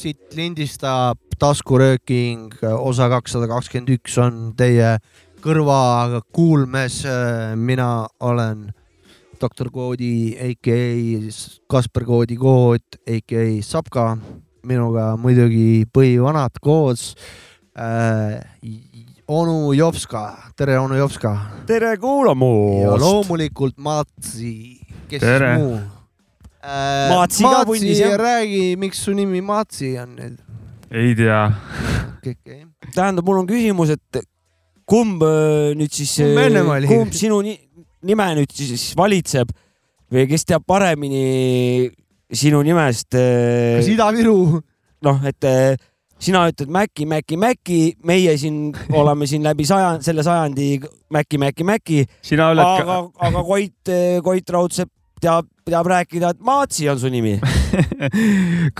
[0.00, 4.96] siit lindistab taskurööking osa kakssada kakskümmend üks on teie
[5.44, 7.02] kõrvakuulmes.
[7.56, 8.70] mina olen
[9.40, 11.32] doktor Koodi, AKA
[11.70, 14.18] Kasper Koodi Kood, AKA Sapka.
[14.60, 17.14] minuga muidugi põhivanad koos
[17.72, 18.40] äh,.
[19.28, 21.32] onu Jopska, tere onu Jopska.
[21.66, 22.82] tere kuulamast.
[22.82, 25.54] ja loomulikult Matsi, kes Tere.
[25.54, 25.78] siis muu
[26.60, 28.18] äh, Maatsi ka pundis, jah.
[28.20, 30.36] räägi, miks su nimi Matsi on nüüd?
[30.90, 31.40] ei tea.
[32.92, 34.24] tähendab, mul on küsimus, et
[34.84, 36.18] kumb äh, nüüd siis,
[36.90, 37.56] Kumb sinu ni
[38.06, 39.52] nime nüüd siis valitseb
[40.10, 41.88] või kes teab paremini
[42.30, 43.14] sinu nimest?
[43.14, 44.60] kas Ida-Viru?
[45.06, 45.74] noh, et äh,
[46.20, 50.72] sina ütled Mäkki, Mäkki, Mäkki, meie siin oleme siin läbi saja, selle sajandi
[51.12, 53.92] Mäkki, Mäkki, Mäkki, sina oled aga, aga Koit,
[54.24, 57.36] Koit Raudsepp teab, teab rääkida, et Maatsi on su nimi.
[57.40, 57.50] ka,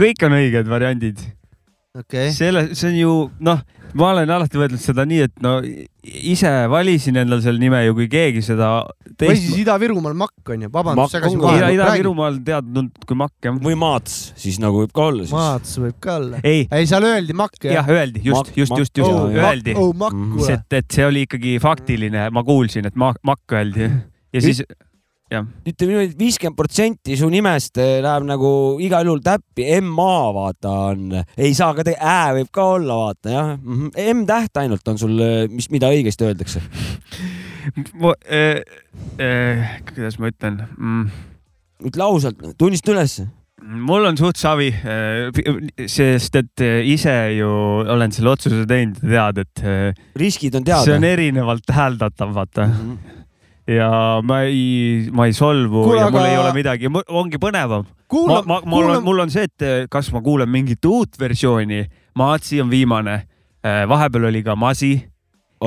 [0.03, 1.21] kõik on õiged variandid.
[1.97, 3.15] okei okay., selle, see on ju
[3.47, 3.63] noh,
[3.99, 5.57] ma olen alati mõelnud seda nii, et no
[6.03, 8.71] ise valisin endale selle nime ju, kui keegi seda
[9.21, 9.61] või siis teist.
[9.63, 11.71] Ida-Virumaal Makk on ju, vabandust, segasin vahele.
[11.77, 13.57] Ida-Virumaal teada-tuntud kui Makk jah.
[13.67, 15.35] või Maats siis nagu võib ka olla siis.
[15.37, 16.43] Maats võib ka olla.
[16.45, 19.51] ei, ei, seal öeldi Makk jah, öeldi just just, just, just Jaa, jaa.
[19.51, 19.75] öeldi.
[19.77, 24.65] oh et, et see oli ikkagi faktiline, ma kuulsin, et ma-, Makk öeldi ja siis
[25.31, 28.51] ütleme niimoodi, et viiskümmend protsenti su nimest eh, läheb nagu
[28.83, 33.51] igal juhul täppi, M-A vaata on, ei saa ka, Ä võib ka olla, vaata jah
[33.55, 36.63] mm -hmm., M-täht ainult on sul, mis, mida õigesti öeldakse.
[38.03, 38.63] ma, äh,
[39.23, 41.07] äh, kuidas ma ütlen mm,,
[41.87, 43.29] ütle ausalt, tunnista ülesse.
[43.63, 44.73] mul on suht savi,
[45.87, 47.49] sest et ise ju
[47.87, 49.63] olen selle otsuse teinud tead, et
[50.17, 51.05] riskid on see teada on.
[51.05, 53.20] erinevalt hääldav, vaata Mhm.
[53.71, 53.91] Ja
[54.27, 57.85] ma ei, ma ei solvu Kuule, ja mul aga- ei ole midagi, ongi põnevam.
[58.27, 61.19] ma, ma, mul kuula on, mul on see, et äh, kas ma kuulen mingit uut
[61.21, 61.85] versiooni,
[62.19, 63.21] Maatsi on viimane,
[63.63, 64.97] vahepeal oli ka Masi,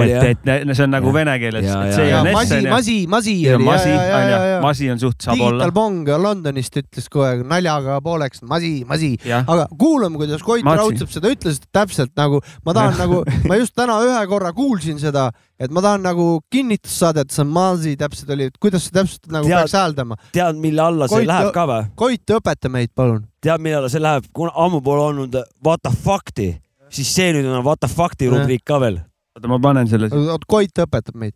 [0.01, 1.13] et, et ne- see on nagu Jah.
[1.13, 2.21] vene keeles, Ja, ja, ja.
[2.33, 4.61] Masi, ja Masi, Masi ja ja, Masi ja, ja, on ja, ju, ja.
[4.61, 5.71] Masi on suht, saab olla Digital.
[5.71, 9.11] Bong Londonist ütles aeg naljaga pooleks Masi, Masi.
[9.29, 10.65] aga kuulame, kuidas Koit.
[10.65, 15.27] Raudsepp seda ütles, täpselt nagu ma tahan nagu, ma just täna ühe korra kuulsin seda,
[15.59, 18.97] et ma tahan nagu kinnitust saada, et see on Masi täpselt oli, et kuidas see
[18.97, 20.17] täpselt nagu Tead- peaks hääldama.
[20.33, 21.85] tead, mille alla see Koit- läheb ka või?
[21.95, 23.27] Koit, õpeta meid, palun.
[23.41, 26.55] tead, mille alla see läheb, kuna ammu pole olnud What the fuck'i,
[26.89, 29.03] siis see nüüd on What the fuck'i rubriik ka veel.
[29.35, 30.09] Oota ma panen selle.
[30.13, 31.35] oot, Koit õpetab meid.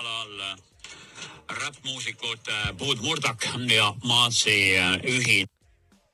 [0.00, 0.42] all
[1.60, 5.59] räppmuusikud äh, Puud Murdak ja Maatsi äh, ühine.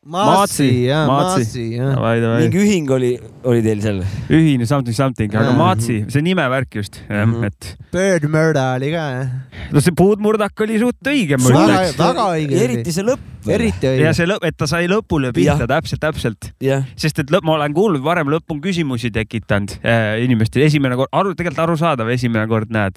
[0.06, 1.62] Maatsi, jaa, Maatsi.
[1.74, 1.96] Jah.
[1.96, 3.08] davai, davai, mingi ühing oli,
[3.50, 3.96] oli teil seal?
[4.30, 5.50] ühine something something, aga.
[5.58, 7.32] Maatsi, see nimevärk just mm.
[7.32, 7.46] -hmm.
[7.48, 9.32] et Bird Murder oli ka, jah.
[9.74, 13.50] no see puudmurdak oli suht õige, Väga- väga õige eriti see lõpp.
[13.50, 14.12] eriti ja õige.
[14.20, 15.66] see lõpp, et ta sai lõpule pihta Jah.
[15.74, 20.22] täpselt, täpselt, jah, sest et lõpp, ma olen kuulnud varem, lõpp on küsimusi tekitanud äh,
[20.22, 22.94] inimestel, esimene kord, aru, tegelikult arusaadav, esimene kord näed.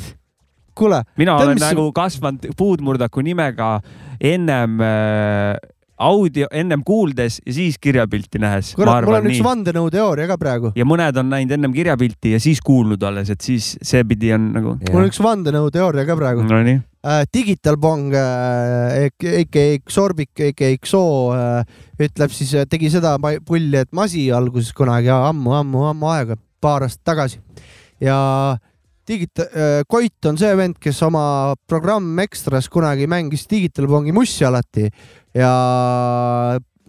[0.77, 3.79] kuule, mina olen mis- nagu kasvanud puudmurdaku nimega
[4.21, 5.57] ennem äh,
[5.99, 8.71] audio, ennem kuuldes ja siis kirjapilti nähes.
[8.77, 10.71] kurat, mul on üks vandenõuteooria ka praegu.
[10.75, 14.75] ja mõned on näinud ennem kirjapilti ja siis kuulnud alles, et siis seepidi on nagu.
[14.89, 16.45] mul on üks vandenõuteooria ka praegu.
[16.47, 21.03] Nonii, äh, Digital Bong äh, AKA Xorbik AKA Xo
[21.35, 21.63] äh,
[21.99, 27.05] ütleb siis, tegi seda pulli, et Masi alguses kunagi ammu, ammu, ammu aega, paar aastat
[27.13, 27.43] tagasi
[28.03, 28.57] ja
[29.09, 34.45] Digita- äh,, Koit on see vend, kes oma programm Extras kunagi mängis Digital Bongi mussi
[34.45, 34.85] alati
[35.33, 35.53] ja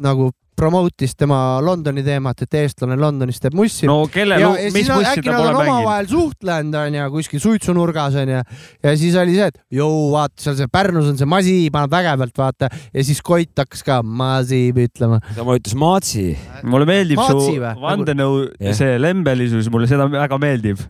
[0.00, 4.90] nagu promote'is tema Londoni teemat, et eestlane Londonis teeb mussi no kelle ja, ja mis
[4.90, 5.62] äkki ta pole on mänginud?
[5.62, 10.70] omavahel suhtlenud onju kuskil suitsunurgas onju ja siis oli see, et jõu vaata seal see
[10.72, 15.20] Pärnus on see masi, paneb vägevalt vaata ja siis Koit hakkas ka masi ütlema.
[15.36, 16.26] sama ütles Maatsi.
[16.68, 20.84] mulle meeldib Maatsi su vandenõu Jah., see lembelisus, mulle seda väga meeldib.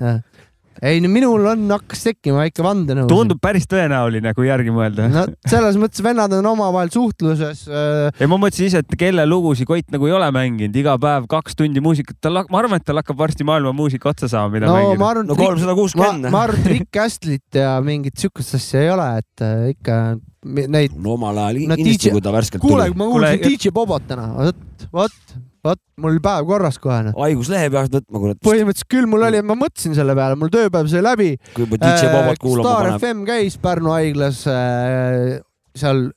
[0.82, 3.08] Ei no minul on, hakkas tekkima väike vandenõu.
[3.10, 5.08] tundub päris tõenäoline, kui järgi mõelda.
[5.12, 8.08] no selles mõttes vennad on omavahel suhtluses äh,.
[8.20, 11.58] ja ma mõtlesin ise, et kelle lugusid Koit nagu ei ole mänginud, iga päev kaks
[11.58, 14.78] tundi muusikat, tal, ma arvan, et tal hakkab varsti maailma muusika otsa saama, mida no
[14.78, 16.32] mängida ma arvan, no kolmsada ma, kuuskümmend.
[16.32, 20.00] ma arvan, et Rick Astlit ja mingit siukest asja ei ole, et äh, ikka
[20.44, 20.96] neid.
[20.96, 22.98] no omal ajal No kindlasti, kui ta värskelt kuule, tuli.
[22.98, 27.16] ma Kuule, kuulsin DJ Bobot täna, vot, vot, vot mul päev korras kohe noh.
[27.20, 28.40] haiguslehe peaks võtma, kurat.
[28.46, 31.34] põhimõtteliselt küll mul oli, ma mõtlesin selle peale, mul tööpäev sai läbi.
[31.54, 33.04] kui juba DJ Bobot kuulama Star paneb.
[33.04, 35.38] FM käis Pärnu haiglas äh,
[35.76, 36.08] seal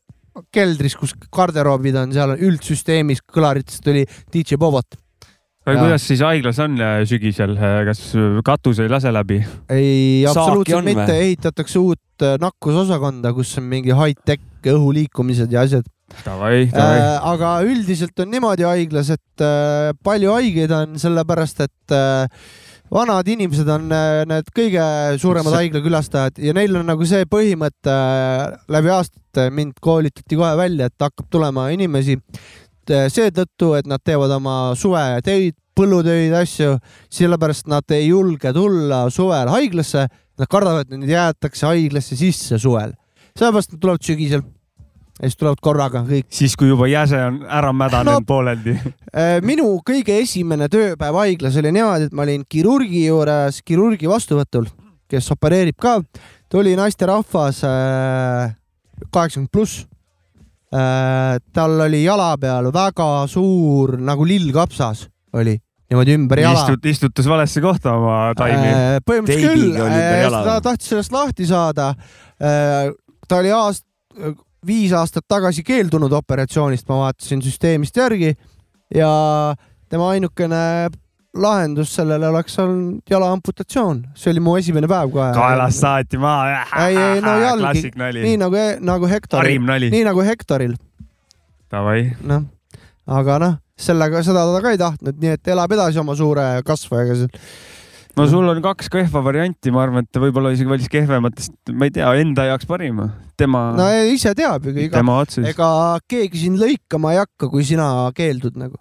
[0.54, 4.98] keldris, kus garderoobid on, seal üldsüsteemis kõlaritest tuli DJ Bobot.
[5.68, 7.58] aga kuidas siis haiglas on äh, sügisel,
[7.90, 8.06] kas
[8.48, 9.42] katus ei lase läbi?
[9.68, 15.68] ei, absoluutselt on mitte, ehitatakse uut äh, nakkusosakonda, kus on mingi high-tech õhu liikumised ja
[15.68, 15.88] asjad.
[16.24, 17.00] Davai, davai.
[17.34, 22.28] aga üldiselt on niimoodi haiglas, et äh, palju haigeid on sellepärast, et äh,
[22.94, 24.84] vanad inimesed on äh, need kõige
[25.22, 30.54] suuremad See- haiglakülastajad ja neil on nagu see põhimõte äh, läbi aastate mind koolitati kohe
[30.60, 36.76] välja, et hakkab tulema inimesi äh, seetõttu, et nad teevad oma suvetöid, põllutöid, asju,
[37.14, 40.06] sellepärast nad ei julge tulla suvel haiglasse.
[40.38, 42.94] Nad kardavad, et neid jäetakse haiglasse sisse suvel,
[43.38, 44.42] sellepärast nad tulevad sügisel
[45.20, 46.26] ja siis tulevad korraga kõik.
[46.34, 48.78] siis, kui juba jäse on ära mädanenud No- pooleldi.
[49.14, 54.66] Äh, minu kõige esimene tööpäev haiglas oli niimoodi, et ma olin kirurgi juures, kirurgi vastuvõtul,
[55.10, 56.02] kes opereerib ka.
[56.50, 57.62] tuli naisterahvas
[59.10, 59.86] kaheksakümmend pluss.
[61.54, 65.60] tal oli jala peal väga suur nagu lillkapsas oli
[65.94, 66.64] niimoodi ümber jala.
[66.64, 68.70] Istut, istutas valesse kohta oma taimi.
[68.70, 71.94] Äh, põhimõtteliselt küll Teibiga oli jala ta tahtis sellest lahti saada.
[73.28, 73.86] ta oli aast-,
[74.66, 78.34] viis aastat tagasi keeldunud operatsioonist, ma vaatasin süsteemist järgi
[78.96, 79.10] ja
[79.90, 80.90] tema ainukene
[81.34, 85.32] lahendus sellele oleks olnud jala amputatsioon, see oli mu esimene päev kohe.
[85.34, 86.64] kaelast saati maha.
[86.86, 88.36] ei, ei no jalgi, nii.
[88.42, 90.76] nagu, nagu Hektoril, nii nagu Hektoril,
[92.30, 92.46] noh,
[93.20, 97.24] aga noh, sellega seda ta ka ei tahtnud, nii et elab edasi oma suure kasvajaga
[97.24, 97.46] seal.
[98.18, 101.94] No sul on kaks kehva varianti, ma arvan, et võib-olla isegi valis kehvematest, ma ei
[101.96, 103.10] tea, enda jaoks parima.
[103.40, 105.46] tema no ise teab ju, ega tema otsus.
[105.50, 105.70] ega
[106.10, 108.78] keegi sind lõikama ei hakka, kui sina keeldud nagu.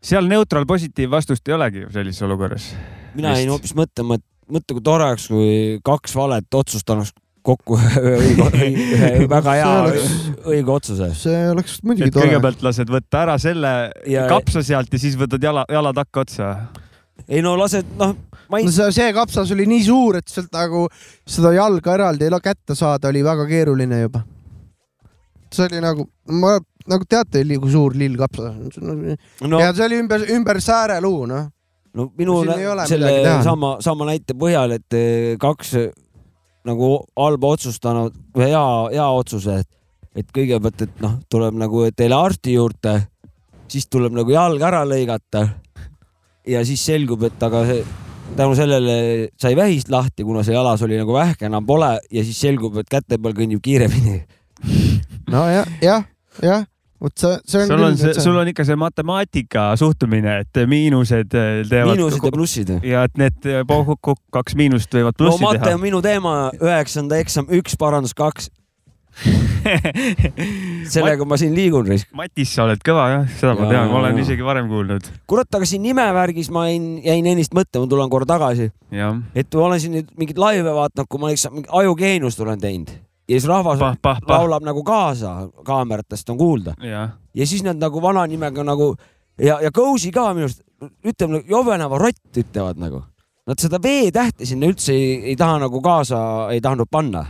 [0.00, 2.70] seal neutral positiiv vastust ei olegi ju sellises olukorras.
[3.14, 7.12] mina jäin hoopis mõtlema, et mõtle, kui tore oleks, kui kaks valet otsustanud
[7.42, 7.76] kokku
[8.60, 10.16] ühe väga hea oleks-
[10.48, 11.12] õige otsuse.
[11.16, 12.26] see oleks muidugi et tore.
[12.28, 13.70] kõigepealt lased võtta ära selle
[14.08, 16.50] Ja- kapsa sealt ja siis võtad jala, jala takka otsa.
[17.28, 18.16] ei no lased, noh,
[18.58, 20.86] ei no, see, see kapsas oli nii suur, et sealt nagu
[21.28, 24.24] seda jalga eraldi ei kätte saada, oli väga keeruline juba.
[25.52, 26.06] see oli nagu,
[26.40, 26.58] ma
[26.90, 29.16] nagu teate, kui suur lill kapsas on?
[29.48, 31.48] no, ja see oli ümber, ümber sääreluu, noh.
[31.94, 35.90] no minu siin ei ole selle sama, sama näite põhjal, et eh, kaks eh,
[36.66, 38.66] nagu halba otsustanud või hea,
[38.96, 39.70] hea otsuse, et,
[40.22, 42.98] et kõigepealt, et noh, tuleb nagu teile arsti juurde,
[43.70, 45.48] siis tuleb nagu jalg ära lõigata.
[46.46, 47.84] ja siis selgub, et aga see
[48.36, 48.96] tänu sellele
[49.40, 52.90] sai vähist lahti, kuna see jalas oli nagu vähk enam pole ja siis selgub, et
[52.90, 54.20] käte peal kõnnib kiiremini.
[55.32, 56.04] nojah, jah,
[56.44, 56.66] jah,
[57.00, 61.36] vot see, see on sul on see, sul on ikka see matemaatika suhtumine, et miinused
[61.38, 61.96] eh, teevad.
[61.96, 62.72] miinused ja plussid.
[62.86, 66.34] ja et need eh, kokku kaks miinust võivad no plussi mate teha on minu teema,
[66.60, 68.50] üheksanda eksam, üks parandus kaks,
[70.94, 72.08] sellega ma siin liigun risk.
[72.16, 74.24] Matis, sa oled kõva jah, seda ma tean, ma olen jaa.
[74.26, 75.10] isegi varem kuulnud.
[75.30, 78.70] kurat, aga siin nimevärgis ma jäin, jäin ennist mõtlema, tulen korra tagasi,
[79.34, 82.90] et ma olen siin nüüd mingeid laive vaadanud, kui ma mingi ajugeeniust olen teinud
[83.30, 85.36] ja siis rahvas pah, pah, pah, laulab nagu kaasa,
[85.66, 88.94] kaameratest on kuulda ja siis nad nagu vana nimega nagu
[89.40, 90.62] ja, ja Kõusi ka minu arust,
[91.06, 93.04] ütleme jobeneva rott ütlevad nagu.
[93.48, 96.20] Nad seda V-tähte sinna üldse ei, ei taha nagu kaasa,
[96.54, 97.24] ei tahtnud panna,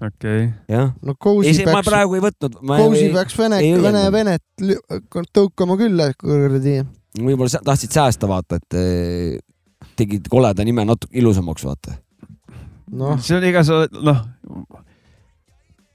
[0.00, 0.48] okei okay..
[0.68, 0.90] jah.
[1.02, 2.58] no ei, Kousi see ma peaks, praegu ei võtnud.
[2.70, 4.66] Kousi peaks vene ei, vene, venet
[5.36, 6.80] tõukama küll, kuradi.
[7.20, 9.40] võib-olla sa- tahtsid säästa, vaata, et eh,
[9.98, 11.98] tegid koleda nime natuke ilusamaks, vaata.
[12.90, 14.24] noh, see on iga, sa oled, noh,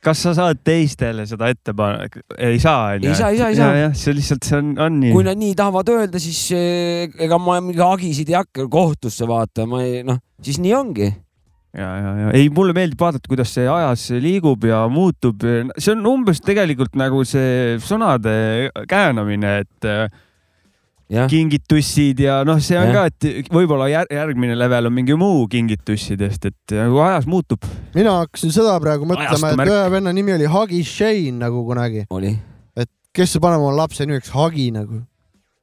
[0.05, 2.05] kas sa saad teistele seda ette panna?
[2.37, 3.09] ei saa, onju.
[3.09, 3.91] Ei saa, ei saa, ei saa.
[3.97, 5.25] see lihtsalt, see on, on nii kui.
[5.25, 9.81] nad nii tahavad öelda, siis eh, ega ma mingi hagisid ei hakka kohtusse vaata, ma
[9.85, 11.09] ei noh, siis nii ongi.
[11.75, 15.43] ja, ja, ja ei, mulle meeldib vaadata, kuidas see ajas liigub ja muutub.
[15.77, 18.35] see on umbes tegelikult nagu see sõnade
[18.89, 20.07] käänamine, et äh,
[21.11, 23.09] jah, kingitussid ja noh, see on Jah.
[23.11, 27.65] ka, et võib-olla jär, järgmine level on mingi muu kingitussidest, et nagu ajas muutub.
[27.95, 32.33] mina hakkasin seda praegu mõtlema, et ühe venna nimi oli Hagi Shane nagu kunagi, oli.
[33.15, 35.03] kes see paneb oma lapse nimeks Hagi nagu.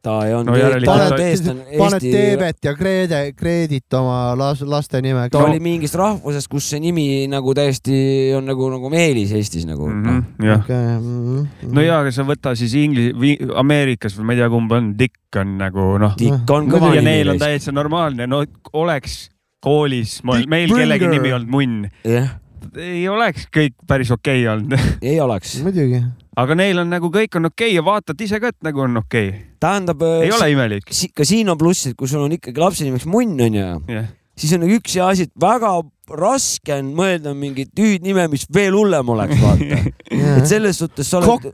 [0.03, 4.63] Ta ei olnud No järelikult ta ta- paned Eesti, Teebet ja Kreede, Kreedit oma las,
[4.67, 7.95] laste nimeks ta oli mingist rahvusest, kus see nimi nagu täiesti
[8.37, 10.03] on nagu, nagu Meelis Eestis nagu mm.
[10.05, 10.47] -hmm.
[10.49, 10.99] Jah, okay..
[10.99, 14.93] mm, no ja, aga sa võta siis Ingli-, Ameerikas või ma ei tea, kumb on,
[14.99, 18.43] Dick on nagu noh, Dick on kõva ja nimi neil on täitsa normaalne, no
[18.73, 19.29] oleks
[19.63, 22.35] koolis, meil kellegi nimi olnud munn, jah,
[22.77, 25.61] ei oleks kõik päris okei okay olnud, ei oleks.
[25.63, 26.03] muidugi.
[26.37, 29.03] Aga neil on nagu kõik on okei okay ja vaatad ise ka, et nagu on
[29.03, 30.89] okei okay., tähendab, ei ole imelik.
[31.15, 34.09] ka siin on pluss, et kui sul on ikkagi lapse nimeks Munn onju, jah,
[34.39, 35.75] siis on nagu üks hea asi, et väga
[36.19, 39.81] raske on mõelda mingit hüüdnime, mis veel hullem oleks, vaata.
[40.39, 41.53] et selles suhtes sa oled,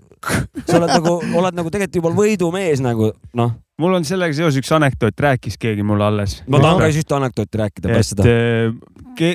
[0.64, 4.70] sa oled nagu, oled nagu tegelikult juba võidumees nagu noh, mul on sellega seoses üks
[4.74, 6.40] anekdoot, rääkis keegi mulle alles.
[6.50, 8.38] ma tahan ka ühte anekdooti rääkida pärast seda.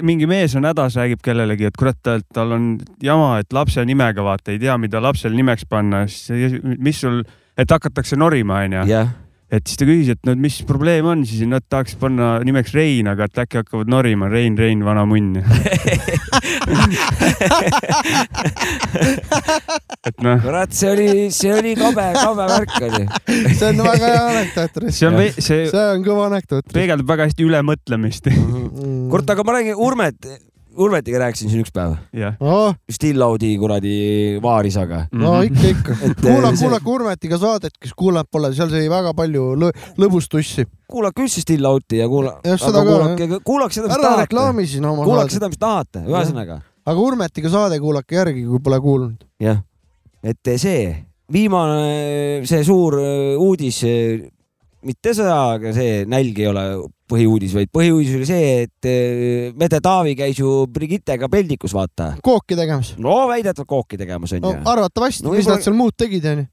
[0.06, 2.00] Mingi mees on hädas, räägib kellelegi, et kurat,
[2.34, 2.68] tal on
[3.04, 7.22] jama, et lapse nimega vaata ei tea, mida lapsele nimeks panna, siis mis sul,
[7.58, 8.86] et hakatakse norima, onju.
[9.54, 13.08] Et siis ta küsis, et no mis probleem on siis, nad tahaks panna nimeks Rein,
[13.12, 15.38] aga et äkki hakkavad norima Rein, Rein, vana munn.
[20.08, 23.04] et noh, kurat, see oli, see oli kabe, kabe värk oli.
[23.54, 26.66] see on väga hea anekdoot, see on, see see on kõva anekdoot.
[26.74, 28.24] peegeldab väga hästi ülemõtlemist.
[28.34, 29.06] Mm.
[29.14, 30.20] kurat, aga ma räägin Urmet,
[30.78, 35.04] Urmetiga rääkisin siin üks päev, jah, no, Still Audi kuradi vaarisaga.
[35.12, 35.44] no Mhm.
[35.54, 35.98] ikka, ikka.
[36.08, 40.30] Et, kuulake, see- kuulake Urmetiga saadet, kes kuulanud pole, seal sai väga palju lõ lõbust
[40.34, 40.66] tussi.
[40.90, 44.22] kuulake üldse Still Outi ja kuula, kuulake, kuulake seda, mis ära tahate.
[44.28, 48.80] reklaami siin oma kuulake seda, mis tahate, ühesõnaga aga Urmetiga saade kuulake järgi, kui pole
[48.80, 49.24] kuulnud.
[49.40, 49.62] jah,
[50.24, 53.80] et see viimane, see suur äh, uudis,
[54.84, 56.64] mitte sõda, aga see nälg ei ole
[57.14, 62.14] põhiuudis, vaid põhiuudis oli see, et äh, Mede Taavi käis ju Brigittega peldikus, vaata.
[62.26, 62.96] kooki tegemas.
[62.98, 64.66] no väidetavalt kooki tegemas no onju.
[64.74, 66.50] arvatavasti No no,, mis nad seal muud tegid, onju.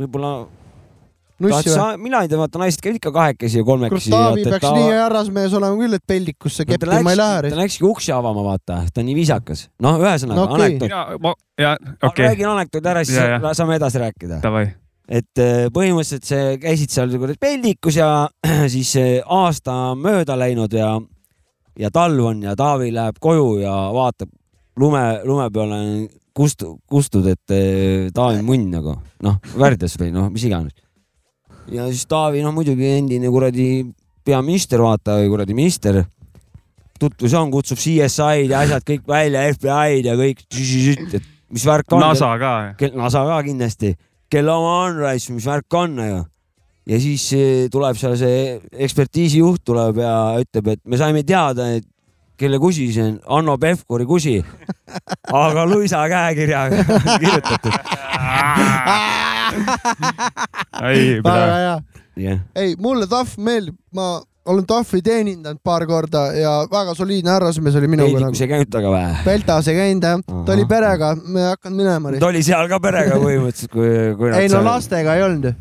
[0.00, 0.32] võib-olla
[1.40, 1.96] nussi või?
[2.04, 4.10] mina ei tea, vaata naised käivad ikka kahekesi ja kolmekesi.
[4.12, 7.60] Taavi peaks nii härrasmees olema küll, et peldikusse ta keppima ei läks, lähe ta.
[7.62, 9.66] läkski uksi avama, vaata, ta on nii viisakas.
[9.82, 10.66] noh, ühesõnaga No no, okei.
[10.66, 13.54] anekdoot mina, ma, ja okei okay., räägin anekdoodi ära, siis Ja, ja, ja.
[13.56, 14.40] saame edasi rääkida.
[14.44, 14.66] davai.
[15.10, 18.28] Et äh, põhimõtteliselt see käisid seal kuradi peldikus ja
[18.74, 20.92] siis äh, aasta on mööda läinud ja,
[21.78, 24.30] ja talv on ja Taavi läheb koju ja vaatab
[24.80, 26.04] lume, lume peale on
[26.36, 28.94] kustu, kustud, et äh, Taavi munn nagu
[29.26, 30.76] noh, värdjas või noh, mis iganes.
[31.74, 33.82] ja siis Taavi, noh muidugi endine kuradi
[34.24, 36.04] peaminister, vaata või kuradi minister.
[37.00, 40.44] tutvus on, kutsub CSI-d ja asjad kõik välja, FBI-d ja kõik,
[41.16, 42.04] et mis värk on.
[42.04, 42.52] NASA ka.
[42.94, 43.94] NASA ka kindlasti,
[44.30, 46.20] kelle oma on raisk, mis värk on ju.
[46.90, 51.86] ja siis eh, tuleb seal see ekspertiisijuht tuleb ja ütleb, et me saime teada, et
[52.40, 54.38] kelle kusi see on, Hanno Pevkuri kusi.
[55.32, 56.84] aga luisa käekirjaga
[57.22, 57.76] kirjutatud.
[62.54, 67.88] ei, mulle Tahv meeldib, ma olen Tahvi teenindanud paar korda ja väga soliidne härrasmees oli
[67.92, 68.44] minuga peldikus nagu.
[68.44, 69.08] ei käinud taga või?
[69.24, 72.14] Peltas ei käinud jah, ta oli perega, me ei hakanud minema.
[72.20, 75.52] ta oli seal ka perega põhimõtteliselt, kui, kui ei no lastega ei olnud ju.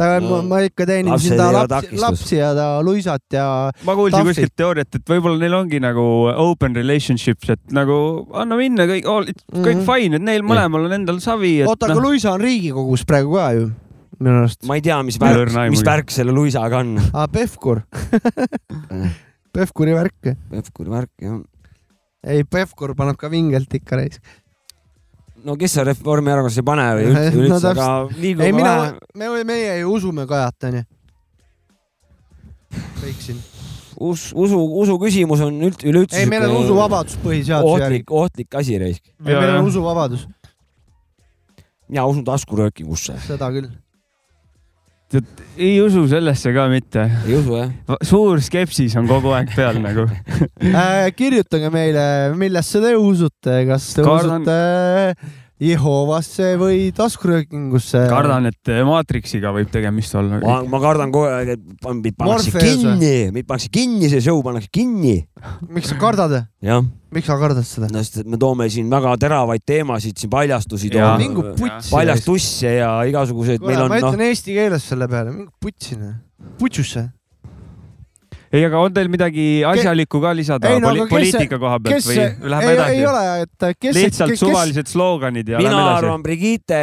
[0.00, 3.44] ta No, no,, ma ikka teenisin ta lapsi, lapsi ja ta luisat ja
[3.84, 4.30] ma kuulsin Tahvi.
[4.32, 6.04] kuskilt teooriat, et võib-olla neil ongi nagu
[6.40, 7.98] open relationships, et nagu
[8.32, 9.84] anna minna kõik, kõik Mhm.
[9.84, 13.36] fine, et neil mõlemal on endal savi, et oota, aga noh, Luisa on Riigikogus praegu
[13.36, 13.68] ka ju,
[14.20, 14.62] minu arust.
[14.68, 16.94] ma ei tea, mis värk mis värk selle luisaga on.
[17.12, 17.82] aa, Pevkur.
[19.54, 20.30] Pevkuri värk.
[20.50, 21.40] Pevkuri värk jah.
[22.26, 24.20] ei, Pevkur paneb ka vingelt ikka reis.
[25.44, 27.86] no kes seal Reformierakonnas ei pane või No üldse, üldse, aga
[28.16, 28.74] liigume ei, mina
[29.16, 30.84] me, meie ju usume Kajat, onju.
[33.00, 33.40] kõik siin.
[33.96, 36.20] us-, usu, usu küsimus on üld-, üleüldse.
[36.20, 38.04] ei, meil on usuvabadus põhiseaduse järgi.
[38.04, 39.14] ohtlik, ohtlik asi raisk.
[39.24, 40.28] meil on usuvabadus,
[41.88, 43.16] mina usun taskuröökingusse.
[43.26, 43.72] seda küll.
[45.58, 47.02] Ei usu sellesse ka mitte.
[47.26, 47.70] ei usu jah?
[48.06, 50.04] suur skepsis on kogu aeg peal nagu.
[50.62, 52.04] Äh, kirjutage meile,
[52.38, 58.06] millesse te usute, kas te Kardan- usute Jehovasse või taskuröökingusse.
[58.08, 60.38] kardan, et Matrixiga võib tegemist olla.
[60.40, 64.72] ma, ma kardan kogu aeg, et mind pannakse kinni, mind pannakse kinni, see show pannakse
[64.72, 65.18] kinni.
[65.68, 66.38] miks sa kardad?
[66.64, 66.80] jah,
[67.12, 67.90] miks sa kardad seda?
[67.92, 71.28] no sest et me toome siin väga teravaid teemasid, siin paljastusi toome.
[71.90, 76.14] paljastusse ja igasuguseid, kuule, meil on ma noh, ütlen eesti keeles selle peale, mingu putsina.
[76.56, 77.10] putsusse.
[78.50, 82.08] ei, aga on teil midagi asjalikku ka lisada Ei, no poli poliitika koha pealt kes
[82.08, 83.04] või see, läheme ei, edasi ei?
[83.06, 85.98] ole, et kes lihtsalt kes, suvalised sloganid ja mina lähme edasi.
[86.00, 86.80] arvan Brigitte,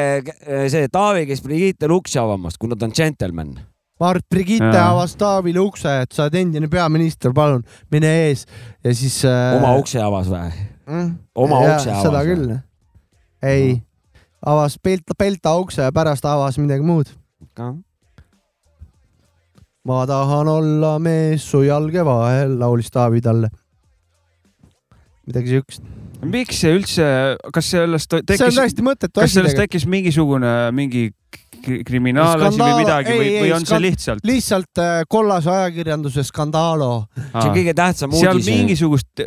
[0.71, 3.51] see Taavi käis Brigitte luksi avamas, kuna ta on džentelmen.
[3.99, 4.93] ma arvan, et Brigitte Jaa.
[4.93, 8.45] avas Taavile ukse, et sa oled endine peaminister, palun mine ees
[8.85, 9.57] ja siis äh,.
[9.59, 10.47] oma ukse avas või?
[10.87, 11.11] mm,.
[11.35, 12.55] oma Jaa, ukse avas seda küll.
[13.43, 13.75] ei,
[14.55, 17.11] avas pelta, pelta ukse ja pärast avas midagi muud.
[19.87, 23.51] Ma tahan olla mees su jalge vahel, laulis Taavi talle.
[25.27, 25.83] midagi siukest.
[26.23, 27.07] miks see üldse,
[27.53, 29.73] kas sellest see on tekkis, täiesti mõttetu kas asi sellest tegelikult.
[29.73, 31.03] tekkis mingisugune mingi
[31.63, 34.27] kri- kriminaalasi või midagi või ei,, või ei, on see lihtsalt?
[34.27, 36.91] lihtsalt äh, kollase ajakirjanduse skandaalo.
[37.15, 38.51] see on kõige tähtsam seal uudis.
[38.51, 39.25] mingisugust,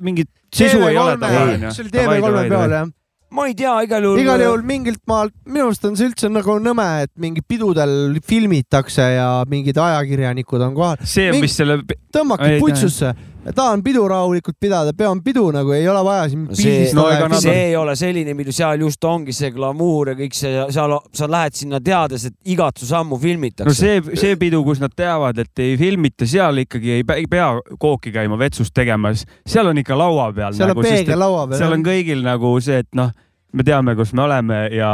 [0.00, 2.94] mingit sisu ei ole taga see oli TV3 peal jah.
[3.34, 4.20] Ma ei tea, igal juhul.
[4.22, 9.06] igal juhul mingilt maalt, minu arust on see üldse nagu nõme, et mingi pidudel filmitakse
[9.16, 10.96] ja mingid ajakirjanikud on kohal.
[11.02, 11.80] see, Mingi- mis selle,
[12.14, 13.10] tõmmake putsusse,
[13.54, 17.42] tahan pidu rahulikult pidada, pean pidu nagu, ei ole vaja siin see pildistada no nad
[17.42, 20.94] see on- ei ole selline, mida seal just ongi see glamuur ja kõik see, seal
[21.12, 23.66] sa lähed sinna teades, et igat su sammu filmitakse.
[23.68, 27.26] no see, see pidu, kus nad teavad, et ei filmita, seal ikkagi ei pea- ei
[27.26, 30.52] pea kooki käima vetsust tegemas, seal on ikka laua peal.
[30.56, 31.58] seal on peegel laua peal.
[31.58, 33.10] seal on kõigil nagu see, et noh,
[33.54, 34.90] me teame, kus me oleme ja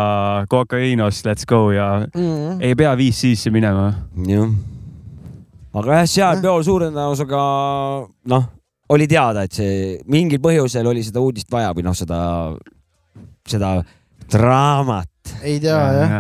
[0.50, 2.61] kokaiinos, let's go ja mm..
[2.61, 3.90] ei pea viis sisse minema.
[4.29, 4.50] jah.
[5.73, 7.45] aga jah, seal peol suure tõenäosusega
[8.33, 8.50] noh,
[8.93, 12.21] oli teada, et see mingil põhjusel oli seda uudist vaja või noh, seda,
[13.49, 13.79] seda
[14.31, 16.17] draamat, ei tea jah,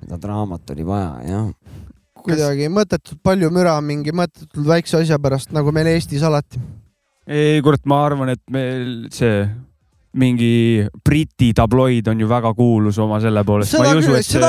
[0.00, 1.48] seda draamat oli vaja jah.
[2.24, 6.62] kuidagi mõttetult palju müra mingi mõttetult väikse asja pärast, nagu meil Eestis alati.
[7.28, 9.44] ei, kurat, ma arvan, et meil see
[10.18, 13.76] mingi Briti tabloid on ju väga kuulus oma selle poolest.
[13.78, 14.40] ma ei usu, et see,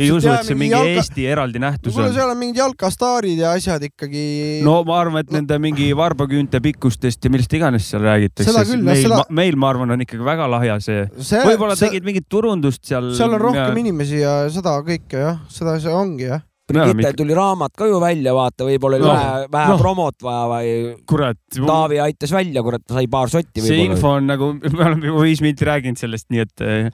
[0.00, 0.94] ei usu, et see mingi jalka...
[0.96, 2.10] Eesti eraldi nähtus on.
[2.14, 4.24] seal on mingid jalkastaarid ja asjad ikkagi.
[4.66, 9.22] no ma arvan, et nende mingi varbaküünte pikkustest ja millest iganes seal räägitakse meil seda-,
[9.30, 11.06] meil, ma arvan, on ikkagi väga lahja see.
[11.20, 13.12] see, võib-olla see, tegid mingit turundust seal.
[13.14, 16.42] seal on rohkem inimesi ja seda kõike jah, seda see ongi jah.
[16.66, 19.76] Brigitte tuli raamat ka ju välja, vaata, võib-olla oli No, vähe, vähe no.
[19.78, 20.72] promot vaja või
[21.06, 25.22] kurat, Taavi aitas välja, kurat, sai paar sotti see info on nagu, me oleme juba
[25.28, 26.90] viis minti rääkinud sellest, nii et eh,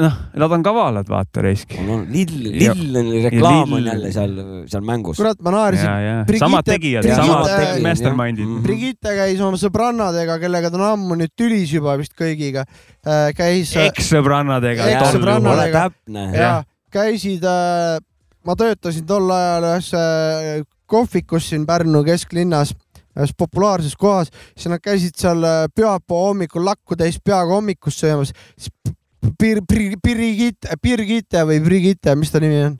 [0.00, 1.76] noh, nad on kavalad, vaata raisk.
[1.76, 4.34] Lill, Ja- Lill oli reklaam Lill- on jälle seal,
[4.72, 5.20] seal mängus.
[5.20, 6.38] kurat, ma naersin.
[6.40, 7.52] samad tegijad, samad
[7.84, 8.62] mastermind'id jah..
[8.64, 12.64] Brigitte käis oma sõbrannadega, kellega ta on ammu nüüd tülis juba vist kõigiga,
[13.36, 14.88] käis ekssõbrannadega.
[14.96, 15.84] Eks-sõbrannadega.
[15.84, 16.64] ole täpne.
[18.46, 22.74] Ma töötasin tol ajal ühes äh, kohvikus siin Pärnu kesklinnas,
[23.16, 28.32] ühes populaarses kohas, siis nad käisid seal äh, pühapäeva hommikul lakku täis peaga hommikust söömas.
[28.56, 28.72] siis
[29.40, 32.78] Pir-, Pir-, Birgitte, Birgitte või Brigitte, mis ta nimi on?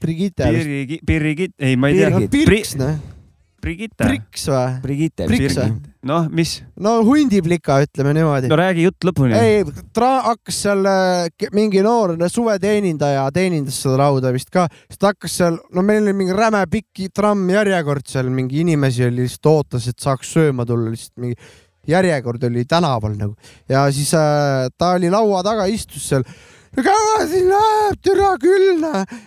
[0.00, 0.46] Brigitte.
[0.52, 2.26] Birgi, Birgit, ei, ma ei tea.
[2.30, 3.15] Pirks, noh.
[3.62, 4.04] Brigitte.
[4.04, 4.64] Priks või?
[4.82, 5.26] Brigitte.
[5.30, 5.74] Priks või?
[6.06, 6.52] noh, mis?
[6.82, 9.34] no hundiplika, ütleme niimoodi no räägi jutt lõpuni.
[9.34, 9.64] ei,
[9.96, 15.60] hakkas seal äh, mingi noor suveteenindaja teenindas seda lauda vist ka, siis ta hakkas seal,
[15.74, 20.34] no meil oli mingi räme pikk trammjärjekord seal, mingi inimesi oli lihtsalt ootas, et saaks
[20.36, 21.40] sööma tulla, lihtsalt mingi
[21.86, 23.34] järjekord oli tänaval nagu
[23.70, 26.26] ja siis äh, ta oli laua taga, istus seal.
[26.76, 28.84] Kaua siin läheb, türa küll,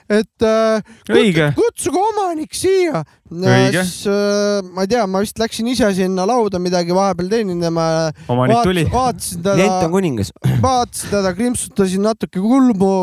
[0.10, 3.04] et äh, õige, kutsuge omanik siia.
[3.30, 7.86] Siis äh, ma ei tea, ma vist läksin ise sinna lauda midagi vahepeal teenindama.
[8.30, 8.86] omanik tuli.
[8.90, 10.34] vaatasin klient teda on, kuningas.
[10.64, 12.96] vaatasin teda, krimpsutasin natuke kulmu,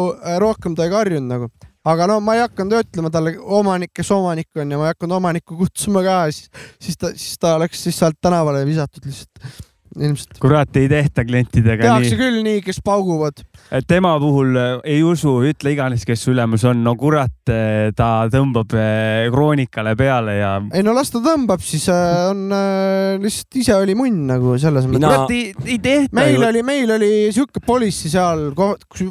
[0.43, 1.51] rohkem ta ei karjunud nagu.
[1.87, 5.21] aga no ma ei hakanud ütlema talle omanik, kes omanik on ja ma ei hakanud
[5.21, 6.51] omanikku kutsuma ka, siis,
[6.83, 9.67] siis ta, siis ta läks siis sealt tänavale visatud lihtsalt
[9.97, 10.39] ilmselt.
[10.43, 12.21] kurat, ei tehta klientidega tehakse nii.
[12.21, 13.43] küll nii, kes pauguvad.
[13.89, 17.35] tema puhul äh, ei usu, ütle iganes, kes su ülemus on, no kurat,
[17.97, 20.53] ta tõmbab äh, kroonikale peale ja.
[20.75, 24.89] ei no las ta tõmbab, siis äh, on äh, lihtsalt ise oli munn nagu selles
[24.89, 26.47] mõttes Mina- kurat, ei, ei tehta meil ju.
[26.51, 28.49] oli, meil oli sihuke politsei seal,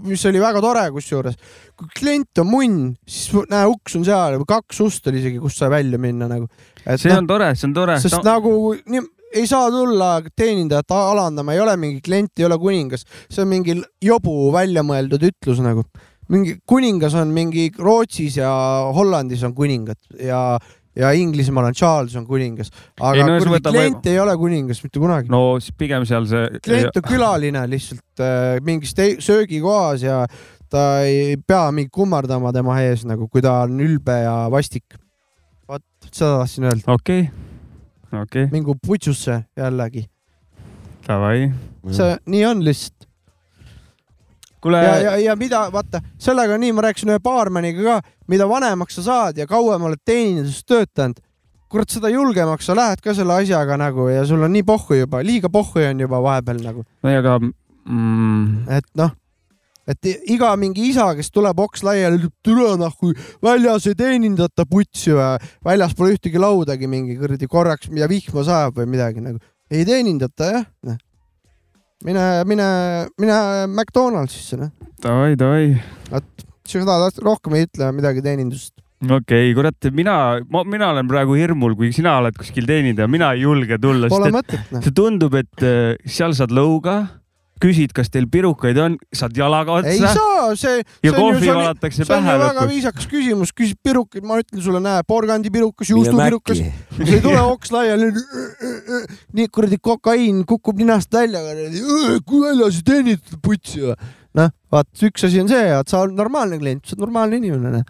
[0.06, 1.40] mis oli väga tore, kusjuures
[1.76, 5.72] kui klient on munn, siis näe, uks on seal, kaks ust oli isegi, kust sai
[5.74, 6.48] välja minna nagu.
[6.96, 7.98] see on tore, see on tore.
[8.00, 9.02] sest no, nagu nii,
[9.36, 13.78] ei saa tulla teenindajat alandama, ei ole mingi klient, ei ole kuningas, see on mingi
[14.04, 15.86] jobu välja mõeldud ütlus nagu.
[16.32, 18.50] mingi kuningas on mingi Rootsis ja
[18.96, 20.58] Hollandis on kuningad ja,
[20.98, 25.30] ja Inglismaal on Charles on kuningas, aga Ei, no klient ei ole kuningas mitte kunagi
[25.30, 25.60] no,.
[25.60, 26.48] siis pigem seal see.
[26.66, 30.24] klient on külaline lihtsalt äh, mingis söögikohas ja
[30.70, 34.98] ta ei pea mingi kummardama tema ees nagu, kui ta on ülbe ja vastik.
[35.70, 37.28] vot seda tahtsin öelda, okei,
[38.22, 40.06] okei, mingu putsusse jällegi,
[41.08, 41.50] davai.
[41.92, 43.10] see nii on lihtsalt.
[44.66, 48.48] Kuule ja, ja, ja mida, vaata, sellega on nii, ma rääkisin ühe baarmaniga ka, mida
[48.50, 51.20] vanemaks sa saad ja kauem oled teeninduses töötanud,
[51.70, 55.22] kurat, seda julgemaks sa lähed ka selle asjaga nagu ja sul on nii pohhu juba,
[55.26, 59.14] liiga pohhu on juba vahepeal nagu, no aga mm, et noh,
[59.90, 63.12] et iga mingi isa, kes tuleb oks laiali, ütleb türa nahku,
[63.46, 68.80] väljas ei teenindata putsi või väljas pole ühtegi laudagi mingi kuradi korraks ja vihma sajab
[68.82, 70.98] või midagi nagu, ei teenindata jah, noh.
[72.06, 72.70] mine, mine,
[73.22, 73.38] mine
[73.70, 76.24] McDonaldsisse noh, davai, davai.
[76.66, 78.74] seda rohkem ei ütle midagi teenindusest.
[79.06, 80.16] okei okay,, kurat, mina,
[80.66, 84.74] mina olen praegu hirmul, kui sina oled kuskil teenindaja, mina ei julge tulla, Pole mõtet
[84.74, 84.82] noh.
[84.82, 87.04] see tundub, et äh, seal saad lõuga,
[87.64, 91.52] küsid, kas teil pirukaid on, saad jalaga ei otsa saa, see, ja see kohvi see
[91.54, 95.06] on- valatakse see on pähe ju väga viisakas küsimus, küsid pirukaid, ma ütlen sulle, näe,
[95.08, 96.60] porgandipirukas, juustupirukas,
[97.00, 98.12] sa ei tule oks laiali,
[99.40, 101.40] nii kuradi kokaiin kukub ninast välja,
[102.28, 103.96] kui väljas ei teenindada putsi või.
[104.36, 107.86] noh, vaat üks asi on see, et sa oled normaalne klient, sa oled normaalne inimene.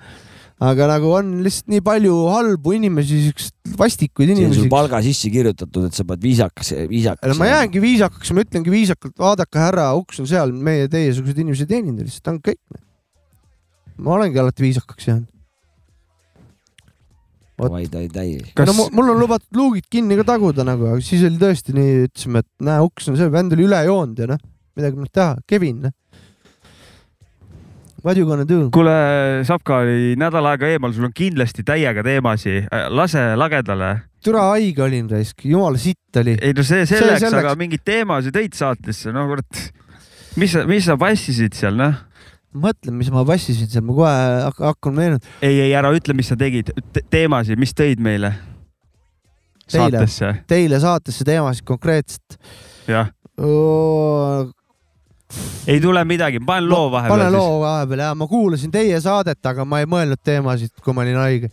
[0.64, 4.72] Aga nagu on lihtsalt nii palju halbu inimesi, siukseid vastikuid see on sul inimesi.
[4.72, 7.38] palga sisse kirjutatud, et sa pead viisakas, viisakas.
[7.40, 11.76] ma jäängi viisakaks, ma ütlengi viisakalt, vaadake härra, uks on seal, meie teiesugused inimesed ei
[11.76, 12.84] teeninda lihtsalt, on kõik.
[13.98, 15.32] ma olengi alati viisakaks jäänud.
[17.60, 18.56] vaid, vaid.
[18.68, 22.08] no mu- mul on lubatud luugid kinni ka taguda nagu, aga siis oli tõesti nii,
[22.08, 24.44] ütlesime, et näe, uks on see, vend oli üle joonud ja noh,
[24.76, 25.96] midagi pole teha, Kevin, noh.
[28.06, 28.68] What you gonna do?
[28.74, 28.92] kuule,
[29.48, 33.94] Sapka oli nädal aega eemal, sul on kindlasti täiega teemasid, lase lagedale.
[34.26, 36.36] türa haige olin raisk, jumala sitt oli.
[36.42, 37.40] ei no see selleks, selleks.
[37.44, 39.62] aga mingeid teemasid tõid saatesse, no kurat.
[40.38, 41.96] mis sa, mis sa passisid seal, noh?
[42.56, 44.12] mõtlen, mis ma passisin seal, ma kohe
[44.48, 45.34] hak- hakkan meenutama.
[45.42, 46.70] ei, ei ära ütle, mis sa tegid,
[47.10, 48.36] teemasid, mis tõid meile
[49.66, 49.98] Teile?
[49.98, 52.38] saatesse, Teile saatesse teemasid konkreetselt.
[52.88, 53.10] jah.
[55.68, 57.38] Ei tule midagi, panen loo pane vahepeal siis.
[57.38, 61.18] loo vahepeal ja ma kuulasin teie saadet, aga ma ei mõelnud teemasid, kui ma olin
[61.22, 61.50] haige.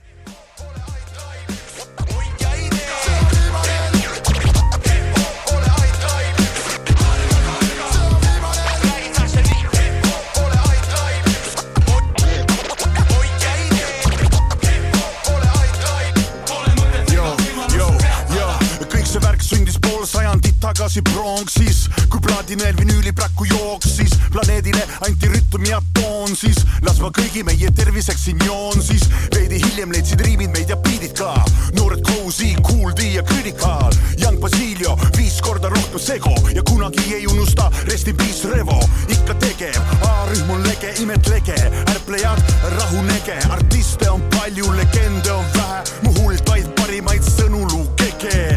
[20.93, 27.09] Tagasi pronksis, kui plaadineel vinüüli praku jooksis, planeedile anti rütm ja toon siis, las ma
[27.09, 31.33] kõigi meie terviseks siin joon siis, veidi hiljem leidsid riimid meid ja biidid ka,
[31.79, 33.89] noored Cozy, Kool D ja Critical,
[34.21, 38.77] Young Basilio, viis korda rohkem segu ja kunagi ei unusta, rest in peace Revo,
[39.09, 41.57] ikka tegev, A-rühm on lege, imetlege,
[41.95, 48.52] ärplejad rahunege, artiste on palju, legende on vähe, mu huld vaid parimaid sõnu lugege,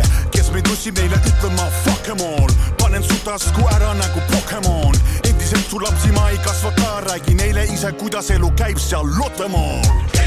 [0.75, 6.11] nussib neile ütlema fuck em all, panen su tasku ära nagu Pokemon, endiselt su lapsi
[6.11, 10.24] ma ei kasvata, räägi neile ise, kuidas elu käib seal Lottemaal.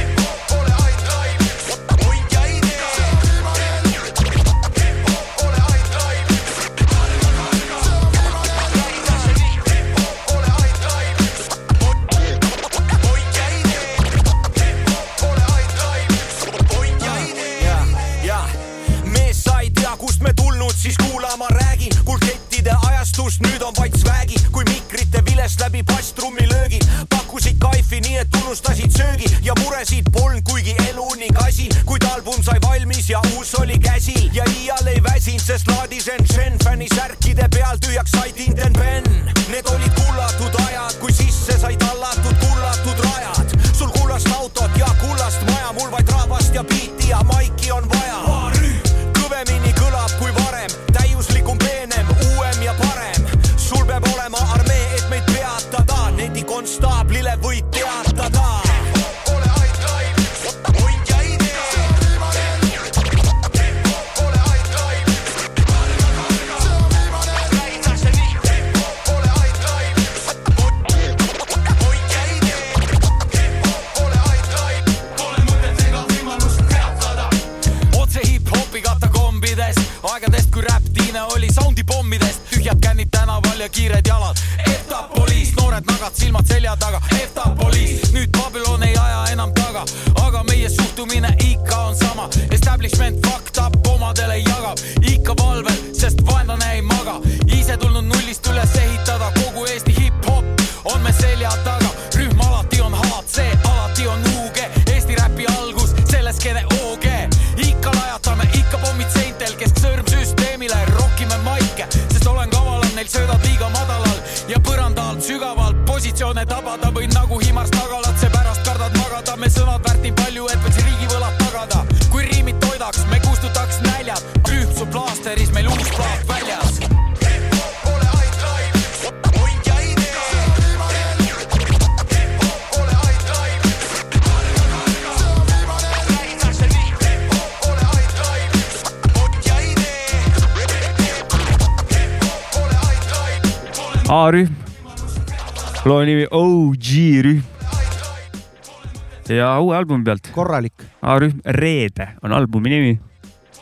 [149.89, 152.95] Albumi pealt korralik A-rühm Reede on albumi nimi.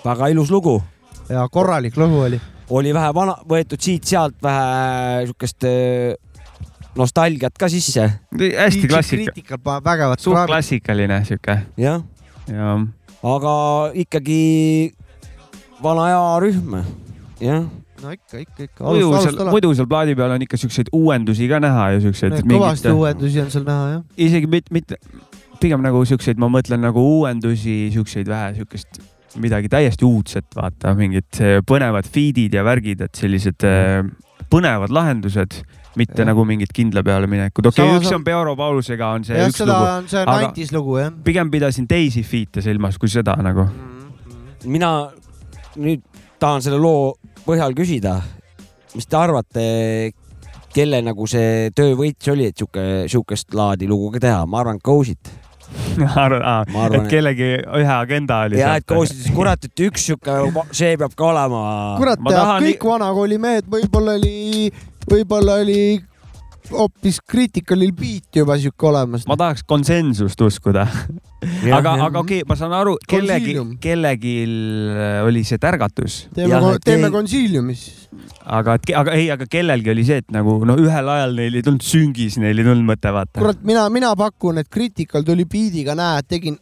[0.05, 0.83] väga ilus lugu,
[1.29, 2.41] ja korralik lugu oli.
[2.71, 6.17] oli vähe vana, võetud siit-sealt vähe siukest äh,
[6.97, 10.51] nostalgiat ka sisse, hästi klassika, vägevat suht kraami.
[10.51, 12.03] klassikaline sihuke jah,
[12.51, 12.77] ja
[13.23, 13.57] aga
[13.95, 14.93] ikkagi
[15.83, 16.81] vana aja rühm,
[17.41, 17.67] jah
[18.03, 18.85] no ikka, ikka, ikka.
[18.85, 22.39] muidu seal, muidu seal plaadi peal on ikka siukseid uuendusi ka näha ja siukseid.
[22.43, 24.03] kõvasti uuendusi on seal näha jah.
[24.29, 24.99] isegi mitte, mitte,
[25.61, 29.01] pigem nagu siukseid, ma mõtlen nagu uuendusi, siukseid vähe siukest
[29.42, 34.03] midagi täiesti uudset, vaata mingid eh, põnevad feed'id ja värgid, et sellised eh,
[34.53, 35.59] põnevad lahendused,
[35.97, 36.29] mitte Jah.
[36.31, 37.66] nagu mingid kindla peale minekud.
[37.69, 40.37] okei okay,, üks on- on Peoro Paulusega on see jah, üks lugu, on see aga-
[40.47, 41.12] Nineties lugu jah.
[41.25, 43.64] pigem pidasin teisi feat'e silmas kui seda nagu.
[44.64, 45.11] mina
[45.77, 46.03] nüüd
[46.40, 47.14] tahan selle loo
[47.47, 48.19] põhjal küsida,
[48.95, 49.64] mis te arvate,
[50.75, 55.31] kelle nagu see töövõits oli, et sihuke, sihukest laadi lugu ka teha, ma arvan, Ghost.
[56.01, 58.61] Ma arvan, et kellegi ühe agenda oli.
[58.61, 60.35] ja, et ütles, kurat, et üks sihuke,
[60.77, 61.63] see peab ka olema.
[62.01, 64.71] kurat Ma, tahan kõik vanakooli mehed, võib-olla oli,
[65.11, 65.81] võib-olla oli
[66.71, 69.27] hoopis Criticalil beat juba sihuke olemas.
[69.29, 70.87] ma tahaks konsensust uskuda,
[71.73, 74.35] aga, aga okei okay,, ma saan aru, kellegi kellelgi
[75.27, 78.07] oli see tärgatus, teeme teeme Consiliumi siis.
[78.45, 81.65] aga, et, aga ei, aga kellelgi oli see, et nagu no ühel ajal neil ei
[81.67, 83.41] tulnud süngis, neil ei tulnud mõte, vaata.
[83.41, 86.59] kurat, mina, mina pakun, et Critical tuli beat'iga, näed, tegin,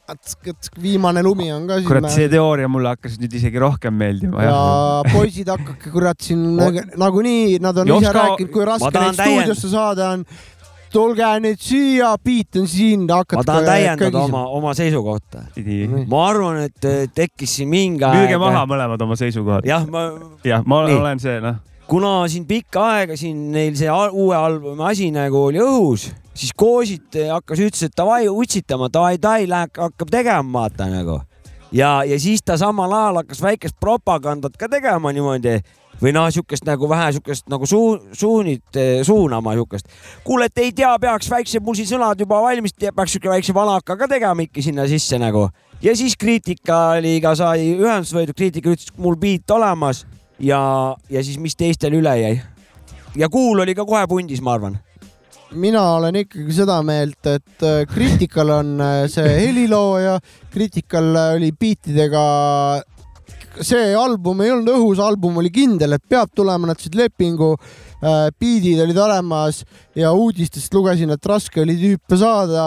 [0.80, 4.56] viimane lumi on ka kurat, see teooria mulle hakkas nüüd isegi rohkem meeldima, ja
[5.12, 9.72] poisid, hakake kurat siin nagu- nagunii, nad on ise Joska- rääkinud, kui raske neid stuudiosse
[9.72, 10.26] saada on.
[10.94, 13.40] Tulge nüüd siia, beat on siin, hakake.
[13.40, 15.44] ma tahan täiendada oma, oma seisukohta.
[15.56, 18.34] müüge ma arvan, et äh, tekkis siin mingi aeg.
[18.40, 19.66] maha mõlemad oma seisukohad.
[19.68, 20.06] jah, ma,
[20.46, 20.98] jah, ma Nii.
[21.00, 21.60] olen see, noh.
[21.90, 26.54] kuna siin pikka aega siin neil see al uue albumi asi nagu oli õhus, siis
[26.56, 31.20] Koosit hakkas, ütles, et davai utsitama, davai, davai, läheb, hakkab tegema, vaata nagu.
[31.74, 35.58] ja, ja siis ta samal ajal hakkas väikest propagandat ka tegema niimoodi
[36.02, 39.86] või noh, siukest nagu vähe siukest nagu suu-, suunit, suunama siukest.
[40.24, 43.96] kuule, et ei tea, peaks väikse, mul siin sõnad juba valmis, peaks siuke väikse vanaka
[43.96, 45.48] ka tegema ikka sinna sisse nagu.
[45.82, 50.04] ja siis kriitikaliga sai ühendust võetud, kriitika ütles, mul beat olemas
[50.38, 52.40] ja, ja siis, mis teistel üle jäi.
[53.16, 54.78] ja Kuul oli ka kohe pundis, ma arvan.
[55.54, 60.18] mina olen ikkagi seda meelt, et äh, Critical on äh, see helilooja,
[60.52, 62.24] Critical äh, oli beatidega.
[63.62, 67.54] See album ei olnud õhus, album oli kindel, et peab tulema, nad said lepingu.
[68.04, 69.62] beat'id olid olemas
[69.96, 72.64] ja uudistest lugesin, et raske oli tüüpe saada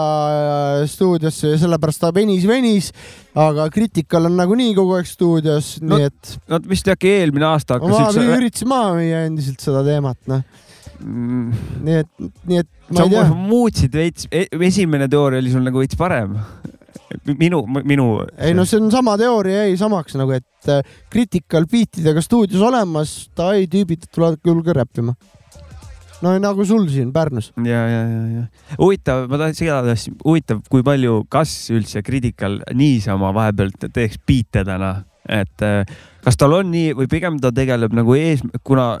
[0.80, 2.88] äh, stuudiosse ja sellepärast ta venis, venis.
[3.38, 7.78] aga Critical on nagunii kogu aeg stuudios, No- nii et Nad vist äkki eelmine aasta
[7.78, 8.34] ma hakkas üldse.
[8.40, 10.42] üritasin maha müüa endiselt seda teemat, noh,
[10.98, 11.52] Mm,
[11.86, 12.08] nii et,
[12.50, 13.24] nii et ma sa ei tea.
[13.30, 16.32] muutsid veits, esimene teooria oli sul nagu veits parem.
[17.38, 18.06] minu, minu.
[18.38, 23.16] ei no see on sama teooria jäi samaks nagu, et äh, Critical beatidega stuudios olemas,
[23.36, 25.14] davai tüübid tulevad küll ka räppima.
[26.22, 27.52] no nagu sul siin Pärnus.
[27.56, 33.32] ja, ja, ja, ja huvitav, ma segada asja, huvitav, kui palju, kas üldse Critical niisama
[33.36, 35.84] vahepeal te- teeks biite täna, et äh,
[36.24, 38.96] kas tal on nii või pigem ta tegeleb nagu ees, kuna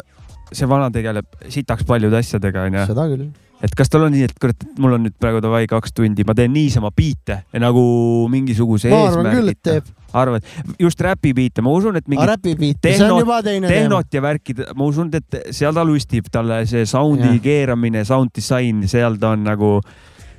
[0.52, 3.28] see vana tegeleb sitaks paljude asjadega onju, seda küll.
[3.64, 6.34] Et kas tal on nii, et kurat, mul on nüüd praegu davai kaks tundi, ma
[6.38, 7.82] teen niisama biite nagu
[8.30, 9.88] mingisuguse ma arvan küll, et teeb.
[10.18, 10.46] arvad,
[10.80, 13.74] just räpi biite, ma usun, et aga mingi räpi beat, see on juba teine teema.
[13.74, 17.42] tehnot ja värkid, ma usun, et seal ta lustib, talle see sound'i Jah.
[17.48, 19.74] keeramine, sound disain, seal ta on nagu.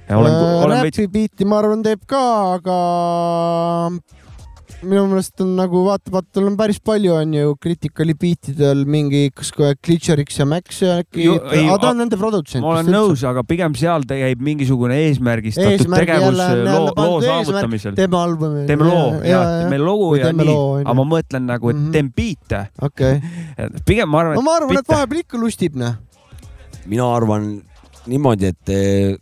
[0.10, 2.23] veits, räpi beat'i ma arvan teeb ka,
[2.55, 2.79] aga
[4.80, 9.26] minu meelest on nagu vaata, vaata, tal on päris palju on ju Criticali beatidel mingi,
[9.36, 12.63] kas kohe Glitcherix ja Max ja äkki, aga ta on nende produtsent.
[12.63, 16.94] ma olen nõus, aga pigem seal ta käib mingisugune eesmärgistatud Eesmärgi tegevus jälle loo jälle,
[16.96, 17.98] loo eesmärk, saavutamisel.
[18.00, 18.65] teeme albumi.
[18.72, 21.92] teeme loo ja teeme lugu ja teeme nii, loo, aga ma mõtlen nagu, et Mhm.
[21.98, 22.62] teen biite.
[22.82, 23.22] okei,
[23.88, 25.98] pigem ma arvan, no ma arvan, et vahepeal ikka lustib, noh.
[26.88, 27.52] mina arvan
[28.08, 29.18] niimoodi, et eh,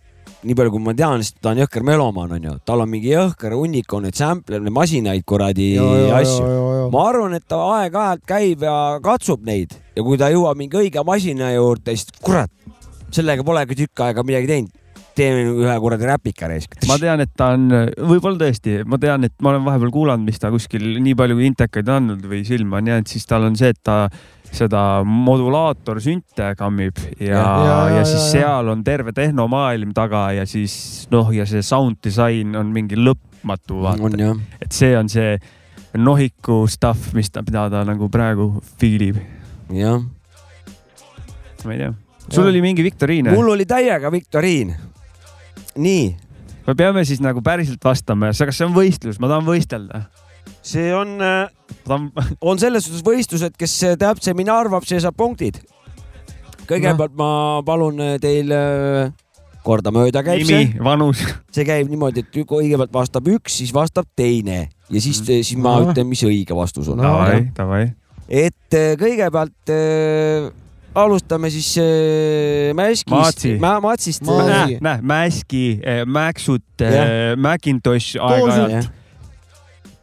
[0.47, 2.55] nii palju, kui ma tean, siis ta on jõhker melomaan, onju.
[2.67, 6.89] tal on mingi jõhker hunnik on neid sample'e, masinaid kuradi asju.
[6.93, 11.03] ma arvan, et ta aeg-ajalt käib ja katsub neid ja kui ta jõuab mingi õige
[11.07, 12.51] masina juurde, siis kurat,
[13.12, 14.83] sellega polegi tükk aega midagi teinud.
[15.17, 16.77] Teeme ühe kuradi räpika reisk.
[16.89, 20.41] ma tean, et ta on, võib-olla tõesti, ma tean, et ma olen vahepeal kuulanud, mis
[20.41, 23.73] ta kuskil nii palju intekaid on andnud või silma on jäänud, siis tal on see,
[23.73, 24.06] et ta
[24.53, 28.32] seda modulaatorsünte kammib ja, ja, Ja, ja, ja, ja ja, siis ja.
[28.32, 33.82] seal on terve tehnomaailm taga ja siis noh, ja see sound disain on mingi lõpmatu,
[33.84, 35.38] vaata et see on see
[35.97, 39.17] nohiku stuff, mis ta, mida ta nagu praegu fiilib.
[39.73, 40.01] jah.
[41.65, 41.93] ma ei tea,
[42.30, 42.51] sul Jah.
[42.51, 43.32] oli mingi viktoriin?
[43.34, 44.75] mul oli täiega viktoriin.
[45.78, 46.15] nii,
[46.67, 50.06] me peame siis nagu päriselt vastama, kas see on võistlus, ma tahan võistelda.
[50.62, 51.48] see on, ma
[51.88, 52.12] tahan,
[52.50, 55.62] on selles suhtes võistlus, et kes täpsemini arvab, see saab punktid.
[56.67, 57.30] kõigepealt ma
[57.65, 59.13] palun teil äh,
[59.67, 61.22] kordamööda käib see nimi, vanus.
[61.56, 65.91] see käib niimoodi, et kõigepealt vastab üks, siis vastab teine ja siis, siis ma Ahah.
[65.91, 67.04] ütlen, mis õige vastus on No.
[67.10, 67.84] davai, davai.
[68.30, 70.48] et äh, kõigepealt äh,
[70.97, 74.23] alustame siis äh, Mäskist Maatsi., Matsist.
[74.25, 74.51] Maatsi.
[74.51, 75.65] näe, näe, Mäski,
[76.05, 77.36] Mäksut, Jah.
[77.38, 78.93] Macintosh aeg-ajalt.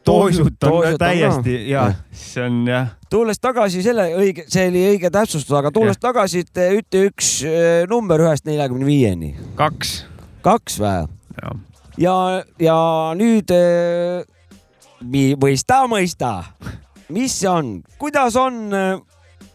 [0.04, 1.64] Toosut on Toosut on täiesti ka.
[1.70, 6.42] ja see on jah, tulles tagasi selle õige, see oli õige täpsustus, aga tulles tagasi,
[6.44, 9.32] et äh, ütle üks äh, number ühest neljakümne viieni.
[9.56, 9.94] kaks.
[10.44, 11.06] kaks või?
[11.96, 12.16] ja,
[12.60, 12.76] ja
[13.16, 14.26] nüüd äh,
[15.00, 16.34] mi- mõista, mõista,
[17.08, 19.00] mis see on, kuidas on äh,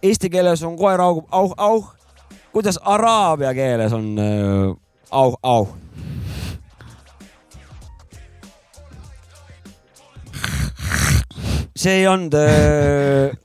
[0.03, 1.83] eesti keeles on koer au, au, au,
[2.53, 4.75] kuidas araabia keeles on äh,
[5.11, 5.67] au, au?
[11.79, 12.33] see ei olnud,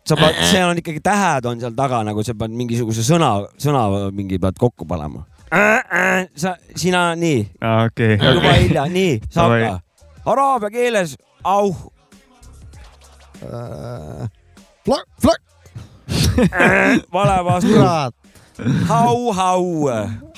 [0.02, 3.30] sa pead, see on ikkagi tähed on seal taga nagu sa pead mingisuguse sõna,
[3.62, 5.22] sõna mingi pead kokku panema.
[6.34, 7.44] sa, sina nii
[7.86, 8.62] okei, juba okei.
[8.64, 9.74] hilja, nii, saab ka.
[10.32, 11.14] araabia keeles
[11.46, 11.76] auh,
[14.84, 15.40] Flak, flak,
[17.14, 18.14] vale vastus, kurat,
[18.88, 19.64] hau, hau.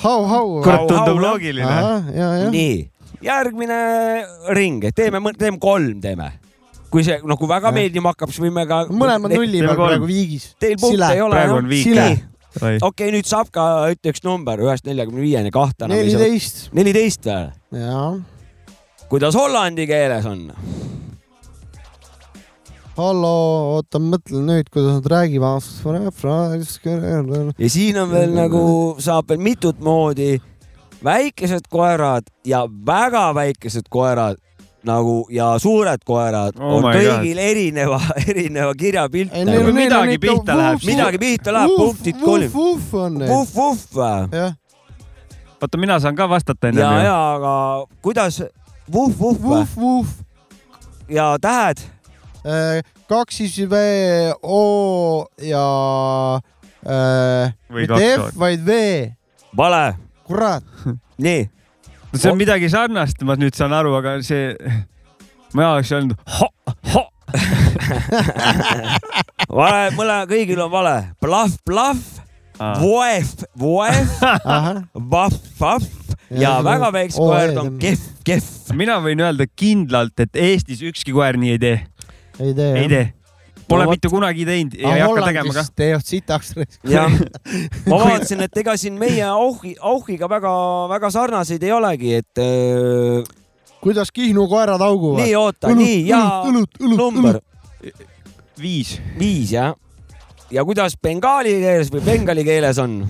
[0.02, 0.48] hau, hau.
[0.62, 1.78] kurat, Au, tundub loogiline.
[2.16, 2.76] ja, ja, nii,
[3.24, 3.78] järgmine
[4.56, 6.30] ring, teeme, teeme kolm, teeme.
[6.90, 7.76] kui see, noh, kui väga Jah.
[7.76, 8.85] meeldima hakkab, siis võime ka.
[8.92, 10.52] mõlemad nulli peal praegu viigis.
[10.62, 11.35] Teil punkte ei ole.
[11.35, 11.88] Praegu on viik.
[11.90, 12.06] Sile.
[12.56, 17.82] okei okay,, nüüd saab ka, ütle üks number ühest neljakümne viieni, kahte neliteist, neliteist või?
[17.82, 18.06] jaa.
[19.11, 20.46] kuidas hollandi keeles on?
[22.96, 23.32] hallo,
[23.76, 25.64] oota, mõtlen nüüd, kuidas nad räägivad.
[27.59, 30.37] ja siin on veel nagu, saab veel mitut moodi
[31.04, 34.40] väikesed koerad ja väga väikesed koerad
[34.87, 37.98] nagu ja suured koerad Oh on kõigil erineva,
[38.30, 39.32] erineva kirjapilt.
[39.35, 39.72] Nagu.
[39.74, 42.52] midagi pihta läheb, midagi pihta läheb, punktid kolm.
[42.54, 43.28] vuh on need.
[43.28, 44.38] vuh, vuh või?
[44.38, 44.54] jah,
[45.61, 47.04] oota, mina saan ka vastata ja, ennem ju.
[47.11, 47.52] ja aga
[48.00, 48.40] kuidas
[48.87, 50.16] vuh, vuh või vuh, vuh.
[51.11, 51.82] ja tähed?
[53.11, 53.80] Kaks siis V,
[54.42, 55.64] O ja
[56.87, 58.78] äh, või mitte F, vaid V.
[59.59, 59.82] vale,
[60.28, 60.64] kurat,
[61.26, 61.48] nii,
[62.14, 64.54] see on midagi sarnast, ma nüüd saan aru, aga see,
[65.56, 66.50] ma oleks öelnud ho,
[66.94, 67.04] ho.
[69.59, 70.94] vale, mõle, kõigil on vale.
[71.20, 72.20] Bluff, bluff,
[72.80, 74.14] voef, voef,
[74.94, 78.48] vahv, vahv ja väga väiksed Oo, koerad ei, on kehv, kehv.
[78.78, 81.76] mina võin öelda kindlalt, et Eestis ükski koer nii ei tee,
[82.40, 82.72] ei tee.
[82.81, 83.07] ei tee.
[83.68, 85.64] Pole No mitte kunagi teinud ja ei hakka tegema ka.
[85.77, 86.53] teevad sitaks.
[86.87, 87.11] jah,
[87.90, 93.25] ma vaatasin, et ega siin meie auhi, auhiga väga-väga sarnaseid ei olegi, et öö,
[93.83, 95.25] kuidas Kihnu koerad auguvad?
[95.25, 97.40] nii oota, nii ja õlut, õlut, number
[98.61, 99.01] viis.
[99.18, 99.75] viis jah.
[100.51, 103.01] ja kuidas bengaali keeles või bengali keeles on?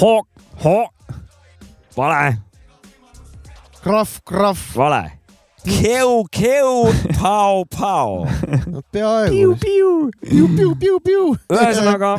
[0.00, 0.14] ho,
[0.64, 0.76] ho.
[1.96, 2.38] vale,
[3.82, 4.70] krahv, krahv.
[4.74, 5.21] vale.
[5.62, 8.26] Keu, keu, pau, pau.
[8.92, 9.56] peaaegu.
[9.62, 11.26] piu, piu, piu, piu.
[11.50, 12.16] ühesõnaga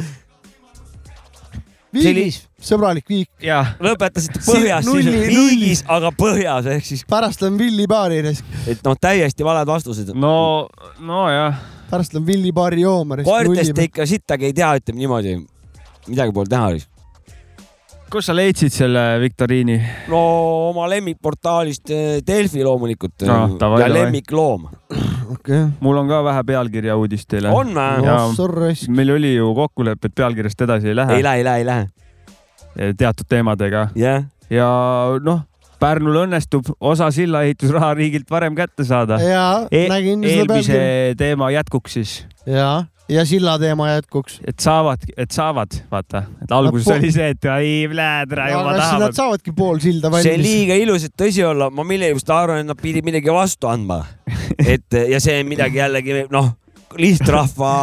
[1.93, 3.29] viigis, sõbralik viik.
[3.43, 8.81] jah, lõpetasite põhjas, siis nulli- viigis, aga põhjas ehk siis, pärast lähen Villi baari, et
[8.85, 10.13] noh, täiesti valed vastused.
[10.15, 11.59] no, nojah.
[11.91, 13.21] pärast lähen Villi baari jooma.
[13.23, 15.37] koertest te ikka sittagi ei tea, ütleme niimoodi.
[16.07, 16.73] midagi pole teha.
[18.13, 19.77] Kus sa leidsid selle viktoriini?
[20.11, 20.19] no
[20.69, 24.01] oma lemmikportaalist eh, Delfi loomulikult No, eh, davai, ja davai.
[24.01, 24.67] lemmikloom.
[25.33, 25.63] okei.
[25.81, 27.49] mul on ka vähe pealkirja uudist teile.
[27.53, 28.05] on või?
[28.05, 28.27] Jaa.
[28.37, 28.73] sorry.
[28.89, 32.93] meil oli ju kokkulepe, et pealkirjast edasi ei lähe ei lähe, ei lähe, ei lähe.
[33.01, 34.69] teatud teemadega jah, ja
[35.23, 35.41] noh,
[35.83, 39.87] Pärnul õnnestub osa sillaehitusraha riigilt varem kätte saada ja e.
[39.91, 41.15] nägin seda eelmise pealkirja.
[41.19, 42.13] teema jätkuks siis,
[42.47, 44.39] ja, ja silla teema jätkuks.
[44.47, 48.79] et saavad, et saavad, vaata, et alguses po- oli see, et ai, plädra juba siis
[48.79, 49.15] nad tahavad.
[49.19, 50.47] saavadki pool silda see on valmis.
[50.47, 54.03] liiga ilus, et tõsi olla, ma millegipärast arvan, et nad pidid midagi vastu andma.
[54.75, 56.53] et ja see on midagi jällegi noh,
[56.97, 57.73] lihtrahva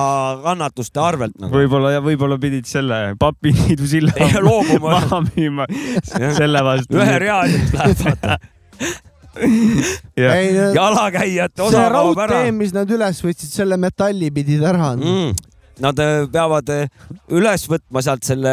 [0.44, 1.50] kannatuste arvelt nagu.
[1.56, 4.92] võib-olla ja võib-olla pidid selle papiniidu silla Ja loobuma.
[5.00, 5.66] maha müüma
[6.38, 6.96] selle vastu.
[7.00, 8.38] ühe reaalselt läheb, vaata.
[9.38, 14.94] jah, ei, jalakäijate see osa ära raudtee, mis nad üles võtsid, selle metalli pidid ära
[14.94, 15.14] andma.
[15.14, 15.46] mm..
[15.80, 16.90] Nad äh, peavad äh,
[17.32, 18.50] üles võtma sealt selle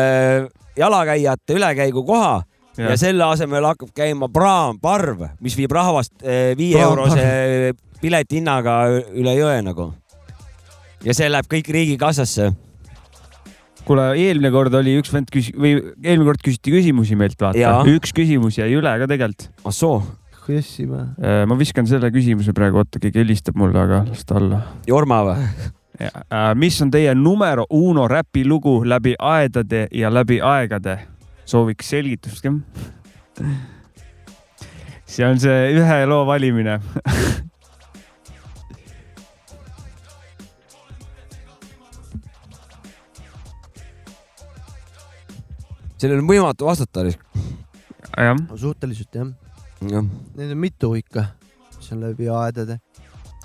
[0.79, 2.35] jalakäijate ülekäigukoha
[2.77, 8.77] ja, ja selle asemel hakkab käima praam, parv, mis viib rahvast äh, viie eurose piletihinnaga
[9.17, 9.91] üle jõe nagu.
[11.05, 12.51] ja see läheb kõik riigikassasse.
[13.87, 18.13] kuule, eelmine kord oli üks vend küsi- või eelmine kord küsiti küsimusi meilt, vaata üks
[18.15, 19.49] küsimus jäi üle ka tegelikult.
[19.65, 20.01] ah soo,
[20.47, 21.15] hakka jossima.
[21.19, 24.61] Äh, ma viskan selle küsimuse praegu, oota, keegi helistab mulle, aga las ta olla.
[24.87, 25.47] Jorma või?
[25.99, 30.99] Äh, mis on teie numero uno räpilugu läbi aedade ja läbi aegade?
[31.47, 32.51] sooviks selgitust ka.
[35.05, 36.81] see on see ühe loo valimine
[45.97, 47.07] sellele on võimatu vastata.
[48.59, 49.46] suhteliselt jah
[49.81, 51.27] neid on mitu ikka,
[51.77, 52.79] mis on läbi aedade.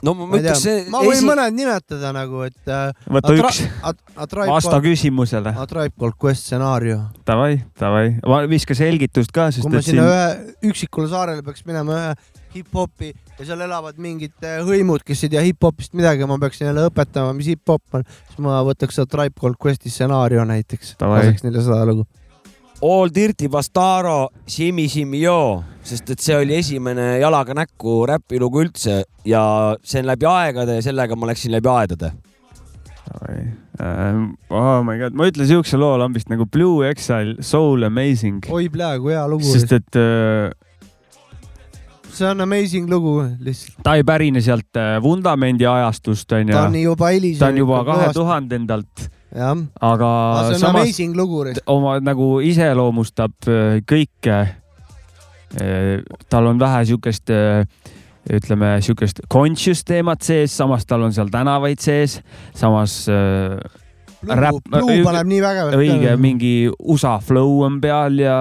[0.03, 3.37] no ma ma ütleks, see ma võin esi- mõned nimetada nagu, et äh, võta A
[3.39, 3.93] üks, A,
[4.25, 5.53] A vasta küsimusele.
[5.55, 7.05] A Tribe Called Quest stsenaarium.
[7.29, 8.09] Davai, davai,
[8.51, 12.15] viska selgitust ka, sest kui ma et sinna siin ühe üksikule saarele peaks minema ühe
[12.57, 16.89] hip-hopi ja seal elavad mingid äh, hõimud, kes ei tea hip-hopist midagi, ma peaksin neile
[16.91, 21.63] õpetama, mis hip-hop on, siis ma võtaks seda Tribe Called Questi stsenaarium näiteks, laseks neile
[21.63, 22.09] seda lugu.
[22.83, 29.03] All Dirty Bastaro Simi Simi Yo, sest et see oli esimene jalaga näkku räpilugu üldse
[29.29, 29.45] ja
[29.83, 32.13] see on läbi aegade ja sellega ma läksin läbi aedade.
[33.83, 38.69] Ähm, oh my god, ma ütlen siukse loo lambist nagu Blue Exile Soul Amazing, oi,
[38.73, 40.53] praegu hea lugu, sest et äh,
[42.13, 46.79] see on amazing lugu lihtsalt, ta ei pärine sealt äh, vundamendi ajastust onju ta on,
[46.79, 47.41] juba hilisem.
[47.41, 48.09] ta on juba kahe.
[48.17, 51.45] tuhandendalt, jah, aga aga see on samas amazing lugu.
[51.67, 54.43] oma nagu iseloomustab äh, kõike.
[56.33, 57.31] Tal on vähe siukest,
[58.33, 62.21] ütleme siukest conscious teemat sees, samas tal on seal tänavaid sees,
[62.57, 63.59] samas äh,
[64.23, 65.77] räpp- Blue õige- paneb nii vägevalt.
[65.81, 66.17] õige.
[66.23, 68.39] mingi USA flow on peal ja,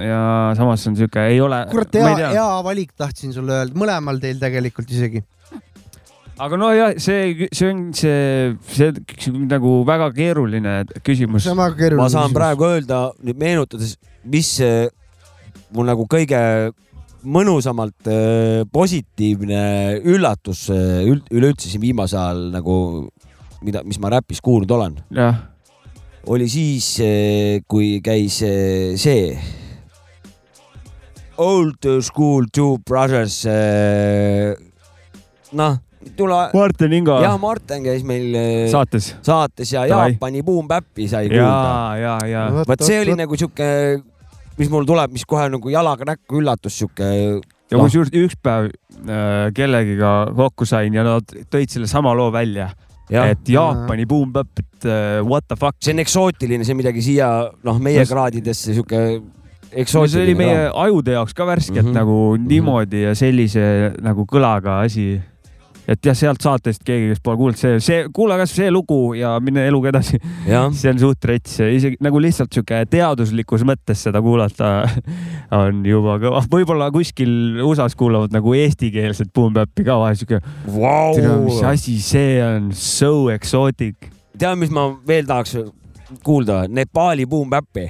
[0.00, 0.20] ja
[0.58, 1.62] samas on siuke, ei ole.
[1.70, 5.22] kurat, hea, hea valik tahtsin sulle öelda, mõlemal teil tegelikult isegi.
[6.38, 8.92] aga nojah, see, see on see, see,
[9.50, 12.32] nagu väga keeruline küsimus ma saan.
[12.32, 14.86] praegu öelda nüüd meenutades, mis äh,
[15.74, 16.38] mul nagu kõige
[17.28, 19.62] mõnusamalt äh, positiivne
[20.06, 22.76] üllatus äh, üld- üleüldse siin viimasel ajal nagu,
[23.66, 24.98] mida, mis ma räpis kuulnud olen,
[26.28, 26.92] oli siis,
[27.68, 29.32] kui käis äh, see
[31.38, 33.44] Old School Two Brothers.
[35.54, 35.76] noh,
[36.16, 39.12] tule, Martin Ingo jah, Martin käis meil äh, saates.
[39.26, 39.84] saates ja.
[39.90, 43.68] Jaapani Boom Bap'i sai ja kuulda., ja, ja vot see oli nagu sihuke,
[44.58, 47.06] mis mul tuleb, mis kohe nagu jalaga näkku üllatus, sihuke.
[47.70, 48.70] ja kusjuures üks päev
[49.06, 52.70] äh, kellegiga kokku sain ja nad tõid sellesama loo välja,
[53.08, 55.76] et Jaapani boom bap, et äh, what the fuck.
[55.84, 57.28] see on eksootiline, see on midagi siia,
[57.64, 59.02] noh, meie No s- kraadidesse sihuke
[59.68, 60.24] see eksootiline.
[60.24, 61.94] oli meie ajude jaoks ka värske, et Mhm.
[61.96, 65.20] nagu niimoodi ja sellise nagu kõlaga asi.
[65.88, 69.34] Et jah, sealt saatest keegi, kes pole kuulnud, see, see, kuula kasvõi see lugu ja
[69.44, 70.20] mine eluga edasi.
[70.78, 74.72] see on suht rets, isegi nagu lihtsalt sihuke teaduslikus mõttes seda kuulata
[75.62, 76.44] on juba kõva.
[76.52, 80.42] võib-olla kuskil USA-s kuulavad nagu eestikeelset boom bap'i ka vahel sihuke,
[81.46, 84.10] mis asi see on, so exotic.
[84.38, 85.56] tead, mis ma veel tahaks
[86.24, 87.88] kuulda, Nepaali Boom Bap'i.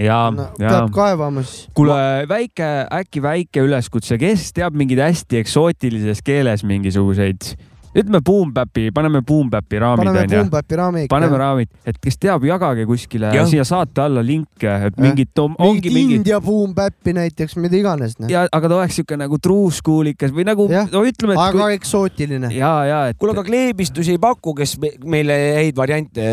[0.00, 1.68] Ja no,, ja peab kaevama siis.
[1.74, 1.98] kuule,
[2.30, 2.70] väike,
[3.02, 7.54] äkki väike üleskutse, kes teab mingeid hästi eksootilises keeles mingisuguseid,
[7.94, 10.40] ütleme boom bap'i, paneme boom bap'i raamid paneme onju.
[10.40, 11.12] Boombapi raami ikka.
[11.14, 13.46] paneme raamid, et kes teab, jagage kuskile Jah.
[13.46, 14.98] siia saate alla linke, et Jah.
[14.98, 18.16] mingid, ongi mingit mingid India Boombapi näiteks, mida iganes.
[18.28, 20.90] ja, aga ta oleks siuke nagu true school'ikas või nagu Jah.
[20.90, 22.50] no ütleme, et aga eksootiline.
[22.56, 26.26] ja, ja et kuule, aga kleebistusi ei paku, kes me- meile häid variante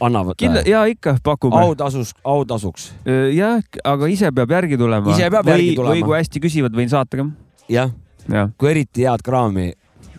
[0.00, 0.38] annavad?
[0.40, 1.56] kindla-, ja ikka pakume.
[1.60, 2.92] autasus, autasuks.
[3.34, 5.14] jah, aga ise peab järgi tulema.
[5.14, 5.94] Ise peab või, järgi tulema.
[5.94, 7.26] või kui hästi küsivad, võin saata ka.
[7.72, 7.92] jah,
[8.28, 9.72] jah, kui eriti head kraami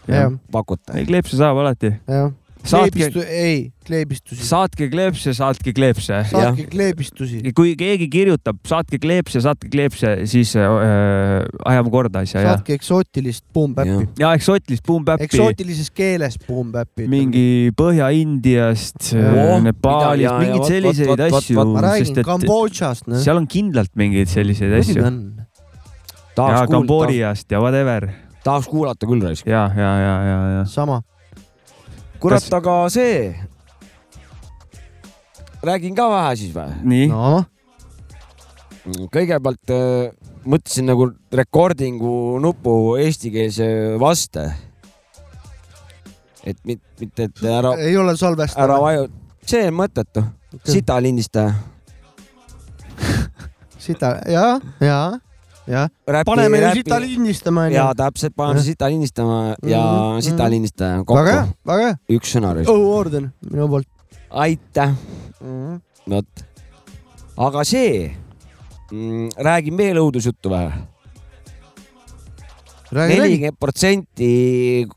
[0.07, 0.97] jah, pakute.
[0.97, 1.93] ei kleepse saab alati.
[2.07, 2.31] jah.
[2.67, 4.43] saatke, ei, kleebistusi.
[4.43, 6.17] saatke kleepse, saatke kleepse.
[6.31, 7.39] saatke kleebistusi.
[7.55, 10.65] kui keegi kirjutab, saatke kleepse, saatke kleepse, siis äh,
[11.65, 12.53] ajame korda asja ja.
[12.55, 14.07] saatke eksootilist Boombapi.
[14.19, 17.07] ja eksootilist boom bap'i, eksootilises keeles Boombapi.
[17.07, 22.25] mingi Põhja-Indiast Oo,, Nepaalist, ja- ja mingeid selliseid vot- vot- asju ma räägin sest et
[22.25, 23.19] Kambodžast, noh.
[23.23, 25.03] seal on kindlalt mingeid selliseid asju.
[26.37, 28.09] ja Kambodžast ja whatever.
[28.43, 29.45] tahaks kuulata küll raisk.
[29.47, 30.65] ja, ja, ja, ja, ja.
[30.65, 31.01] sama.
[32.19, 33.35] Kurat Kas-, aga see.
[35.63, 36.73] räägin ka vähe siis või?
[36.87, 37.45] nii, noh,
[39.13, 40.11] kõigepealt äh,
[40.47, 43.67] mõtlesin nagu recording'u nupu eestikeelse
[43.99, 44.45] vaste.
[46.47, 48.77] et mit- mitte, et ära, ei ole ära salvestaja.
[48.79, 49.09] vaju-,
[49.45, 50.23] see on mõttetu,
[50.63, 51.53] sita lindistaja.
[53.87, 55.26] sita, ja, ja, ja.
[56.25, 60.51] Paneme ju sita lindistama, ja täpselt, paneme sita lindistama ja Mhm, sita mhm.
[60.51, 61.97] lindistaja väga hea kokku,, väga hea.
[62.17, 62.53] üks sõna.
[62.63, 63.87] õhuorden minu poolt.
[64.29, 64.93] aitäh,
[66.09, 66.45] vot.
[67.37, 68.15] aga see,
[69.37, 70.71] räägin veel õudusjuttu või?
[72.91, 74.87] nelikümmend protsenti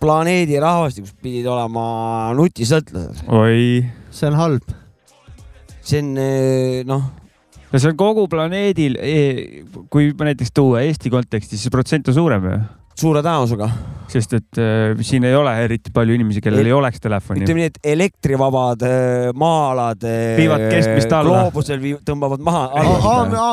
[0.00, 3.22] planeedi rahvastikust pidid olema nutisõltlased.
[3.28, 3.86] oi.
[4.10, 4.74] see on halb.
[5.82, 7.04] see on eh, noh,
[7.72, 8.96] ja see on kogu planeedil,
[9.92, 12.58] kui näiteks tuua Eesti kontekstis, siis protsent on suurem ju.
[13.00, 13.68] suure tõenäosusega.
[14.10, 17.44] sest et äh, siin ei ole eriti palju inimesi, kellel Ei- ei oleks telefoni.
[17.44, 21.44] ütleme nii, et elektrivabad äh, maa-alad äh, Viivad keskmist alla.
[21.44, 22.64] gloobusel vii- tõmbavad maha.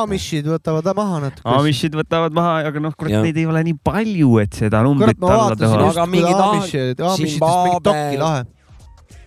[0.02, 1.46] Amishid võtavad maha natuke.
[1.54, 5.22] Amishid võtavad maha, aga noh, kurat neid ei ole nii palju, et seda numbrit kurat,
[5.22, 5.80] ma alla vaatasin teha.
[5.86, 8.44] just, Aga kui mingid Amishid, Amishidest mingit Zimbabwe- dokki lahe.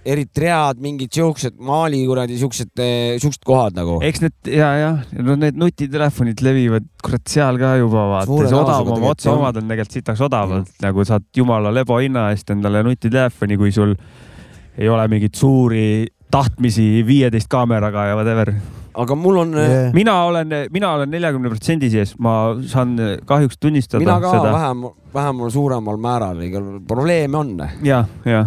[0.06, 2.72] Eritread, mingid siuksed Mali kuradi siuksed,
[3.22, 4.00] siuksed kohad nagu.
[4.06, 4.90] eks need ja, ja
[5.22, 9.98] no need nutitelefonid levivad kurat seal ka juba vaata, see odavam otse omad on tegelikult
[10.00, 13.94] sitaks odavalt, nagu saad jumala lebohinna eest endale nutitelefoni, kui sul
[14.78, 15.84] ei ole mingeid suuri
[16.32, 18.54] tahtmisi viieteist kaameraga ja whatever.
[18.94, 19.94] aga mul on yeah., Yeah.
[19.94, 24.52] mina olen, mina olen neljakümne protsendi sees, ma saan kahjuks tunnistada mina ka seda.
[24.56, 24.82] vähem,
[25.14, 27.54] vähemal suuremal määral, igal probleeme on.
[27.84, 28.46] ja, ja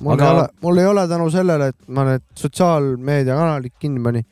[0.00, 4.24] mul Aga- ei ole, mul ei ole tänu sellele, et ma need sotsiaalmeediakanalid kinni panin.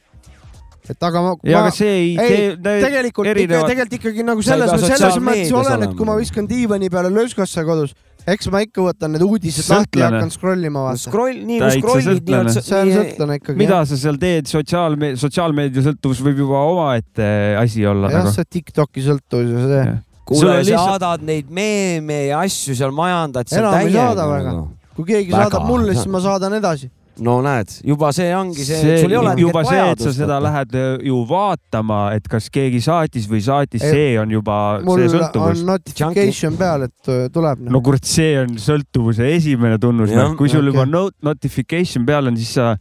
[0.84, 4.24] et aga ma, ja ma aga see ei ei, tee, tegelikult ikka, erinevad- tegelikult ikkagi
[4.28, 7.94] nagu selles selles mõttes olen, et kui ma viskan diivani peale lööskasse kodus,
[8.28, 11.00] eks ma ikka võtan need uudised lahti ja hakkan scroll ima vaata.
[11.06, 13.56] Scroll, nii kui scroll'id, nii on see on sõltlane ikkagi.
[13.62, 18.36] mida sa seal teed, sotsiaalmeedia, sotsiaalmeedia sõltuvus võib juba omaette asi olla jah, nagu.
[18.36, 19.98] see Tiktoki sõltuvus ja see Jah..
[20.28, 23.92] kuule Sul, on sa lihtsalt- saadad neid meeme ja asju seal majandad seal Enam ei
[23.92, 24.52] saada täiega väga.
[24.52, 24.68] nagu.
[24.96, 25.48] Kui keegi Väga.
[25.50, 26.90] saadab mulle, siis ma saadan edasi.
[27.22, 30.40] no näed, juba see ongi see, see sul ei ole juba see, et sa seda
[30.42, 35.06] lähed äh, ju vaatama, et kas keegi saatis või saatis, see on juba mul see
[35.12, 35.62] on sõltuvus.
[35.68, 37.62] notification peal, et äh, tuleb.
[37.70, 40.74] no kurat, see on sõltuvuse esimene tunnus Jah,, kui sul okei.
[40.74, 42.74] juba not- notification peal on, siis sa.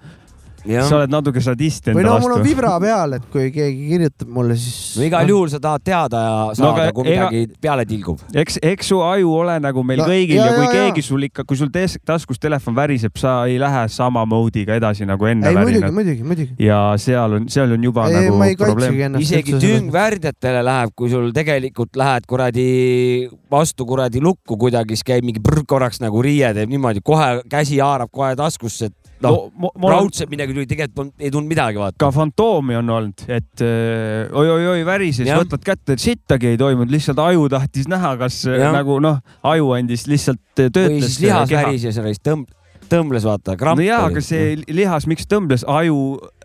[0.64, 2.50] Sa oled natuke sadist või enda no mul on vastu.
[2.50, 4.94] vibra peal, et kui keegi kirjutab mulle, siis.
[4.98, 8.20] no igal juhul sa tahad teada ja saada No kui ega- midagi peale tilgub.
[8.34, 10.78] eks, eks su aju ole nagu meil No, kõigil ja, ja, ja kui ja, ja.
[10.88, 11.70] keegi sul ikka, kui sul
[12.06, 15.94] taskus telefon väriseb, sa ei lähe sama mode'iga edasi nagu enne ei muidugi, värinud.
[16.00, 16.56] muidugi, muidugi.
[16.64, 19.20] ja seal on, seal on juba ei, nagu probleem.
[19.20, 25.42] isegi tüngvärdjatele läheb, kui sul tegelikult lähed kuradi vastu kuradi lukku kuidagi, siis käib mingi
[25.44, 29.94] prr korraks nagu riie teeb niimoodi, kohe käsi haarab kohe taskusse, et noh, mul on
[29.94, 31.98] raudselt midagi tuli, tegelikult ei tulnud midagi vaata.
[32.02, 35.42] ka fantoomi on olnud, et äh, oi-oi-oi värises, Jah.
[35.42, 38.76] võtad kätte, sittagi ei toimunud, lihtsalt aju tahtis näha, kas äh, Jah.
[38.76, 39.22] nagu noh,
[39.54, 41.54] aju andis lihtsalt äh, või töötles siis lihas.
[41.54, 42.50] värises ja siis tõmb-,
[42.92, 46.00] tõmbles vaata, kramp no jaa, aga see lihas, miks tõmbles, aju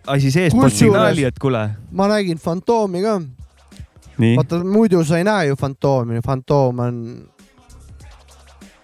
[0.09, 3.19] asi seestpoolt signaali, et kuule, ma nägin fantoomi ka.
[4.29, 7.03] vaata muidu sa ei näe ju fantoomi, fantoom on.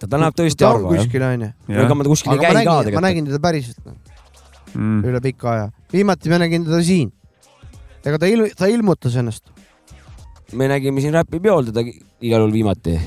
[0.05, 1.03] Ta, ta näeb tõesti harva jah.
[1.05, 1.51] kuskil onju.
[1.75, 3.09] ega ma kuskil ei käi ka nägin, ma tegelikult.
[3.09, 3.97] nägin teda päriselt no,
[4.75, 5.05] Mm.
[5.07, 5.67] üle pika aja.
[5.93, 7.13] viimati ma nägin teda siin.
[8.05, 9.45] ega ta il-, ta ilmutas ennast.
[10.53, 11.85] me nägime siin räpipeol teda
[12.21, 12.99] igal juhul viimati,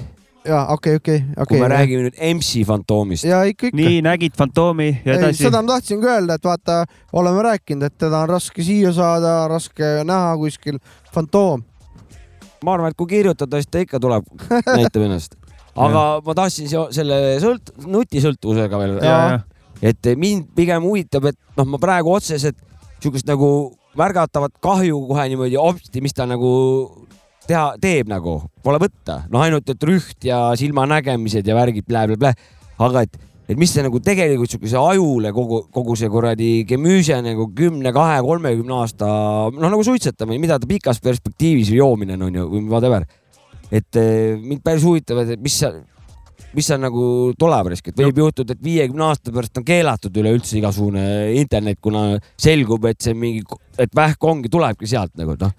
[0.48, 1.68] ja okei, okei, kui okei me.
[1.68, 3.24] räägime nüüd MC Fantoomist.
[3.28, 3.78] ja ikka, ikka.
[3.78, 5.44] nii nägid Fantoomi ja edasi.
[5.44, 6.78] seda ma tahtsin ka öelda, et vaata,
[7.14, 10.80] oleme rääkinud, et teda on raske siia saada, raske näha kuskil.
[11.14, 11.64] fantoom,
[12.64, 15.36] ma arvan, et kui kirjutada, siis ta ikka tuleb, näitab ennast.
[15.86, 19.42] aga ma tahtsin selle sõlt-, nutisõltuvusega veel, ja,
[19.86, 22.58] et mind pigem huvitab, et noh, ma praegu otseselt
[23.02, 23.50] sihukest nagu
[23.98, 26.52] märgatavat kahju kohe niimoodi hopsti, mis ta nagu
[27.48, 29.24] teha, teeb nagu, pole võtta.
[29.32, 32.34] noh, ainult, et rüht ja silmanägemised ja värgid blä-blä-blä,
[32.84, 33.18] aga et,
[33.48, 38.20] et mis see nagu tegelikult sihukese ajule kogu, kogu see kuradi gemüüse nagu kümne, kahe,
[38.26, 39.08] kolmekümne aasta,
[39.56, 43.08] noh nagu suitsetamine, mida ta pikas perspektiivis joomine on ju, või whatever.
[43.72, 45.82] Et eh, mind päris huvitab, et mis seal,
[46.56, 50.58] mis seal nagu tuleb risk, et võib juhtuda, et viiekümne aasta pärast on keelatud üleüldse
[50.60, 51.04] igasugune
[51.38, 53.44] internet, kuna selgub, et see mingi,
[53.78, 55.52] et vähk ongi, tulebki sealt nagu noh.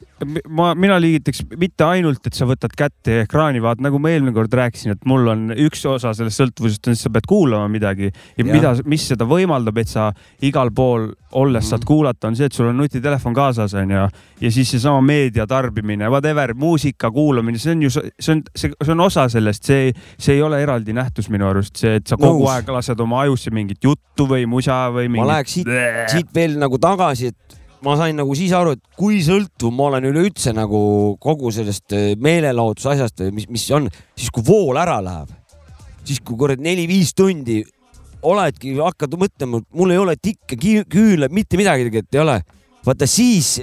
[0.48, 4.34] ma, mina liigitaks mitte ainult, et sa võtad kätte ja ekraani vaatad, nagu ma eelmine
[4.34, 8.08] kord rääkisin, et mul on üks osa sellest sõltuvusest on, et sa pead kuulama midagi
[8.08, 8.48] ja, ja.
[8.48, 10.10] mida, mis seda võimaldab, et sa
[10.42, 11.68] igal pool olles Mhm.
[11.68, 14.08] saad kuulata, on see, et sul on nutitelefon kaasas onju
[14.40, 19.00] ja siis seesama meedia tarbimine, whatever, muusika kuulamine, see on ju, see on, see on
[19.00, 22.50] osa sellest, see, see ei ole eraldi nähtus minu arust, see, et sa kogu Nõus.
[22.54, 25.30] aeg lased oma ajusse mingit juttu või musa või ma mingit.
[25.32, 25.72] läheks siit,
[26.12, 30.08] siit veel nagu tagasi, et ma sain nagu siis aru, et kui sõltuv ma olen
[30.10, 30.80] üleüldse nagu
[31.22, 35.34] kogu sellest eh, meelelahutuse asjast või mis, mis on, siis kui vool ära läheb,
[36.04, 37.62] siis kui kurat neli-viis tundi
[38.26, 40.58] oledki, hakkad mõtlema, mul ei ole tikke,
[40.90, 42.40] küünlaid, mitte midagi tegelikult ei ole.
[42.86, 43.58] vaata siis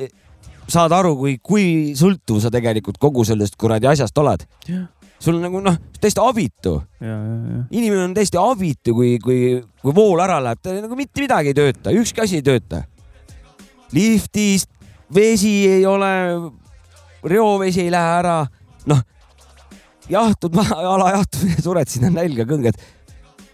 [0.72, 1.66] saad aru, kui, kui
[1.98, 4.46] sõltuv sa tegelikult kogu sellest kuradi asjast oled.
[5.20, 7.62] Sul on nagu noh, täiesti abitu ja, ja, ja.
[7.72, 9.40] inimene on täiesti abitu, kui, kui,
[9.82, 12.84] kui vool ära läheb, ta nagu mitte midagi ei tööta, ükski asi ei tööta.
[13.96, 14.70] liftist
[15.16, 16.12] vesi ei ole,
[17.24, 18.38] reovesi ei lähe ära,
[18.92, 19.02] noh,
[20.10, 22.80] jahtud maha, alajahtumine, sured sinna nälga, kõnged,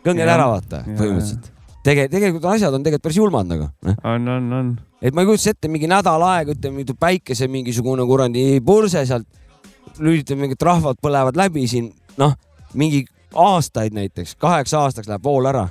[0.06, 1.52] kõnged Jah, ära vaata, põhimõtteliselt.
[1.82, 4.02] Tege-, tegelikult asjad on tegelikult päris julmad nagu, noh.
[4.06, 4.74] on, on, on.
[5.02, 9.26] et ma ei kujuta ette, mingi nädal aega, ütleme, päikese mingisugune kuradi purse sealt,
[10.02, 11.92] lülitame mingid rahvad põlevad läbi siin,
[12.22, 12.36] noh,
[12.74, 15.68] mingi aastaid näiteks, kaheksa aastaks läheb vool ära.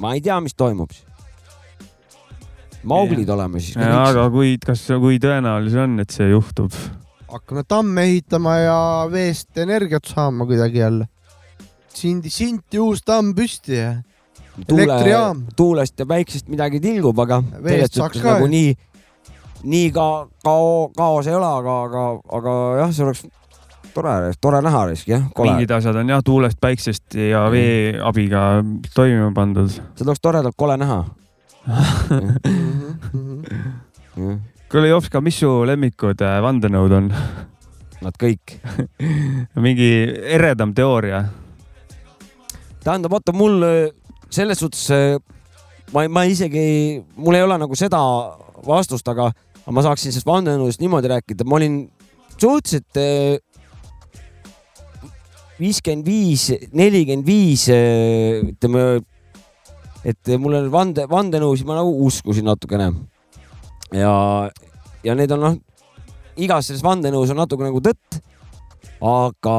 [0.00, 1.06] ma ei tea, mis toimub siis.
[2.82, 3.76] Mauglid oleme siis.
[3.76, 6.74] aga kui, kas, kui tõenäoline see on, et see juhtub?
[7.30, 8.78] hakkame tamme ehitama ja
[9.10, 11.06] veest energiat saama kuidagi jälle.
[11.94, 13.92] Sindi, sinti uus tamm püsti ja
[14.68, 15.44] elektrijaam.
[15.56, 18.50] tuulest ja päiksest midagi tilgub, aga Veest saaks ka nagu ju.
[18.50, 18.74] nii,
[19.62, 20.06] nii ka
[20.44, 22.04] kao, kaos ei ole, aga, aga,
[22.38, 23.24] aga jah, see oleks
[23.94, 28.62] tore, tore näha risk jah, mingid asjad on jah tuulest, päiksest ja vee abiga
[28.94, 29.70] toimima pandud.
[29.70, 31.04] seda oleks toredalt kole näha.
[34.70, 37.12] kuule, Jopska, mis su lemmikud äh, vandenõud on?
[38.00, 38.56] Nad kõik.
[39.66, 39.90] mingi
[40.36, 41.24] eredam teooria?
[42.80, 43.92] tähendab, vaata mul äh,
[44.32, 45.18] selles suhtes äh,
[45.92, 48.00] ma, ma isegi, mul ei ole nagu seda
[48.66, 49.30] vastust, aga
[49.70, 51.82] ma saaksin sellest vandenõust niimoodi rääkida, ma olin
[52.40, 52.96] suhteliselt
[55.60, 58.84] viiskümmend viis, nelikümmend viis, ütleme,
[60.06, 62.90] et mul on vande, vandenõusid ma nagu uskusin natukene.
[63.92, 64.14] ja,
[65.04, 65.58] ja need on noh,
[66.40, 68.20] igas selles vandenõus on natuke nagu tõtt.
[69.00, 69.56] aga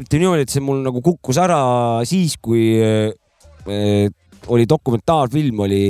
[0.00, 1.60] ütleme niimoodi, et see mul nagu kukkus ära
[2.06, 4.10] siis, kui äh,
[4.52, 5.84] oli dokumentaalfilm oli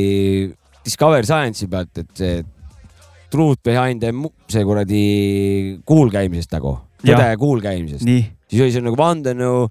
[0.84, 2.44] Discover Science'i pealt, et see
[3.30, 4.12] Truth behind the
[4.48, 5.00] see kuradi
[5.84, 8.06] kuulkäimisest nagu, tõde kuulkäimisest.
[8.06, 9.66] nii, siis oli see nagu vandenõu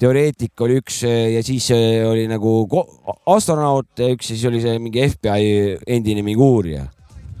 [0.00, 2.58] teoreetik oli üks eh, ja siis eh, oli nagu
[3.32, 6.84] astronaut ja üks ja siis oli see mingi FBI endine mingi uurija.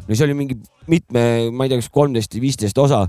[0.06, 0.58] no see oli mingi
[0.90, 3.04] mitme, ma ei tea, kas kolmteist või viisteist osa,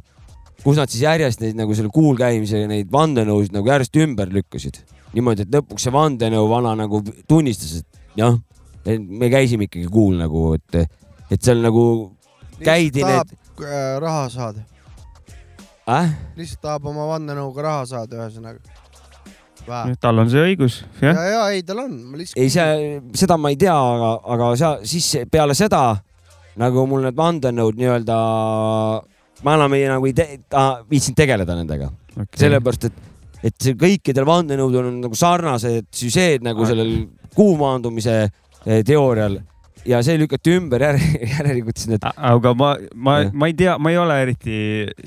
[0.63, 4.81] kus nad siis järjest neid nagu selle kuulkäimise neid vandenõusid nagu järjest ümber lükkasid.
[5.13, 8.35] niimoodi, et lõpuks see vandenõu vana nagu tunnistas, et jah,
[8.85, 10.89] me käisime ikkagi kuul nagu, et,
[11.31, 11.83] et seal nagu
[12.59, 14.65] käidi need, äh, raha saada,
[15.91, 16.11] äh?
[16.37, 18.59] lihtsalt tahab oma vandenõuga raha saada, ühesõnaga.
[20.01, 21.15] tal on see õigus, jah.
[21.15, 22.39] ja, ja ei, tal on, ma lihtsalt.
[22.41, 25.83] ei, see, seda ma ei tea, aga, aga sa siis peale seda
[26.57, 28.15] nagu mul need vandenõud nii-öelda,
[29.45, 33.03] ma enam ei nagu ei te, ta, viitsinud tegeleda nendega okay., sellepärast et,
[33.51, 36.95] et see kõikidel vandenõudel on nagu sarnased süžeed nagu sellel
[37.37, 39.37] kuumaandumise eh, teoorial
[39.87, 41.03] ja see lükati ümber järg,
[41.37, 44.57] järelikult siis need aga ma, ma ma ei tea, ma ei ole eriti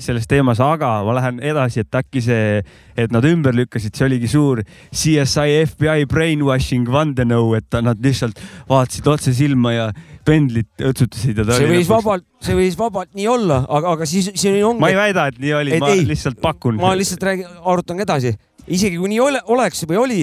[0.01, 2.61] selles teemas, aga ma lähen edasi, et äkki see,
[2.99, 9.09] et nad ümber lükkasid, see oligi suur CSI FBI brainwashing vandenõu, et nad lihtsalt vaatasid
[9.11, 9.89] otse silma ja
[10.25, 14.61] pendlit õtsutasid ja see võis vabalt, see võis vabalt nii olla, aga, aga siis siin
[14.65, 14.81] ongi.
[14.83, 16.77] ma ei väida, et nii oli, ma ei, lihtsalt pakun.
[16.81, 18.33] ma lihtsalt räägin, arutan edasi,
[18.67, 20.21] isegi kui nii ole, oleks või oli,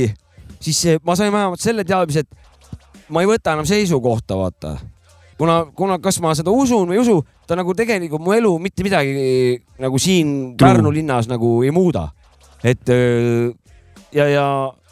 [0.59, 2.48] siis ma sain vähemalt selle teadmise, et
[3.09, 4.76] ma ei võta enam seisukohta, vaata.
[5.38, 8.84] kuna, kuna kas ma seda usun või ei usu, ta nagu tegelikult mu elu mitte
[8.86, 10.68] midagi nagu siin True.
[10.68, 12.09] Pärnu linnas nagu ei muuda.
[12.64, 12.88] et
[14.12, 14.46] ja, ja,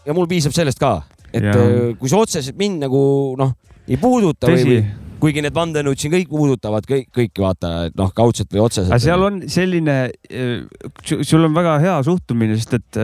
[0.07, 1.01] ja mul piisab sellest ka,
[1.33, 1.53] et Ja.
[1.99, 3.57] kui see otseselt mind nagu noh,
[3.89, 4.85] ei puuduta või, tõsi või,
[5.21, 8.93] kuigi need vandenõud siin kõik puudutavad kõik, kõiki vaata, et noh, kaudselt või otseselt.
[8.93, 9.97] aga seal on selline,
[11.03, 13.01] sul on väga hea suhtumine, sest et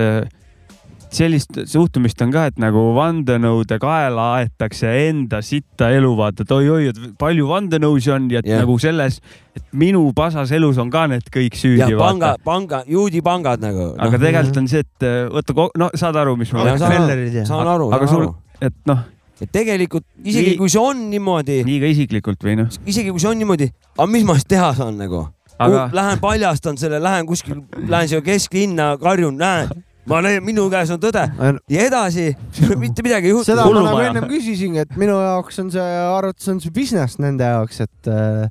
[1.13, 6.91] sellist suhtumist on ka, et nagu vandenõude kaela aetakse enda sitta elu, vaata, et oi-oi,
[6.93, 8.63] et palju vandenõusid on ja yeah.
[8.63, 9.19] nagu selles,
[9.57, 13.91] et minu pasas elus on ka need kõik süüdi ja, panga panga, juudipangad nagu.
[13.99, 17.91] aga tegelikult on see, et äh, võta, no saad aru, mis ma Ja saan- aru,
[17.93, 19.05] aga saan sul aru., et noh,
[19.43, 23.21] et tegelikult isegi Nii- kui see on niimoodi, nii ka isiklikult või noh, isegi kui
[23.21, 25.27] see on niimoodi, aga mis ma siis teha saan nagu?
[25.63, 29.69] aga Lähen paljastan selle, lähen kuskil, lähen siia kesklinna, karjun, näen,
[30.11, 31.23] ma näen, minu käes on tõde
[31.71, 32.33] ja edasi
[32.83, 33.51] mitte midagi ei juhtu.
[33.53, 37.47] seda ma nagu ennem küsisingi, et minu jaoks on see arvates on see business nende
[37.47, 38.49] jaoks, et äh,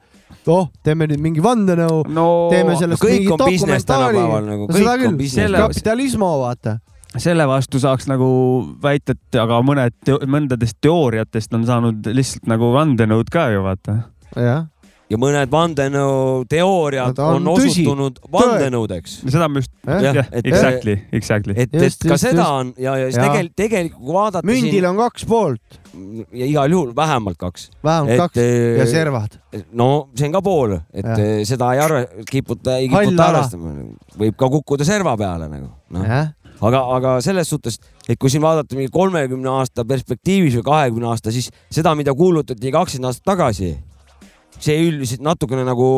[0.52, 5.12] oh, teeme nüüd mingi vandenõu, no teeme sellest kõik mingi dokumentaali nagu, no seda kõik
[5.12, 6.78] on küll, kapitalismo vaata.
[7.20, 8.32] selle vastu saaks nagu
[8.84, 13.98] väita, et aga mõned, mõndadest teooriatest on saanud lihtsalt nagu vandenõud ka ju vaata.
[14.40, 14.70] jah,
[15.12, 17.72] ja mõned vandenõu teooriad Nad on on tõsi.
[17.84, 19.18] osutunud vandenõudeks.
[19.28, 20.02] seda ma just, jah.
[20.22, 21.54] jah, et- exactly, exactly.
[21.58, 22.50] et, Just, et ka just, seda just.
[22.60, 26.72] on ja, ja siis tegelikult, tegelikult kui vaadata mündil on kaks poolt, siin ja igal
[26.78, 27.70] juhul vähemalt kaks.
[27.84, 29.40] vähemalt kaks eh, ja servad.
[29.76, 31.20] no see on ka pool, et Jah.
[31.20, 33.74] eh, seda ei arve, kiputa, ei kiputa arvestama.
[34.18, 36.32] võib ka kukkuda serva peale nagu noh,
[36.62, 41.32] aga, aga selles suhtes, et kui siin vaadata mingi kolmekümne aasta perspektiivis või kahekümne aasta,
[41.34, 43.72] siis seda, mida kuulutati kakskümmend aastat tagasi,
[44.62, 45.90] see üldiselt natukene nagu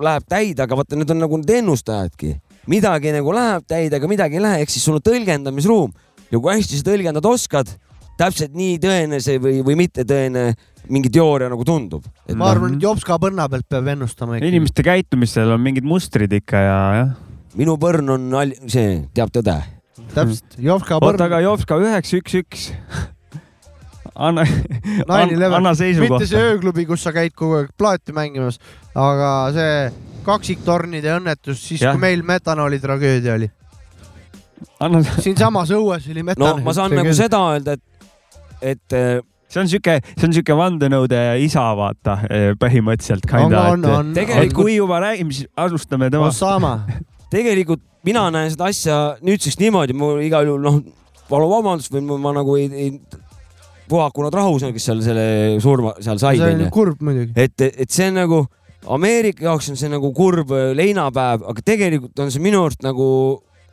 [0.00, 2.34] läheb täide, aga vaata, need on nagu need ennustajadki.
[2.70, 5.92] midagi nagu läheb täide, aga midagi ei lähe, ehk siis sul on tõlgendamisruum
[6.30, 7.72] ja kui hästi sa tõlgendada oskad,
[8.20, 10.50] täpselt nii tõene see või, või mittetõene
[10.90, 12.04] mingi teooria nagu tundub.
[12.28, 14.48] ma noh, arvan, et Jopska põnna pealt peab ennustama ikka.
[14.48, 17.14] inimeste käitumisel on mingid mustrid ikka ja jah,
[17.58, 19.56] minu põrn on al- see, teab tõde.
[20.14, 22.68] täpselt, oota, põrn, aga Jovska üheksa, üks, üks.
[24.14, 24.44] anna,
[25.08, 28.60] anna mitte see ööklubi, kus sa käid kogu aeg plaati mängimas,
[28.94, 29.74] aga see
[30.26, 31.94] kaksiktornide õnnetus, siis Jah.
[31.94, 33.50] kui meil metanooli tragöödia oli.
[34.80, 38.08] anna, siinsamas õues oli no metanooli ma saan nagu seda öelda, et,
[38.74, 42.18] et eh, see on siuke, see on siuke vandenõude isa, vaata
[42.60, 43.30] põhimõtteliselt.
[43.40, 44.12] on, on.
[44.16, 46.28] Tegelikult- kui juba räägime, siis alustame tema.
[46.30, 46.74] Osama,
[47.34, 50.78] tegelikult mina näen seda asja nüüdseks niimoodi, mul igal juhul noh,
[51.30, 52.92] palun vabandust või ma, ma nagu ei, ei
[53.90, 55.26] puhaku nad rahus, kes seal selle
[55.62, 56.64] surma seal said see on.
[56.72, 57.34] kurb muidugi.
[57.36, 58.40] et, et see on nagu
[58.90, 63.06] Ameerika jaoks on see nagu kurb äh, leinapäev, aga tegelikult on see minu arust nagu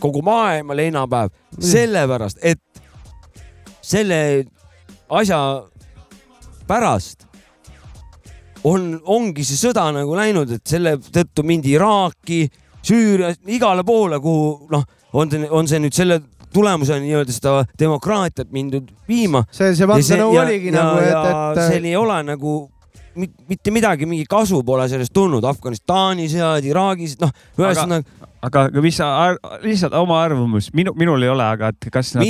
[0.01, 1.31] kogu maailma leinapäev,
[1.63, 2.61] sellepärast et
[3.81, 4.19] selle
[5.09, 5.39] asja
[6.67, 7.23] pärast
[8.67, 12.45] on, ongi see sõda nagu läinud, et selle tõttu mindi Iraaki,
[12.87, 14.83] Süüria, igale poole, kuhu noh,
[15.17, 16.21] on see, on see nüüd selle
[16.53, 19.43] tulemusena nii-öelda seda demokraatiat mindud viima.
[19.51, 22.57] See, see vandenõu oligi nagu, et, et seal ei ole nagu
[23.17, 25.45] mit, mitte midagi, mingi kasu pole sellest tulnud.
[25.49, 28.05] Afganistanis ja Iraagis, noh, ühesõnaga
[28.47, 29.07] aga aga mis sa,
[29.63, 32.25] lihtsalt oma arvamus, minu, minul ei ole, aga et kas nad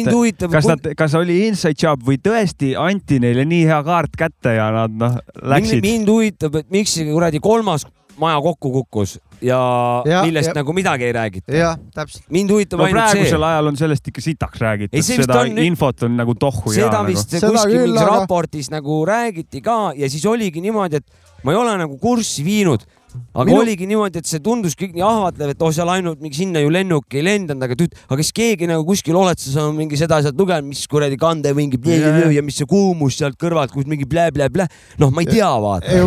[0.54, 4.70] kas nad, kas oli inside job või tõesti anti neile nii hea kaart kätte ja
[4.74, 5.84] nad noh, läksid?
[5.84, 7.86] mind huvitab, et miks see kuradi kolmas
[8.22, 11.52] maja kokku kukkus ja, Ja- millest ja- nagu midagi ei räägita.
[11.54, 12.24] jah, täpselt.
[12.30, 16.04] mind huvitab no ainult see praegusel, ajal on sellest ikka sitaks räägitud seda on infot
[16.04, 17.08] on nagu tohku ja seda nagu.
[17.12, 21.06] vist Seda kuskil mingis raportis nagu räägiti ka ja siis oligi niimoodi, et
[21.44, 22.82] ma ei ole nagu kurssi viinud,
[23.34, 23.62] aga Minu- Minu...
[23.66, 26.72] oligi niimoodi, et see tundus kõik nii ahvatlev, et oh, seal ainult mingi sinna ju
[26.74, 30.20] lennuk ei lendanud, aga tüüt, aga kas keegi nagu kuskil oled sa saanud mingi seda
[30.26, 32.32] sealt lugenud, mis kuradi kande mingi Ja, ja.
[32.38, 34.68] ja mis see kuumus sealt kõrvalt, kus mingi blä-blä-blä,
[35.02, 36.04] noh, ma ei tea, vaata.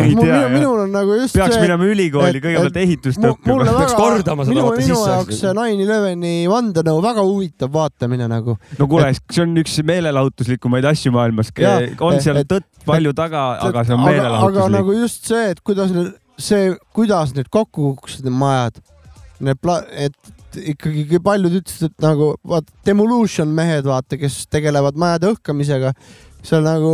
[0.50, 3.66] Minul on nagu just peaks see, minema ülikooli et- kõigepealt et ehitust õppima.
[3.70, 5.14] Peaks kordama seda, minu, vaata, minu sisse.
[5.14, 8.56] jaoks see Nine Eleveni vandenõu väga huvitav vaatamine nagu.
[8.78, 11.52] no kuule, see on üks meelelahutuslikumaid asju maailmas
[12.00, 14.76] on seal tõtt palju taga, aga see on aga, aga meelelahutuslik.
[14.78, 15.92] nagu just see, et kuidas
[16.43, 18.80] see, kuidas need kokku kukkusid, need majad.
[19.41, 20.16] Need pla-, et
[20.59, 25.95] ikkagi paljud ütlesid, et nagu vaata, demolution mehed, vaata, kes tegelevad majade õhkamisega,
[26.43, 26.91] seal nagu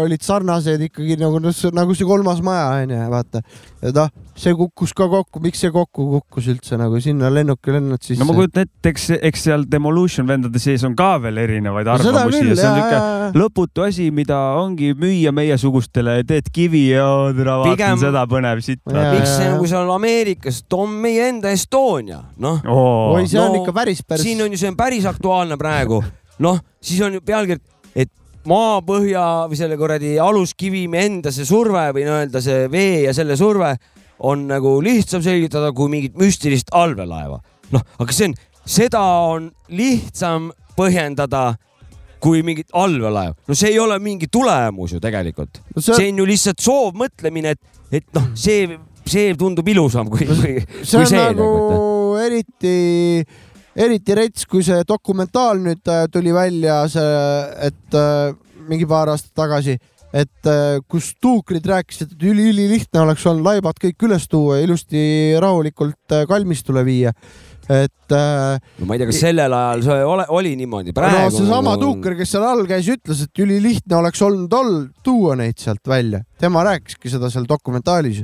[0.00, 1.40] olid sarnased ikkagi nagu,
[1.76, 3.42] nagu see kolmas maja onju, vaata.
[3.82, 8.00] et noh, see kukkus ka kokku, miks see kokku kukkus üldse nagu sinna lennuki lennad
[8.02, 8.18] sisse.
[8.22, 12.40] no ma kujutan ette, eks, eks seal Demolution vendade sees on ka veel erinevaid arvamusi
[12.40, 13.02] küll, ja see on ja.
[13.36, 18.80] lõputu asi, mida ongi müüa meiesugustele, teed kivi ja tere, vaatan Pigem- seda põnev sitt.
[18.88, 22.60] Miks see nagu seal Ameerikas, too on meie enda Estonia, noh.
[22.64, 24.24] oi, see on No, ikka päris, päris.
[24.26, 26.02] siin on ju, see on päris aktuaalne praegu.
[26.42, 27.60] noh, siis on ju pealkiri,
[27.96, 28.10] et
[28.50, 33.74] maapõhja või selle kuradi aluskivimi enda see surve või nii-öelda see vee ja selle surve
[34.26, 37.40] on nagu lihtsam selgitada kui mingit müstilist allveelaeva.
[37.74, 38.34] noh, aga see on,
[38.64, 41.56] seda on lihtsam põhjendada
[42.22, 43.34] kui mingit allveelaeva.
[43.48, 45.60] no see ei ole mingi tulemus ju tegelikult.
[45.74, 50.26] No see- see on ju lihtsalt soovmõtlemine, et, et noh, see, see tundub ilusam kui,
[50.26, 51.50] kui, see on see nagu,
[52.24, 52.76] eriti,
[53.76, 57.10] eriti rets, kui see dokumentaal nüüd äh, tuli välja, see,
[57.68, 58.32] et äh,
[58.66, 59.76] mingi paar aastat tagasi,
[60.16, 65.02] et äh, kus tuukrid rääkisid, et üli-ülilihtne oleks olnud laibad kõik üles tuua ja ilusti
[65.42, 67.12] rahulikult kalmistule viia.
[67.66, 71.36] et äh, no ma ei tea, kas sellel ajal see ole, oli niimoodi, no praegu.
[71.36, 75.82] seesama tuuker, kes seal all käis, ütles, et ülilihtne oleks olnud all tuua neid sealt
[75.90, 76.22] välja.
[76.38, 78.22] tema rääkiski seda seal dokumentaalis.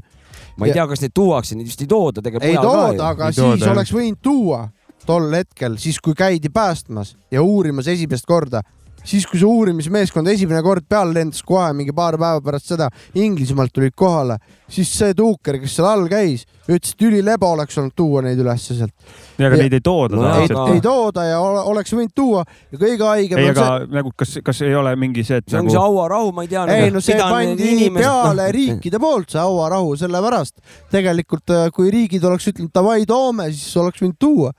[0.56, 3.36] ma ei tea, kas neid tuuakse, neid vist ei tooda tegelikult ei tooda, aga Ei
[3.36, 4.62] siis tooda, oleks võinud tuua
[5.06, 8.62] tol hetkel, siis kui käidi päästmas ja uurimas esimest korda,
[9.04, 12.88] siis kui see uurimismeeskond esimene kord peale lendas kohe mingi paar päeva pärast seda
[13.18, 14.36] Inglismaalt tulid kohale,
[14.72, 18.76] siis see tuuker, kes seal all käis, ütles, et ülileba oleks olnud tuua neid ülesse
[18.78, 18.92] sealt.
[19.38, 22.44] ja aga Ja- neid ei tooda No ei, ei tooda ja ole- oleks võinud tuua
[22.72, 25.58] ja kõige haigem ei, aga see, nagu kas, kas ei ole mingi see, et see
[25.58, 26.64] nagu see hauarahu, ma ei tea.
[26.76, 30.54] ei no see pandi peale riikide poolt, see hauarahu, sellepärast
[30.94, 34.52] tegelikult äh, kui riigid oleks ütelnud davai toome, siis oleks võinud tuua.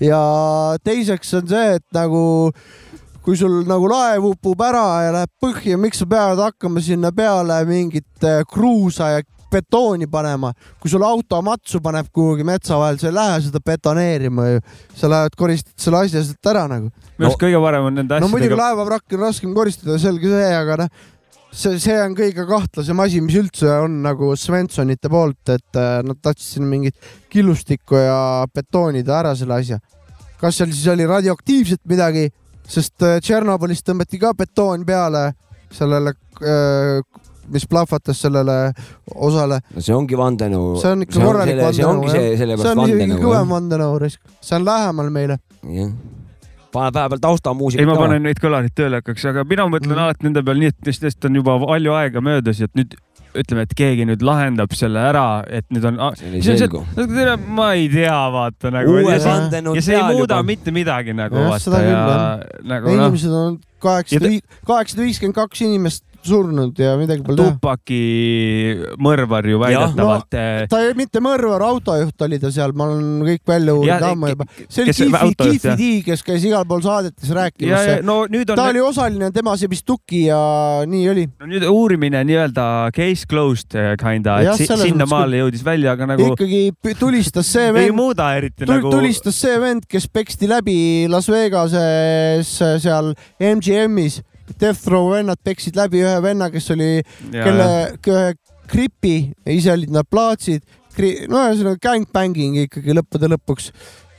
[0.00, 0.22] ja
[0.84, 2.24] teiseks on see, et nagu
[3.22, 7.60] kui sul nagu laev upub ära ja läheb põhja, miks sa pead hakkama sinna peale
[7.68, 13.10] mingit äh, kruusa ja betooni panema, kui sul auto matsu paneb kuhugi metsa vahel, sa
[13.10, 14.60] ei lähe seda betoneerima ju,
[14.96, 16.90] sa lähed koristad selle asja sealt ära nagu.
[17.18, 20.50] minu arust kõige parem on nende no muidugi asjadega, laevavrakki on raskem koristada, selge see,
[20.56, 20.92] aga noh,
[21.52, 26.20] see, see on kõige kahtlasem asi, mis üldse on nagu Svenssonite poolt, et äh, nad
[26.24, 28.20] tahtsid sinna mingit killustikku ja
[28.54, 29.82] betoonida ära selle asja.
[30.40, 32.30] kas seal siis oli radioaktiivset midagi,
[32.72, 35.32] sest äh, Tšernobõlis tõmmati ka betoon peale
[35.72, 36.12] sellele,
[37.52, 38.56] mis plahvatas sellele
[39.14, 40.74] osale, no see ongi vandenõu.
[40.80, 42.32] see on ikka korralik see ongi vandenõu see, jah.
[42.32, 43.22] see sellepärast on isegi vandenõu.
[43.24, 44.10] kõvem vandenõu,
[44.40, 45.38] see on lähemal meile.
[45.78, 45.94] jah,
[46.72, 50.04] paned vahepeal taustamuusikat ei, ma panen neid kõlarid tööle hakkaks, aga mina mõtlen Mhm.
[50.06, 52.96] alati nende peal nii, et neist on juba palju aega möödas ja et nüüd
[53.38, 55.98] ütleme, et keegi nüüd lahendab selle ära, et nüüd on.
[56.18, 56.84] See ei selgu.
[57.48, 58.96] ma ei tea, vaata nagu.
[59.08, 60.42] ja see ei muuda juba.
[60.46, 62.46] mitte midagi nagu Jah, vaata seda küll, ja jah.
[62.74, 64.32] nagu noh, inimesed on kaheksasada
[64.68, 67.54] kaheksasada viiskümmend kaks inimest surnud ja midagi pole teha.
[67.56, 68.00] Tupaki
[69.02, 70.44] mõrvar ju väidetavalt no,.
[70.70, 74.46] ta ei, mitte mõrvar, autojuht oli ta seal, ma olen kõik välja uurinud ammu juba.
[74.66, 75.74] see oli Kiifi, Kiifi?
[75.78, 78.02] D, kes käis igal pool saadetes rääkimas.
[78.06, 80.40] no nüüd on ta oli osaline temas ja Bistuki ja
[80.88, 81.26] nii oli.
[81.42, 82.66] no nüüd uurimine nii-öelda
[82.96, 87.76] case closed eh, kinda, et si sinnamaale jõudis välja, aga nagu ikkagi tulistas see ei
[87.78, 88.92] vend, muuda eriti tul, nagu.
[88.94, 90.78] tulistas see vend, kes peksti läbi
[91.10, 92.52] Las Vegases
[92.82, 94.22] seal MGM-is.
[94.60, 97.66] Death Row vennad peksid läbi ühe venna, kes oli, kelle
[97.96, 98.32] ühe
[98.72, 99.16] gripi,
[99.46, 100.62] ise olid nad plaatsid,
[101.30, 103.70] no ühesõnaga gangbanging ikkagi lõppude lõpuks.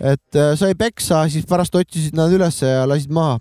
[0.03, 3.39] et äh, sai peksa, siis pärast otsisid nad ülesse ja lasid maha.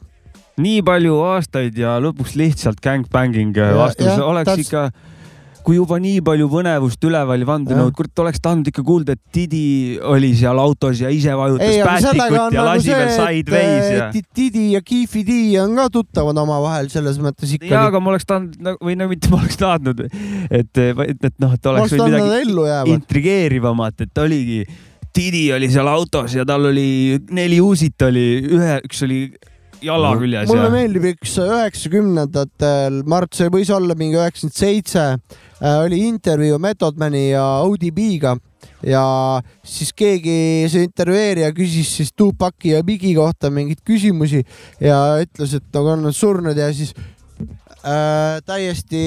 [0.62, 4.66] nii palju aastaid ja lõpuks lihtsalt gangbanging Ja- vastus oleks täpselt.
[4.66, 4.91] ikka,
[5.62, 9.98] kui juba nii palju põnevust üleval ja vandenõud, kurat oleks tahtnud ikka kuulda, et Didi
[10.10, 14.66] oli seal autos ja ise vajutas ei, päästikut ja nagu lasi veel sideways ja Didi
[14.74, 17.70] ja Kiifi D on ka tuttavad omavahel selles mõttes ikka.
[17.70, 20.06] jaa, aga ma oleks tahtnud või no mitte ma oleks tahtnud,
[20.50, 24.64] et, et, et noh, et oleks võinud midagi intrigeerivamat, et oligi,
[25.12, 29.26] Didi oli seal autos ja tal oli neli uusit oli, ühe, üks oli
[29.83, 34.59] jala küljes mulle ja meeldib üks üheksakümnendatel, ma arvan, et see võis olla mingi üheksakümmend
[34.59, 35.07] seitse,
[35.83, 38.37] oli intervjuu Method Mani ja ODB-ga
[38.87, 39.05] ja
[39.66, 44.43] siis keegi, see intervjueerija küsis siis Tupaki ja Bigi kohta mingeid küsimusi
[44.83, 46.95] ja ütles, et nagu on nad surnud ja siis
[47.83, 49.03] äh, täiesti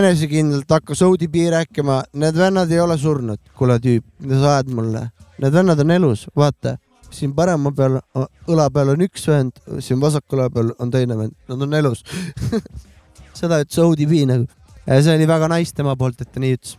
[0.00, 5.08] enesekindlalt hakkas ODB rääkima, need vennad ei ole surnud, kuule tüüp, mida sa ajad mulle,
[5.38, 6.78] need vennad on elus, vaata
[7.14, 7.98] siin parema peal,
[8.50, 12.04] õla peal on üks vend, siin vasaku õla peal on teine vend, nad on elus.
[13.38, 14.48] seda ütles ODB nagu.
[14.88, 16.76] see oli väga nice tema poolt, et ta nii ütles.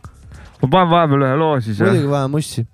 [0.61, 2.65] ma panen vahepeal ühe loo siis muidugi vaja mussi.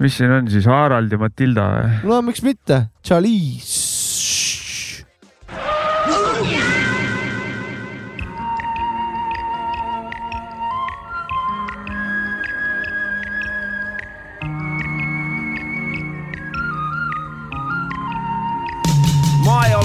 [0.00, 2.02] mis siin on siis, Harald ja Matilda või?
[2.12, 3.89] no miks mitte, Charlize.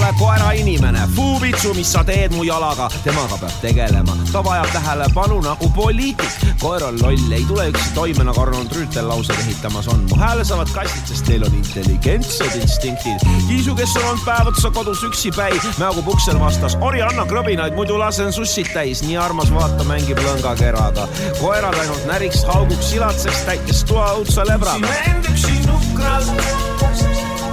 [0.06, 5.70] Ole koerainimene, fuuvitsu, mis sa teed mu jalaga, temaga peab tegelema, ta vajab tähelepanu nagu
[5.74, 6.30] poliitik.
[6.60, 10.06] koer on loll, ei tule üksi toime nagu Arnold Rüütel lauseid ehitamas on.
[10.10, 13.26] mu hääle saavad kastid, sest neil on intelligentsed instinktid.
[13.48, 17.98] kiisu, kes on olnud päev otsa kodus üksipäi, mäogub uksel vastas, ori anna krõbinaid, muidu
[17.98, 21.08] lasen sussid täis, nii armas vaata, mängib lõngakeraga.
[21.40, 24.78] koerad ainult näriks, hauguks, silatseks, täitis toa õudse lebra.
[25.06, 26.30] end üksi nukralt,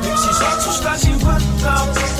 [0.03, 2.12] miks siis otsustasin võtta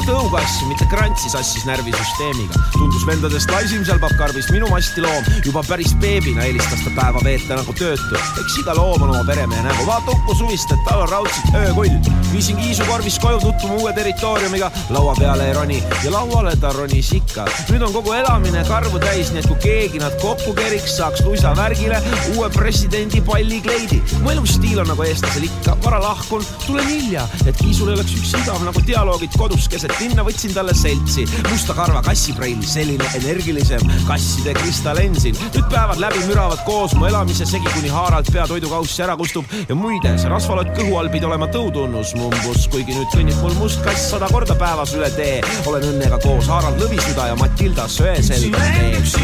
[0.00, 2.54] passiga tõugassi, mitte krantsi sassis närvisüsteemiga.
[2.72, 7.56] tundus vendadest laisim seal pappkarbis minu masti loom, juba päris beebina eelistas ta päeva veeta
[7.56, 8.16] nagu töötu.
[8.40, 12.00] eks iga loom on oma peremehe nägu, vaata Uku Suvist, et tal on raudselt öökull.
[12.32, 17.12] viisin Kiisu korvis koju tutvuma uue territooriumiga, laua peale ei roni ja lauale ta ronis
[17.12, 17.44] ikka.
[17.70, 21.54] nüüd on kogu elamine karvu täis, nii et kui keegi nad kokku keriks, saaks luisa
[21.56, 22.00] värgile
[22.36, 24.02] uue presidendi pallikleidi.
[24.22, 28.34] mu elustiil on nagu eestlasel ikka, vara lahkun, tulen hilja, et Kiisul ei oleks üks
[28.40, 31.26] igav nagu dialoogid kodus keset linna, võtsin talle seltsi.
[31.50, 35.36] musta karva kassipreili, selline energilisem kasside kristallensin.
[35.54, 39.74] nüüd päevad läbi müravad koos mu elamise segi, kuni haaralt pea toidukaussi ära kustub ja
[39.74, 44.10] muide, see rasvalott kõhu all pidi olema tõutunnus mumbus, kuigi nüüd kõnnib mul must kass
[44.14, 45.40] sada korda päevas üle tee.
[45.66, 49.16] olen õnnega koos Harald Lõvisüda ja Matilda Söeselga tees.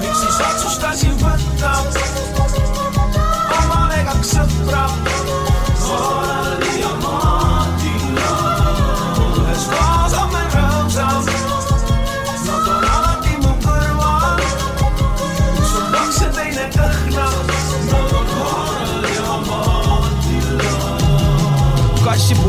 [0.00, 1.74] miks siis otsustasin võtta
[3.60, 4.86] omale kaks sõpra.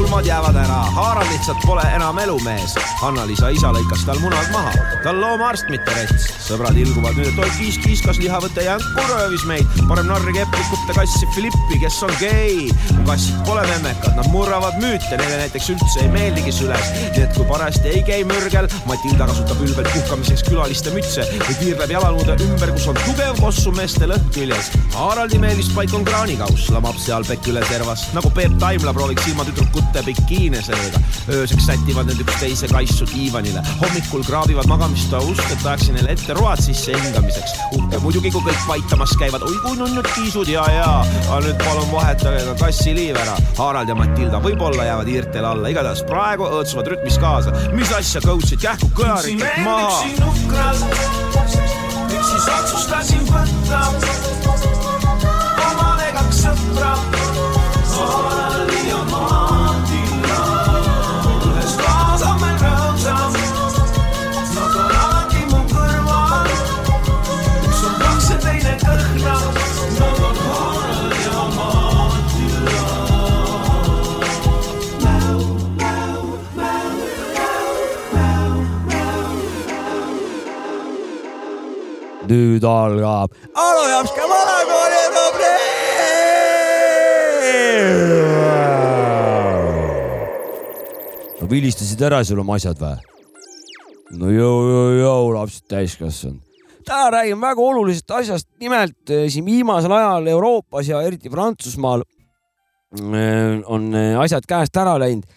[0.08, 2.76] Kassipulmad jäävad ära, Harald lihtsalt pole enam elumees.
[3.02, 4.72] Hanna-Liisa isa lõikas tal munad maha,
[5.04, 6.28] ta on loomaarst, mitte rets.
[6.48, 9.68] sõbrad ilguvad nüüd, et oi kiis-kiis, kas lihavõte jänku röövis meid.
[9.90, 12.72] parem narri keprikute kassi Filippi, kes on gei.
[13.06, 16.88] kassid pole memmekad, nad murravad müüte, neile näiteks üldse ei meeldigi süles.
[17.18, 21.92] nii et kui parajasti ei käi mürgel, Matilda kasutab ülbelt puhkamiseks külaliste mütse või tiirleb
[21.92, 24.72] jalaluude ümber, kus on tugev kossumeeste lõhn küljes.
[24.96, 29.97] Haraldi meelispaik on kraanikauss, lamab seal pekk üle servas, nagu Peep Taimla prooviks ilma tüdrukute
[30.06, 31.02] bikiine seega.
[31.30, 36.62] ööseks sätivad need üksteise kaisu diivanile, hommikul kraabivad magamistoa ust, et ajaks neile ette road
[36.64, 37.56] sisse hingamiseks.
[37.78, 40.90] uhke muidugi, kui kõik paitamas käivad, oi kui nunnud kiisud ja, ja,
[41.28, 43.36] aga nüüd palun vahetage ka kassiliiv ära.
[43.58, 47.54] Harald ja Matilda võib-olla jäävad hiirtele alla, igatahes praegu õõtsuvad rütmis kaasa.
[47.74, 49.88] mis asja, coach'id, kähku kõlarid kõik maha.
[49.88, 50.82] üksi nukralt,
[52.14, 53.82] miks siis otsustasin võtta
[55.68, 56.92] omale kaks sõpra,
[82.30, 85.68] nüüd algab Alujapska vanakooli rubriik.
[91.42, 92.98] no vilistasid ära sul oma asjad või?
[94.18, 96.44] no jõu, jõu, jõu, lapsed täiskasvanud.
[96.88, 103.60] täna räägime väga olulisest asjast, nimelt eh, siin viimasel ajal Euroopas ja eriti Prantsusmaal eh,
[103.66, 105.28] on eh, asjad käest ära läinud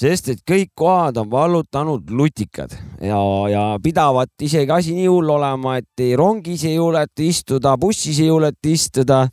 [0.00, 2.72] sest et kõik kohad on vallutanud lutikad
[3.04, 3.20] ja,
[3.52, 8.30] ja pidavat isegi asi nii hull olema, et ei rongis ei juleta istuda, bussis ei
[8.30, 9.26] juleta istuda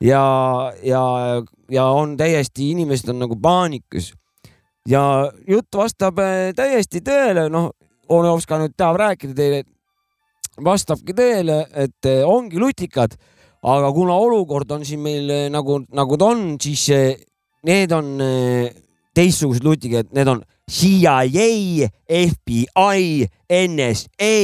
[0.00, 0.22] ja,
[0.82, 1.02] ja,
[1.72, 4.12] ja on täiesti, inimesed on nagu paanikas.
[4.88, 5.02] ja
[5.48, 7.72] jutt vastab eh, täiesti tõele, noh,
[8.08, 9.64] Onovska nüüd tahab rääkida teile,
[10.64, 13.18] vastabki tõele, et eh, ongi lutikad,
[13.66, 16.88] aga kuna olukord on siin meil eh, nagu, nagu ta on, siis
[17.66, 18.14] need on
[19.16, 24.36] teistsugused lutikad, need on CIA, FBI, NSA,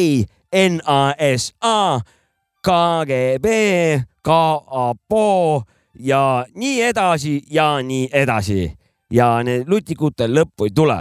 [0.53, 2.01] NASA,
[2.63, 3.47] KGB,
[4.23, 5.63] KAPO
[5.99, 8.71] ja nii edasi ja nii edasi
[9.11, 10.99] ja need lutikutel lõppu ei tule.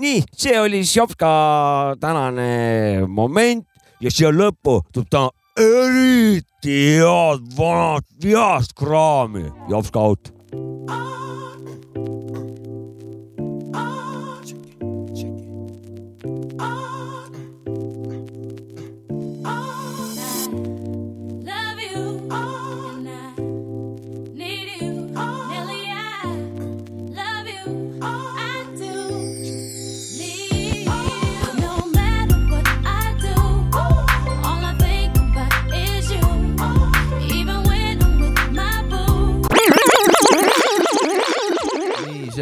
[0.00, 3.66] nii, see oli Šopka tänane moment
[4.00, 5.28] ja siia lõppu tuleb ta
[5.60, 9.48] eriti head vanat heast kraami.
[9.68, 10.32] Jopska out.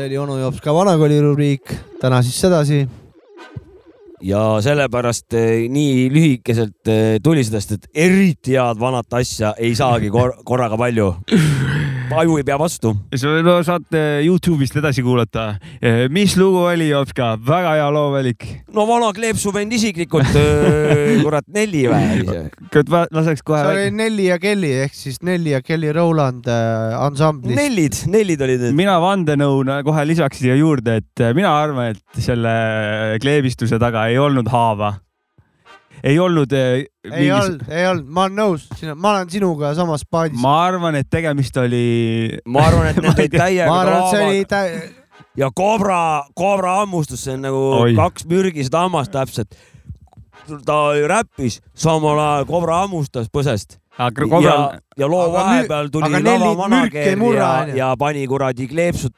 [0.08, 2.86] Oli onu jops ka vanakooli rubriik, täna siis sedasi.
[4.24, 10.10] ja sellepärast eh, nii lühikeselt eh, tuli sellest, et eriti head vanat asja ei saagi
[10.10, 11.12] kor korraga palju.
[12.16, 12.94] Aju ei pea vastu.
[13.44, 15.58] no saate Youtube'ist edasi kuulata.
[16.10, 18.46] mis lugu oli, Jopska, väga hea loovalik.
[18.74, 20.36] no vana kleepsu vend isiklikult,
[21.22, 22.44] kurat Nelli või?
[23.18, 23.96] laseks kohe see oli.
[23.98, 27.56] Nelli ja Kelly ehk siis Nelli ja Kelly Rowland ansamblist.
[27.58, 28.78] Nellid, Nellid olid need.
[28.78, 34.48] mina vandenõuna kohe lisaks siia juurde, et mina arvan, et selle kleebistuse taga ei olnud
[34.52, 34.96] haava.
[36.02, 36.52] Ei olnud.
[36.52, 40.38] ei olnud, ei olnud, ma olen nõus, ma olen sinuga samas paadis.
[40.42, 42.38] ma arvan, et tegemist oli.
[42.46, 46.00] ma arvan, et need olid täiega ma arvan, et see oli tä-, ja kobra,
[46.38, 47.98] kobra hammustus, see on nagu Oi.
[47.98, 49.58] Kaks mürgist hammast täpselt.
[50.64, 50.78] ta
[51.10, 54.56] räppis, samal ajal kobra hammustas põsest aga ja
[54.98, 59.12] ja loo vahepeal tuli lavamanager ja ja pani kuradi kleepsud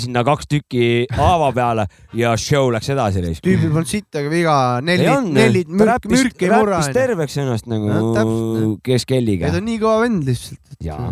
[0.00, 1.84] sinna kaks tükki haava peale
[2.16, 3.34] ja show läks edasi.
[3.44, 6.94] tüübil polnud sittagi viga, ei Nelli, olnud, Nelli ta mürk, mürk ei murra räppis.
[6.96, 8.78] terveks ennast nagu täpselt, jah.
[8.88, 9.60] keskelliga ta.
[9.60, 10.78] on nii kõva vend lihtsalt.
[10.82, 11.10] Jaa.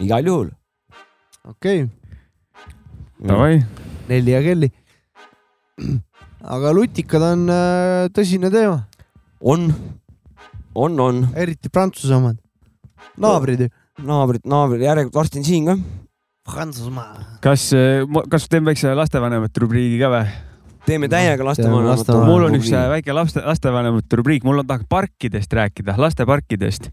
[0.00, 0.52] igal juhul.
[1.52, 1.84] okei,
[3.20, 3.60] davai.
[4.08, 4.70] Nelli ja Kelly.
[6.56, 8.86] aga lutikad on äh, tõsine teema,
[9.40, 9.68] on,
[10.74, 12.40] on, on eriti Prantsuse omad.
[13.20, 13.74] naabrid ju.
[14.08, 15.76] naabrid, naabrid, järelikult varsti on siin ka.
[16.46, 17.38] Prantsusmaa.
[17.40, 17.70] kas,
[18.30, 20.24] kas teeme väikse lastevanemate rubriigi ka või?
[20.86, 25.52] teeme täiega lastevanemate mul on üks äh, väike laste, lastevanemate rubriik, mul on, tahaks parkidest
[25.54, 26.90] rääkida, lasteparkidest.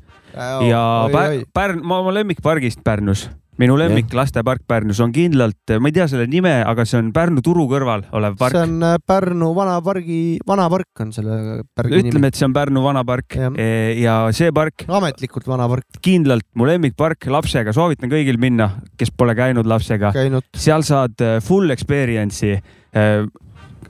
[0.69, 0.83] Ja
[1.13, 3.25] Pär- Pärn, ma oma lemmikpargist Pärnus,
[3.59, 7.43] minu lemmik lastepark Pärnus on kindlalt, ma ei tea selle nime, aga see on Pärnu
[7.45, 8.59] turu kõrval olev see park.
[8.61, 11.39] on äh, Pärnu vanapargi, vanapark on selle
[11.75, 12.13] pargi nimi.
[12.13, 13.59] ütleme, et see on Pärnu vanapark Jah.
[13.99, 19.67] ja see park ametlikult vanapark kindlalt mu lemmikpark lapsega, soovitan kõigil minna, kes pole käinud
[19.67, 20.13] lapsega.
[20.55, 22.59] seal saad äh, full experience'i.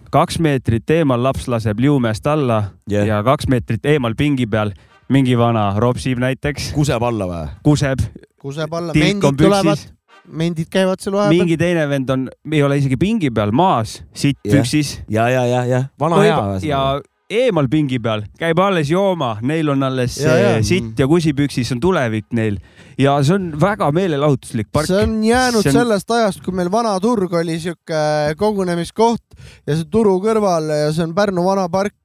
[0.09, 3.05] kaks meetrit eemal laps laseb liumäest alla Jah.
[3.05, 4.73] ja kaks meetrit eemal pingi peal
[5.09, 7.45] mingi vana ropsib näiteks, kuseb alla või?
[7.65, 8.01] kuseb,
[8.41, 9.85] kuseb alla, mendid tulevad
[10.29, 11.39] mendid käivad seal vahepeal.
[11.39, 14.59] mingi teine vend on, ei ole isegi pingi peal, maas, sitt Jah.
[14.59, 16.35] püksis ja, ja, ja, ja vana hea.
[16.67, 16.81] ja
[17.29, 20.51] eemal pingi peal käib alles jooma, neil on alles Ja, ja.
[20.65, 22.59] sitt ja kusipüksis on tulevik neil
[22.99, 24.85] ja see on väga meelelahutuslik park.
[24.89, 29.23] see on jäänud See on- sellest ajast, kui meil vana turg oli sihuke kogunemiskoht
[29.67, 31.95] ja see turu kõrval ja see on Pärnu vanapark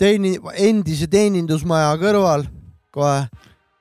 [0.00, 2.46] teeni-, endise teenindusmaja kõrval
[2.94, 3.26] kohe.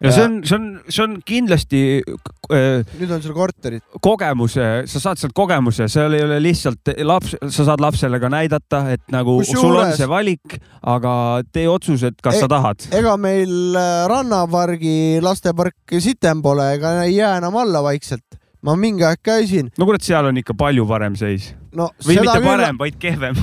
[0.04, 3.84] Ja see on, see on, see on kindlasti äh, nüüd on seal korterid.
[4.04, 8.84] kogemuse, sa saad sealt kogemuse, seal ei ole lihtsalt laps, sa saad lapsele ka näidata,
[8.98, 11.16] et nagu Kusjuures- sul on see valik, aga
[11.56, 12.88] tee otsus, et kas E- sa tahad.
[12.92, 18.26] ega meil äh, rannapargi lastepark sitem pole, ega ei jää enam alla vaikselt.
[18.64, 21.52] Ma mingi aeg käisin, no kurat, seal on ikka palju parem seis.
[21.74, 23.40] No või seda mitte küll, parem, vaid kehvem.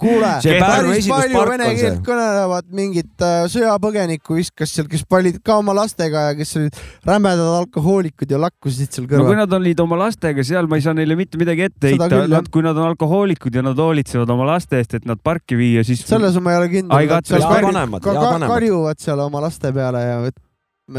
[0.00, 5.74] kuule, päris palju vene keelt kõnelevad mingit äh, sõjapõgenikku viskas seal, kes olid ka oma
[5.76, 9.40] lastega ja kes olid rämedad alkohoolikud ja lakkusid seal no kui kõrval.
[9.42, 12.42] nad olid oma lastega seal, ma ei saa neile mitte midagi ette heita.
[12.50, 16.06] kui nad on alkohoolikud ja nad hoolitsevad oma laste eest, et nad parki viia, siis
[16.08, 16.96] selles ma ei ole kindel.
[18.48, 20.22] Karjuvad seal oma laste peale ja,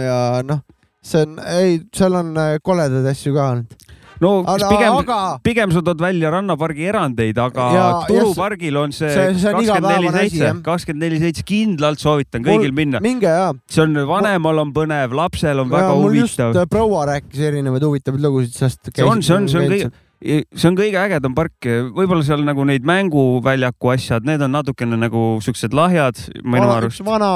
[0.05, 0.61] ja noh,
[1.03, 3.85] see on, ei, seal on äh, koledaid asju ka olnud.
[4.19, 9.13] no aga, pigem aga pigem sa tood välja rannapargi erandeid, aga Ja- turupargil on see
[9.39, 12.99] kakskümmend neli seitse kakskümmend neli seitse, kindlalt soovitan kõigil minna.
[13.03, 13.53] minge ja.
[13.71, 16.59] see on, vanemal on põnev, lapsel on väga mul just huvitav.
[16.65, 18.91] äh, proua rääkis erinevaid huvitavaid lugusid sellest.
[18.91, 22.65] see on, see on, see on kõige, see on kõige ägedam park, võib-olla seal nagu
[22.67, 27.03] neid mänguväljaku asjad, need on natukene nagu siuksed lahjad minu üks arust.
[27.07, 27.31] vana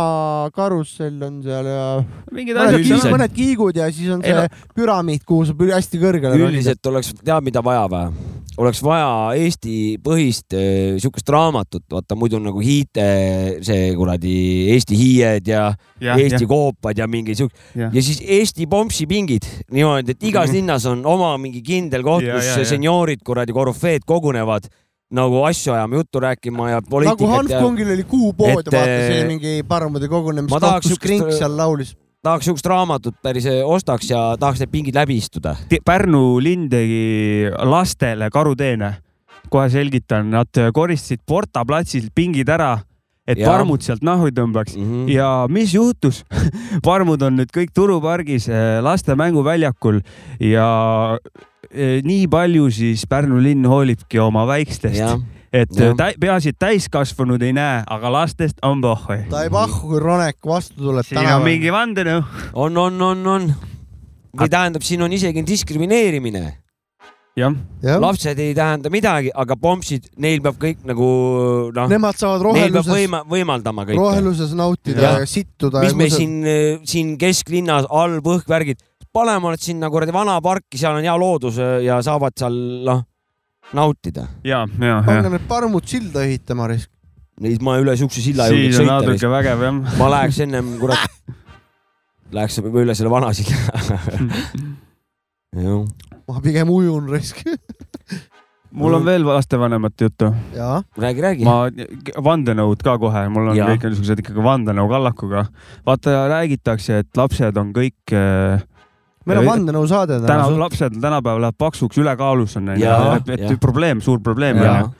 [0.55, 1.86] karussell on seal ja
[2.31, 3.15] mingid mõned, asjad kiig, seal.
[3.15, 7.63] mõned kiigud ja siis on see püramiid, kuhu saab hästi kõrgele üldiselt oleks, tead, mida
[7.63, 8.32] vaja või?
[8.58, 9.08] Oleks vaja
[9.39, 13.06] Eesti põhist eh, siukest raamatut, vaata muidu on nagu hiite,
[13.66, 14.36] see kuradi
[14.76, 15.64] Eesti hiied ja,
[16.04, 16.49] ja Eesti ja.
[16.51, 17.89] koopad ja mingi siuk- Jah.
[17.93, 20.56] ja siis Eesti pompsipingid niimoodi, et igas Mhm.
[20.60, 22.66] linnas on oma mingi kindel koht, Ja, kus ja, ja.
[22.66, 24.70] senioorid, kuradi korüfeed kogunevad
[25.14, 28.86] nagu asju ajama, juttu rääkima ja nagu poliitikat Hanf ja Kongil oli kuupood ja vaata,
[29.08, 29.64] see oli mingi
[30.49, 31.95] ma, tahaks kus siukest- Krink seal laulis.
[32.24, 35.55] Tahaks siukest raamatut päris ostaks ja tahaks need pingid läbi istuda.
[35.86, 38.95] Pärnu linn tegi lastele karuteene.
[39.51, 42.80] kohe selgitan, nad koristasid Porta platsil pingid ära,
[43.28, 43.51] et Jaa.
[43.51, 45.11] parmud sealt nahku ei tõmbaks Mm -hmm.
[45.11, 46.24] ja mis juhtus?
[46.88, 50.01] parmud on nüüd kõik turupargis eh, laste mänguväljakul
[50.39, 51.19] ja
[51.71, 55.19] eh, nii palju siis Pärnu linn hoolibki oma väikstest, jah,
[55.54, 55.91] et jah.
[55.91, 59.20] eh, tä- peaasi, et täiskasvanud ei näe, aga lastest on pohhu.
[59.30, 62.24] ta ei pahhu, kui Ronek vastu tuleb siin on mingi vandenõu.
[62.54, 63.47] on, on, on, on.
[64.38, 66.43] või tähendab, siin on isegi diskrimineerimine.
[67.38, 71.06] jah, jah, lapsed ei tähenda midagi, aga pompsid, neil peab kõik nagu
[71.74, 73.97] noh, nemad saavad roheluses, võima-, võimaldama kõike.
[74.01, 75.20] roheluses nautida Jah.
[75.22, 75.82] ja sittuda.
[75.86, 76.36] mis me siin,
[76.86, 78.82] siin kesklinnas all põhkvärgid,
[79.14, 83.06] paneme nad sinna kuradi vana parki, seal on hea loodus ja saavad seal noh
[83.74, 84.28] nautida.
[84.43, 85.34] ja, ja, pange ja.
[85.36, 86.89] need parmud silda ehitama, risk.
[87.43, 89.30] Neid ma üle siukse silla ei siis julgeks on sõita natuke.
[89.34, 89.80] vägev jah.
[89.97, 91.15] ma läheks ennem kurat,
[92.36, 93.57] läheks üle selle vana silla.
[95.65, 95.82] jah,
[96.30, 97.41] ma pigem ujun, risk.
[98.74, 100.30] mul on veel lastevanemate juttu.
[100.97, 101.47] räägi, räägi.
[101.47, 101.57] ma,
[102.30, 103.71] vandenõud ka kohe, mul on Jaa.
[103.74, 105.47] kõik niisugused ikkagi vandenõu kallakuga.
[105.86, 108.61] vaata, räägitakse, et lapsed on kõik äh,
[109.26, 110.59] meil on vandenõusaade täna, täna.
[110.59, 114.91] lapsed tänapäeval lähevad paksuks, ülekaalus on et, et probleem, suur probleem ja onju.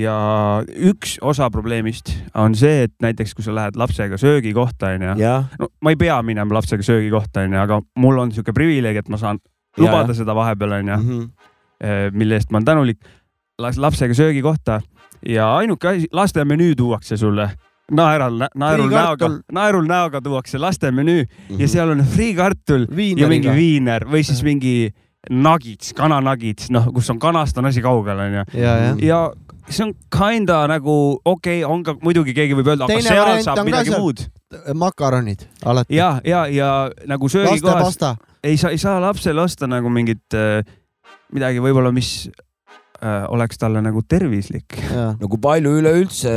[0.00, 0.14] ja
[0.90, 5.14] üks osa probleemist on see, et näiteks kui sa lähed lapsega söögikohta onju,
[5.58, 9.18] no ma ei pea minema lapsega söögikohta onju, aga mul on siuke privileeg, et ma
[9.20, 9.40] saan
[9.78, 10.20] lubada ja.
[10.22, 11.30] seda vahepeal onju, Mhm.
[12.12, 12.98] mille eest ma olen tänulik.
[13.58, 14.80] las lapsega söögikohta
[15.28, 17.50] ja ainuke asi, laste menüü tuuakse sulle
[17.90, 21.26] naeral, naerul näoga naerul näoga tuuakse laste menüü
[21.58, 22.86] ja seal on friikartul
[23.16, 24.90] ja mingi viiner või siis mingi
[25.30, 28.44] nagits, kananagits, noh, kus on kanast on asi kaugel onju.
[28.56, 29.02] ja, jah.
[29.04, 29.20] ja
[29.68, 30.94] see on kinda nagu
[31.24, 34.00] okei okay,, on ka muidugi keegi võib öelda, aga seal saab midagi seal.
[34.02, 34.24] muud.
[34.74, 35.94] makaronid alati.
[35.94, 36.70] ja, ja, ja
[37.10, 37.98] nagu söögikohas
[38.42, 40.64] ei saa, ei saa lapsele osta nagu mingit äh,
[41.34, 42.30] midagi võib-olla, mis
[43.32, 44.76] oleks talle nagu tervislik.
[45.20, 46.32] no kui palju üleüldse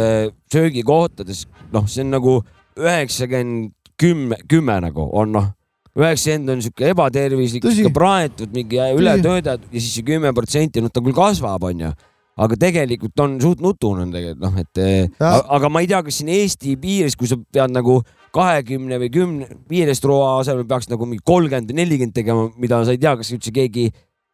[0.53, 2.37] söögikohtades, noh, see on nagu
[2.79, 5.51] üheksakümmend kümme, kümme nagu on noh,
[5.97, 11.13] üheksakümmend on sihuke ebatervislik, praetud, mingi ületöödatud ja siis see kümme protsenti, noh ta küll
[11.17, 11.91] kasvab, onju.
[12.33, 15.35] aga tegelikult on suht nutune on tegelikult noh, et eh, Jah.
[15.35, 17.99] a- aga ma ei tea, kas siin Eesti piires, kui sa pead nagu
[18.33, 22.95] kahekümne või kümne, viieteist roa asemel peaks nagu mingi kolmkümmend või nelikümmend tegema, mida sa
[22.95, 23.91] ei tea, kas üldse keegi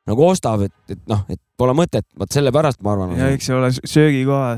[0.07, 3.17] nagu ostab, et, et noh, et pole mõtet, vot sellepärast ma arvan.
[3.19, 4.53] ja eks see ole söögikoha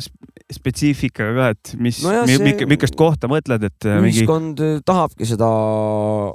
[0.52, 5.28] spetsiifikaga ka, et mis no, see- millist kohta mõtled, et äh, mingi ühiskond eh, tahabki
[5.30, 5.50] seda,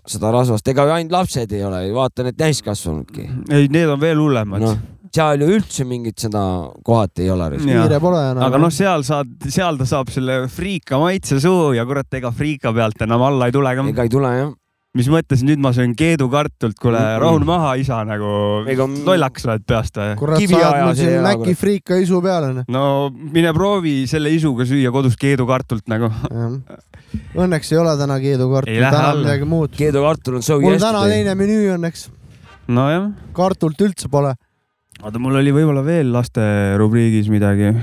[0.09, 3.29] seda rasvast, ega ju ainult lapsed ei ole, vaata need täiskasvanudki.
[3.53, 4.79] ei, need on veel hullemad noh,
[5.17, 6.43] seal ju üldse mingit seda
[6.85, 7.49] kohati ei ole.
[7.57, 7.87] Jaa.
[7.87, 8.45] kiire pole enam.
[8.49, 12.73] aga noh, seal saad, seal ta saab selle friika maitse suhu ja kurat, ega friika
[12.77, 13.87] pealt enam alla ei tule ka.
[13.93, 14.55] ega ei tule jah.
[14.97, 18.31] Mis mõttes nüüd ma söön keedukartult, kuule rahune maha, isa nagu
[18.71, 20.15] Ega- lollaks oled peast või?
[20.21, 21.61] kurat, kivi sa ajas mul ei siin Maci kurat.
[21.61, 22.65] friika isu peal onju.
[22.73, 26.11] no mine proovi selle isuga süüa kodus keedukartult nagu.
[27.37, 29.77] Õnneks ei ole täna keedukartul, täna on midagi muud.
[29.77, 31.23] keedukartul on so mul täna yesterday.
[31.23, 32.09] teine menüü õnneks,
[32.69, 34.35] nojah, kartult üldse pole.
[35.03, 36.43] oota, mul oli võib-olla veel laste
[36.81, 37.75] rubriigis midagi.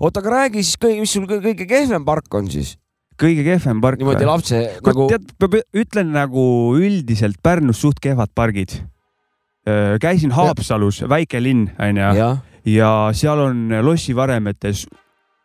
[0.00, 2.76] oota, aga räägi siis kõige, mis sul kõige kõige kehvem park on siis?
[3.20, 4.00] Kõige kehvem park.
[4.00, 6.46] niimoodi lapse kurat nagu, tead, peab, ütlen nagu
[6.78, 8.80] üldiselt Pärnus suht kehvad pargid.
[10.00, 14.84] käisin Haapsalus, väike linn onju, jah, ja seal on lossivaremetes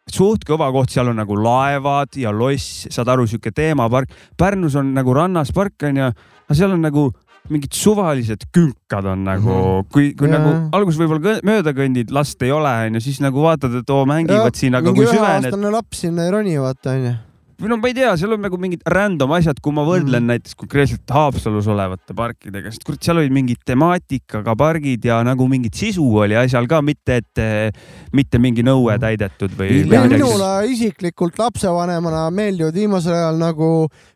[0.09, 4.11] suht kõva koht, seal on nagu laevad ja loss, saad aru, sihuke teemapark.
[4.37, 6.11] Pärnus on nagu rannas park onju,
[6.47, 7.09] aga seal on nagu
[7.49, 9.87] mingid suvalised künkad on nagu mm, -hmm.
[9.93, 10.37] kui, kui Jaa.
[10.37, 14.55] nagu alguses võib-olla mööda kõndid, last ei ole onju, siis nagu vaatad, et oo mängivad
[14.59, 17.15] siin, aga kui süvened, üheaastane laps sinna ei roni, vaata onju.
[17.60, 20.26] Või no ma ei tea, seal on nagu mingid random asjad, kui ma võrdlen Mhm.
[20.26, 20.34] mm.
[20.34, 25.76] näiteks konkreetselt Haapsalus olevate parkidega, sest kurat, seal olid mingid temaatikaga pargid ja nagu mingit
[25.76, 27.72] sisu oli asjal ka, mitte et eh,
[28.15, 33.72] mitte mingi nõue täidetud või minule isiklikult lapsevanemana meeldivad viimasel ajal nagu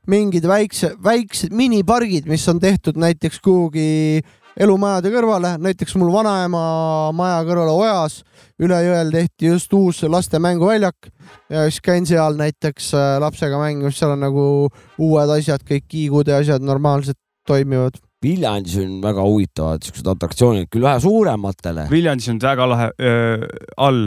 [0.07, 4.24] mingid väikse, väiksed minipargid, mis on tehtud näiteks kuhugi
[4.59, 6.63] elumajade kõrvale, näiteks mul vanaema
[7.15, 8.21] maja kõrvale Ojas
[8.61, 11.09] üle jõel tehti just uus laste mänguväljak
[11.51, 14.47] ja siis käin seal näiteks äh, lapsega mängimas, seal on nagu
[15.01, 17.97] uued asjad, kõik kiigud ja asjad normaalselt toimivad.
[18.23, 21.89] Viljandis on väga huvitavad siuksed atraktsioonid, küll vähe suurematele.
[21.91, 24.05] Viljandis on väga lahe öö, all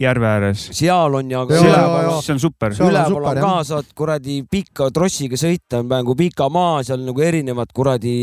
[0.00, 0.62] järve ääres.
[0.76, 2.72] seal on ja see on super.
[2.74, 6.80] Seal on üleval super, on ka, saad kuradi pika trossiga sõita, on nagu pika maa,
[6.86, 8.14] seal nagu erinevad kuradi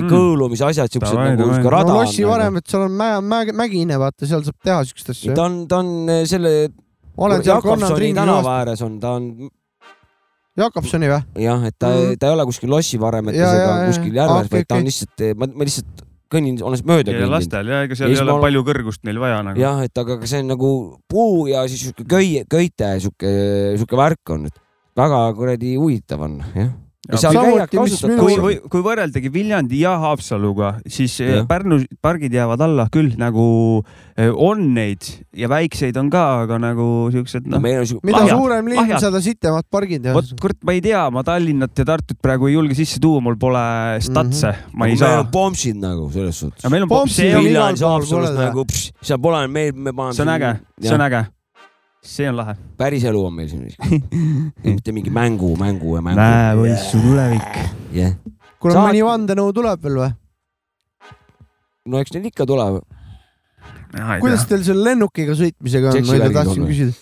[0.00, 0.10] Mm.
[0.10, 1.54] kõõlumise asjad, siuksed nagu davai.
[1.54, 2.30] siuke no rada lossi on.
[2.32, 5.46] varem, et seal on mäe, mäe, mägine, vaata seal saab teha siukest asja ta.
[5.46, 6.52] on, ta on eh, selle
[7.16, 9.50] olen seal Jakobsoni ringi tänava ääres on, ta on
[10.60, 11.22] Jakobsoni või?
[11.46, 14.46] jah, et ta mm., ta ei ole kuskil lossi varemetes Ja, ja, ega kuskil järves,
[14.48, 17.30] okei, vaid ta on lihtsalt, ma, ma lihtsalt kõnnin, olen mööda kõndinud.
[17.34, 19.60] lastel ja ega seal Ja ei ole olen- palju kõrgust neil vaja nagu.
[19.60, 20.70] jah, et aga aga see on nagu
[21.08, 23.32] puu ja siis sihuke köie, köite sihuke,
[23.76, 24.58] sihuke värk on, et
[24.96, 26.70] väga kuradi huvitav on, jah.
[27.10, 27.30] Ja
[27.70, 31.46] kui, kui, kui võrreldagi Viljandi ja Haapsaluga, siis eh, Jah.
[31.48, 33.46] Pärnu pargid jäävad alla küll nagu
[34.16, 35.06] eh, on neid
[35.36, 37.64] ja väikseid on ka, aga nagu siuksed no noh.
[37.64, 40.84] meil on sihuke mida Lahjad, suurem linn, seda sitemad pargid ja vot kurat, ma ei
[40.84, 43.64] tea, ma Tallinnat ja Tartut praegu ei julge sisse tuua, mul pole
[44.04, 44.78] statse mm, -hmm.
[44.78, 45.32] ma ei meil saa on.
[45.34, 46.70] pommsid nagu selles suhtes.
[46.70, 48.66] meil on igal Viljandis, Haapsalus pole nagu,
[49.02, 50.14] seal pole, meil, me paneme.
[50.14, 51.26] see on äge, see on äge.
[52.02, 52.54] See on lahe.
[52.80, 53.68] päris elu on meil siin.
[54.64, 56.20] mitte mingi mängu, mängu ja mängu.
[56.20, 57.60] näe, poiss, su tulevik.
[57.96, 58.16] jah,
[58.58, 60.10] kuule Saad- mõni vandenõu tuleb veel või?
[61.90, 62.80] no eks neil ikka tuleb.
[64.22, 66.96] kuidas teil selle lennukiga sõitmisega on, ma ei tea, tahtsin küsida.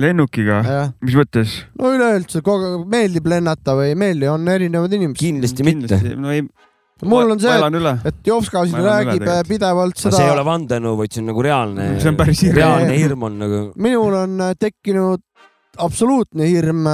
[0.00, 0.62] lennukiga,
[1.04, 1.60] mis mõttes?
[1.78, 5.22] no üleüldse kogu aeg meeldib lennata või ei meeldi, on erinevad inimesed.
[5.22, 6.00] kindlasti mitte.
[6.18, 6.42] no ei,
[7.08, 9.48] mul on see, et Jovska siin Ma elan üle räägib tegelikult.
[9.48, 11.88] pidevalt see ei ole seda, vandenõu, vaid see on nagu reaalne.
[12.02, 12.60] See on päris hirm.
[12.60, 13.60] reaalne hirm on nagu.
[13.88, 15.26] minul on äh, tekkinud
[15.80, 16.88] absoluutne hirm,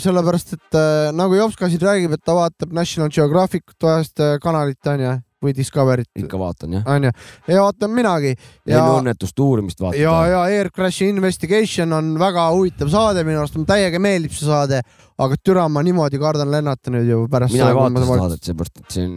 [0.00, 4.92] sellepärast et äh, nagu Jovska siin räägib, et ta vaatab National Geographicut vahest äh, kanalit
[4.92, 6.88] onju või Discovery't ikka vaatan jah.
[6.94, 7.10] onju
[7.48, 8.34] ja vaatan minagi
[8.68, 10.00] ja lennuõnnetuste uurimist vaatan.
[10.00, 14.48] ja, ja Air Crashi Investigation on väga huvitav saade minu arust, mulle täiega meeldib see
[14.48, 14.82] saade,
[15.20, 18.80] aga türa ma niimoodi kardan lennata nüüd ju pärast mina ei vaata seda saadet, seepärast
[18.80, 19.16] et see on,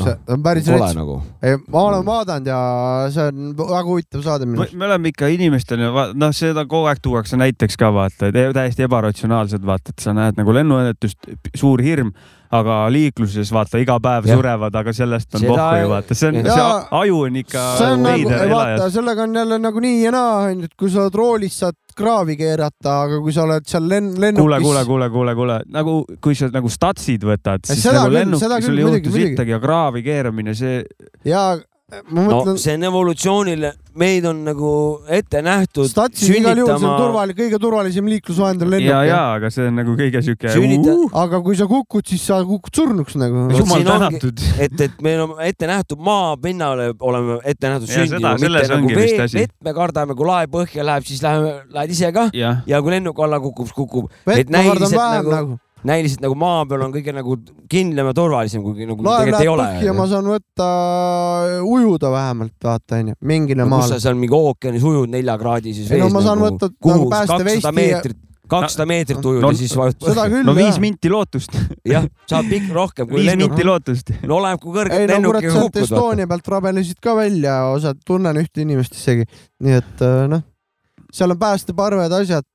[0.00, 0.96] noh, see on päris rets.
[0.98, 1.18] nagu.
[1.72, 2.60] ma olen vaadanud ja
[3.14, 4.78] see on väga huvitav saade minu me arust.
[4.78, 9.64] me oleme ikka inimestena, noh, seda kogu aeg tuuakse näiteks ka vaata, et täiesti ebaratsionaalsed,
[9.64, 12.12] vaata, et sa näed nagu lennuõnnetust, suur hirm,
[12.54, 14.38] aga liikluses vaata iga päev Jah.
[14.38, 16.68] surevad, aga sellest on pohhu ei- ju vaata, see on, see
[17.00, 20.70] aju on ikka see on nagu, vaata, sellega on jälle nagu nii ja naa onju,
[20.70, 24.42] et kui sa oled roolis, saad kraavi keerata, aga kui sa oled seal lenn-, lennukis.
[24.44, 28.20] kuule, kuule, kuule, kuule, kuule, nagu kui sa nagu statsid võtad, siis Seda nagu küll,
[28.20, 30.82] lennuk, seda sul ei juhtu sittagi ja kraavi keeramine, see,
[31.28, 31.50] ja,
[31.88, 34.70] ma no mõtlen, see on evolutsioonile, meid on nagu
[35.16, 39.06] ette nähtud Statsis igal juhul see on sünnitama, turvaline, kõige turvalisem liiklusvahend on ja, lennuk.
[39.08, 40.50] ja, aga see on nagu kõige siuke.
[40.52, 43.46] Sünnita- aga kui sa kukud, siis sa kukud surnuks nagu.
[43.56, 44.44] Jumal tänatud.
[44.66, 49.30] et, et meil on ette nähtud maapinnale oleme ette nähtud Ja sündima, mitte nagu vee,
[49.38, 52.98] vett me kardame, kui laev põhja läheb, siis läheme, lähed ise ka jah, ja kui
[52.98, 54.12] lennuk alla kukub, siis kukub.
[54.28, 55.58] vett et ma kardan vähem nagu, nagu..
[55.86, 57.36] Näiliselt nagu maa peal on kõige nagu
[57.70, 59.66] kindlam ja turvalisem, kuigi nagu laev tegelikult ei läheb ole.
[59.78, 60.68] põhja, ma saan võtta,
[61.62, 64.06] ujuda vähemalt, vaata onju, mingile no, kus maale sa.
[64.08, 68.18] seal mingi ookeanis ujud neljakraadises Ei no vees ma saan nagu, võtta nagu päästevesti meetrit,
[68.48, 70.82] kakssada meetrit ujud No- ja siis vajutad seda küll no viis jah.
[70.82, 71.56] minti lootust,
[71.94, 73.66] jah, saab pikk rohkem kui viis lennuk minti.
[73.68, 74.12] lootust.
[74.24, 75.82] no oleneb, kui kõrgelt ei no kurat, lennukiga sealt kukud.
[75.86, 79.28] Estonia pealt rabelesid ka välja, osad, tunnen ühte inimest isegi,
[79.64, 80.44] nii et äh, noh,
[81.12, 82.46] seal on päästeparved, asjad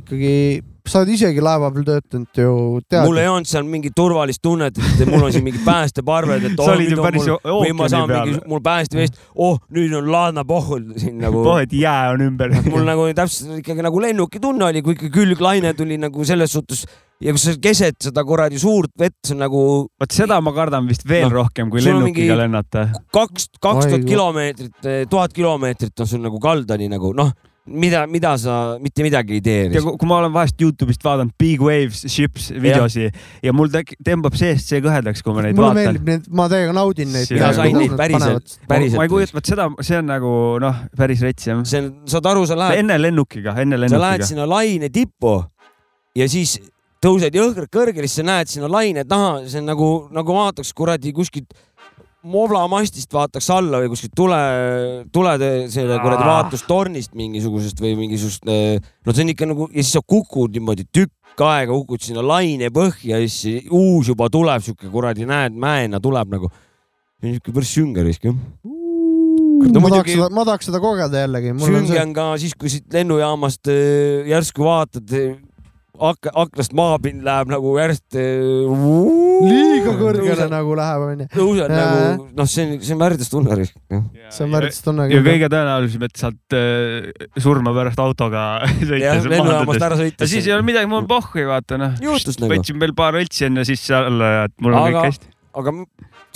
[0.00, 2.54] ikkagi, sa oled isegi laeva peal töötanud ju,
[2.88, 3.20] tead mul.
[3.20, 6.72] ei olnud seal mingit turvalist tunnet, et mul on siin mingid päästeparved, et Sa oh,
[6.76, 8.30] olid ju nüüd on päris mul, või ma ookeani saan peal.
[8.30, 11.44] mingi, mul päästevest, oh nüüd on laadna pohhul siin nagu.
[11.50, 12.56] pohed jää on ümber.
[12.70, 16.86] mul nagu täpselt ikkagi nagu lennukitunne oli, kui ikka külglaine tuli nagu selles suhtes
[17.20, 19.62] ja kui sa keset seda kuradi suurt vett, see on nagu
[20.00, 22.86] vot seda ma kardan vist veel Noh, rohkem kui lennukiga lennata.
[23.12, 27.32] kaks, kaks tuhat kilomeetrit, tuhat kilomeetrit on sul nagu kaldani nagu noh,
[27.70, 29.60] mida, mida sa mitte midagi ei tee.
[29.74, 33.06] ja kui ma olen vahest Youtube'ist vaadanud Big Waves Ships videosi
[33.44, 36.48] ja mul tek- tõmbab seest see kõhedaks, kui ma neid mulle vaatan meeldib neid, ma
[36.52, 37.30] täiega naudin neid.
[37.30, 39.14] Mina sain neid päriselt, ma ei päriselt.
[39.14, 41.62] kujuta, vot seda, see on nagu noh, päris rets jah.
[41.68, 44.30] see on, saad aru, sa lähed, enne lennukiga, enne sa lähed lennukiga.
[44.34, 45.38] sinna laine tippu
[46.18, 46.58] ja siis
[47.00, 51.14] tõused jõhkralt kõrgele, siis sa näed sinna laine taha, see on nagu, nagu vaataks kuradi
[51.16, 51.54] kuskilt
[52.28, 54.40] movlamastist vaataks alla või kuskilt tule,
[55.12, 60.02] tulede selle kuradi vaatustornist mingisugusest või mingisugust, no see on ikka nagu ja siis sa
[60.04, 65.28] kukud niimoodi tükk aega, kukud sinna laine põhja ja siis uus juba tuleb, sihuke kuradi
[65.28, 66.50] näed, mäena tuleb nagu.
[67.20, 68.34] niisugune päris sünge risk jah.
[68.34, 71.52] no, ma tahaks muidugi- seda, ma tahaks seda kogeda jällegi.
[71.52, 75.16] mul on sünge see, on ka siis, kui siit lennujaamast äh, järsku vaatad,
[76.00, 81.26] ak-, aknast maapind läheb nagu järjest liiga kõrgele nagu läheb onju.
[81.34, 83.76] tõuseb nagu, noh, see on, see on värdjastunne risk.
[83.90, 88.46] see on väärtustunne ja kõige tõenäolisem, et saad äh, surma pärast autoga
[88.90, 90.32] sõites lennujaamast ära ja sõites.
[90.32, 91.98] siis ei ole midagi, mul on pohhui, vaata noh.
[92.00, 92.50] nagu.
[92.54, 95.32] võtsin veel paar õltsi enne sisse alla ja et mul on Aga- kõik hästi.
[95.60, 95.76] aga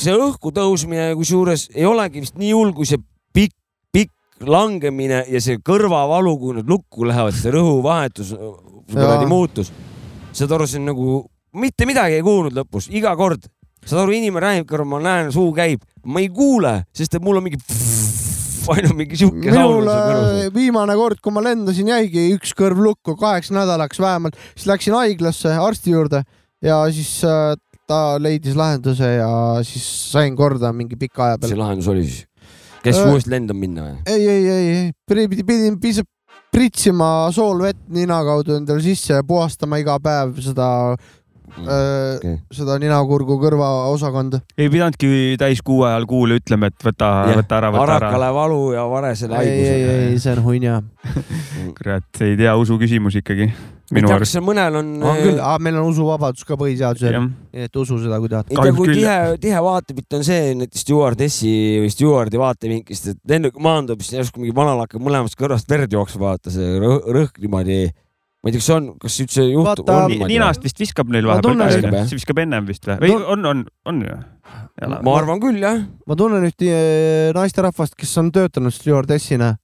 [0.04, 3.00] see õhku tõusmine kusjuures ei olegi vist nii hull, kui see
[3.34, 3.56] pikk
[4.42, 8.34] langemine ja see kõrvavalu, kui nad lukku lähevad, see rõhuvahetus,
[8.90, 9.72] kuradi muutus.
[10.34, 11.18] saad aru, see on nagu,
[11.54, 13.46] mitte midagi ei kuulnud lõpus, iga kord.
[13.84, 17.38] saad aru, inimene räägib kõrval, ma näen, suu käib, ma ei kuule, sest et mul
[17.38, 17.60] on mingi
[18.74, 23.52] ainult mingi sihuke minul äh, viimane kord, kui ma lendasin, jäigi üks kõrv lukku kaheks
[23.54, 26.22] nädalaks vähemalt, siis läksin haiglasse arsti juurde
[26.64, 27.52] ja siis äh,
[27.88, 29.30] ta leidis lahenduse ja
[29.66, 31.60] siis sain korda mingi pika aja see peale.
[31.60, 32.24] lahendus oli siis,
[32.84, 33.96] kes Äh, uuesti lendama minna või?
[34.06, 36.06] ei, ei, ei, ei, pidin, piisab
[36.54, 40.70] pritsima soolvett nina kaudu endale sisse ja puhastama iga päev seda
[41.54, 42.38] Mm, äh, okei.
[42.50, 44.40] seda ninakurgu kõrvaosakonda.
[44.58, 47.98] ei pidanudki täis kuu ajal kuule ütlema, et võta, Jah, võta ära, võta ära.
[48.00, 50.22] arakale valu ja varesele ei, ei, ei, haiguse.
[50.24, 50.80] see on hunnia.
[51.78, 53.52] kurat, ei tea usu küsimus ikkagi ei
[53.92, 54.44] minu arust kas.
[54.44, 58.20] mõnel on, on küll, meil on usuvabadus ka põhiseaduse järgi, jah, nii et usu seda,
[58.22, 58.48] kui tahad.
[58.48, 61.52] ei tea, kui küll, tihe, tihe vaatepilt on see näiteks stjuardessi
[61.82, 66.30] või stjuardi vaatevinklist, et lennuk maandub, siis järsku mingi vanal hakkab mõlemast kõrvast verd jooksma,
[66.30, 67.80] vaata see rõh- rõhk niimoodi.
[68.44, 69.92] ma ei tea, kas on, kas üldse juhtub,
[70.28, 73.00] ninast vist viskab neil vahepeal see viskab ennem vist või?
[73.04, 74.16] või on, on, on ju?
[75.04, 75.84] ma arvan küll jah.
[76.08, 79.54] ma tunnen ühte eh, naisterahvast, kes on töötanud stjuardessina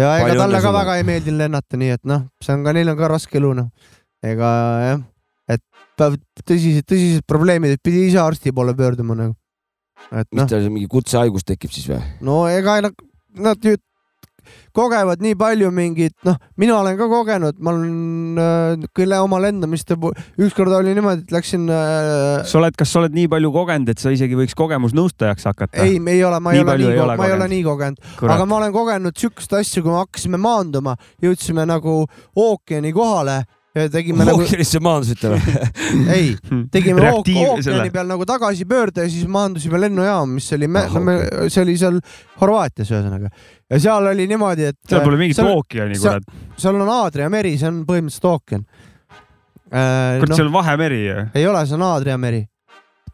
[0.00, 0.78] ja ega talle ka sulle.
[0.78, 3.52] väga ei meeldinud lennata, nii et noh, see on ka, neil on ka raske elu
[3.58, 3.70] noh.
[4.24, 4.50] ega
[4.86, 5.04] jah,
[5.56, 5.62] et
[6.00, 9.36] tõsised, tõsised probleemid, et pidi ise arsti poole pöörduma nagu.
[10.10, 12.02] et mis noh, tal mingi kutsehaigus tekib siis või?
[12.24, 12.96] no ega nad,
[13.38, 13.76] nad ju
[14.76, 19.96] kogevad nii palju mingit, noh, mina olen ka kogenud, ma olen äh, küll oma lendamiste
[20.40, 24.02] ükskord oli niimoodi, et läksin äh, sa oled, kas sa oled nii palju kogenud, et
[24.02, 25.82] sa isegi võiks kogemusnõustajaks hakata?
[25.84, 28.60] ei, ei ole, ma ei Nii ole nii ma ei ole nii kogenud, aga ma
[28.60, 32.02] olen kogenud siukest asja, kui me hakkasime maanduma, jõudsime nagu
[32.36, 33.42] ookeani kohale
[33.92, 35.54] tegime nagu, ookeanisse maandusite või?
[36.16, 36.26] ei,
[36.74, 41.14] tegime ookeani peal nagu tagasipöörde ja siis maandusime lennujaama, mis oli Ah,, me,
[41.48, 41.96] see oli seal
[42.40, 43.30] Horvaatias ühesõnaga
[43.72, 46.26] ja seal oli niimoodi, et seal pole mingit seal, ookeani, kurat.
[46.60, 48.66] seal on Aadria meri, see on põhimõtteliselt ookean
[49.72, 50.18] äh,.
[50.20, 51.16] kurat, No, seal on Vahemeri ju.
[51.40, 52.42] ei ole, see on Aadria meri,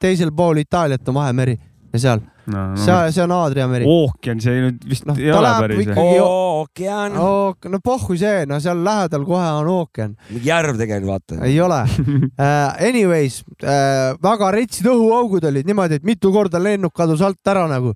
[0.03, 1.55] teisel pool Itaaliat on Vahemeri
[1.95, 3.87] ja seal, no, no, seal, see on Aadria meri.
[3.89, 5.91] ookean, see nüüd vist Noh, ei ta ole päris
[6.25, 11.41] ookean, Ook-, no pohhu see, no seal lähedal kohe on ookean, järv tegelikult vaata.
[11.49, 12.85] ei ole uh.
[12.89, 17.95] Anyways uh,, väga retsid õhuaugud olid niimoodi, et mitu korda lennuk kadus alt ära nagu.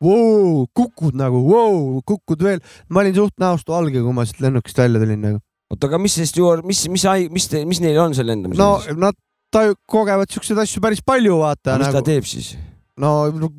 [0.00, 2.62] vau, kukud nagu, vau, kukud veel.
[2.88, 5.42] ma olin suht näost valge, kui ma siit lennukist välja tulin nagu.
[5.70, 9.18] oota, aga mis see stjuard, mis, mis, mis, mis neil on seal lendamisel no nad
[9.54, 12.06] taju- kogevad siukseid asju päris palju, vaata mis ta nagu.
[12.06, 12.54] teeb siis?
[13.00, 13.12] No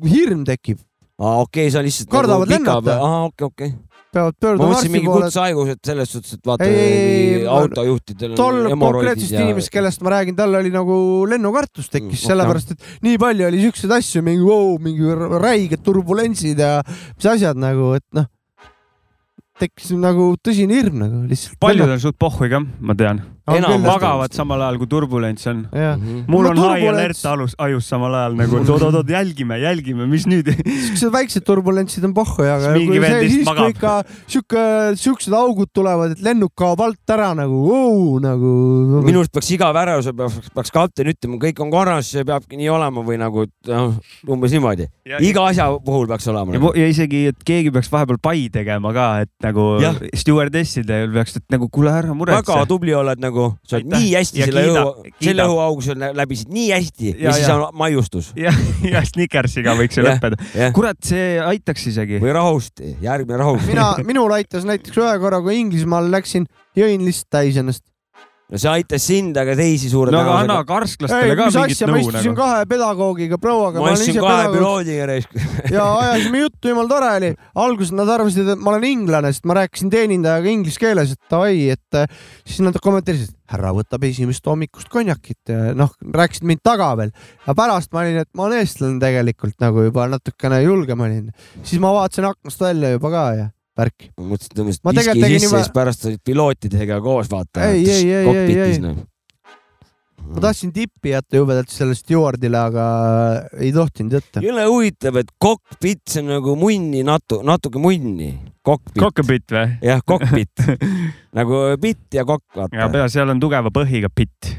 [0.08, 0.78] hirm tekib,
[1.18, 2.98] aa, okei okay,, sa lihtsalt Kardavad lennata.
[2.98, 3.72] aa, okei, okei.
[4.12, 5.24] peavad ma pöörduma arsti mingi poole.
[5.30, 10.10] kutsehaigus, et selles suhtes, et vaata Ei, ei, autojuhtidel tol konkreetsest ja inimesest, kellest ma
[10.12, 10.96] räägin, tal oli nagu
[11.30, 12.28] lennukartus Mm, tekkis okei.
[12.28, 16.82] sellepärast, et nii palju oli siukseid asju, mingi vau, mingi r- räiged turbulentsid ja
[17.16, 18.28] mis asjad nagu, et noh,
[19.62, 21.58] tekkis nagu tõsine hirm nagu lihtsalt.
[21.62, 23.22] paljudel suht pohhui ka, ma tean.
[23.52, 25.64] enam magavad samal ajal, kui turbulents on.
[25.72, 26.24] Mhm.
[26.30, 30.50] mul on high alert alus, ajus samal ajal nagu, oot-oot-oot, jälgime, jälgime, mis nüüd.
[30.86, 33.94] siuksed väiksed turbulentsid on pohhu, aga kui see lihtsalt siis, kui ikka
[34.36, 34.64] siuke,
[35.02, 37.62] siuksed augud tulevad, et lennuk kaob alt ära nagu,
[38.22, 38.52] nagu.
[39.06, 42.70] minu arust peaks iga värava peaks, peaks kapten ütlema, kõik on korras, see peabki nii
[42.72, 43.98] olema või nagu et noh,
[44.30, 44.86] umbes niimoodi.
[45.18, 46.86] iga asja puhul peaks olema ja,.
[46.86, 49.98] isegi, et keegi peaks vahepeal pai tegema ka, et nagu Jah.
[50.18, 52.42] stjuardessidel peaks, et nagu kuule ära muretse.
[52.42, 56.52] väga tubli oled nagu, sa oled nii hästi Ja selle õhu, selle õhuaugu sul läbisid
[56.52, 57.58] nii hästi ja, Ja, siis ja.
[57.60, 58.54] on maiustus ja,
[58.88, 60.16] ja Snickersiga võiks see Jah.
[60.16, 60.40] lõppeda.
[60.56, 60.74] jah.
[60.76, 62.18] kurat, see aitaks isegi.
[62.22, 63.68] või rahust, järgmine rahust.
[63.70, 66.48] mina, minul aitas näiteks ühe korra, kui Inglismaal läksin,
[66.78, 67.84] jõin lihtsalt täis ennast.
[68.52, 71.86] No see aitas sind, aga teisi suure no aga anna karsklastele ei, ka mingit asja,
[71.88, 72.38] ma nõu istusin nagu.
[72.42, 75.44] kahe pedagoogiga prouaga, ma ise kahe pedagoog piloodiga reisku.
[75.76, 77.30] ja ajasime juttu, jumala tore oli.
[77.64, 81.54] alguses nad arvasid, et ma olen inglane, sest ma rääkisin teenindajaga inglise keeles, et davai,
[81.72, 86.92] et äh, siis nad kommenteerisid, härra võtab esimest hommikust konjakit ja noh, rääkisid mind taga
[87.00, 87.16] veel.
[87.46, 91.32] ja pärast ma olin, et ma olen eestlane tegelikult nagu juba natukene julgem olin.
[91.62, 94.10] siis ma vaatasin aknast välja juba ka ja värki.
[94.18, 97.70] ma mõtlesin, et tõmbasid diski sisse juba- ja siis pärast olid pilootidega koos vaata.
[97.70, 98.78] Ei, ei, ei, ei, ei.
[98.82, 99.00] noh.
[100.22, 102.84] ma tahtsin tippi jätta jubedalt sellele stjuardile, aga
[103.58, 104.42] ei tohtinud jätta.
[104.44, 108.32] jõle huvitav, et kokpit, see on nagu munni natu-, natuke munni.
[108.64, 109.48] kokpit.
[109.50, 109.66] või?
[109.82, 110.66] jah, kokpit
[111.38, 112.92] nagu bitt ja kokk, ja vaata.
[112.92, 114.52] pea, seal on tugeva põhiga bitt.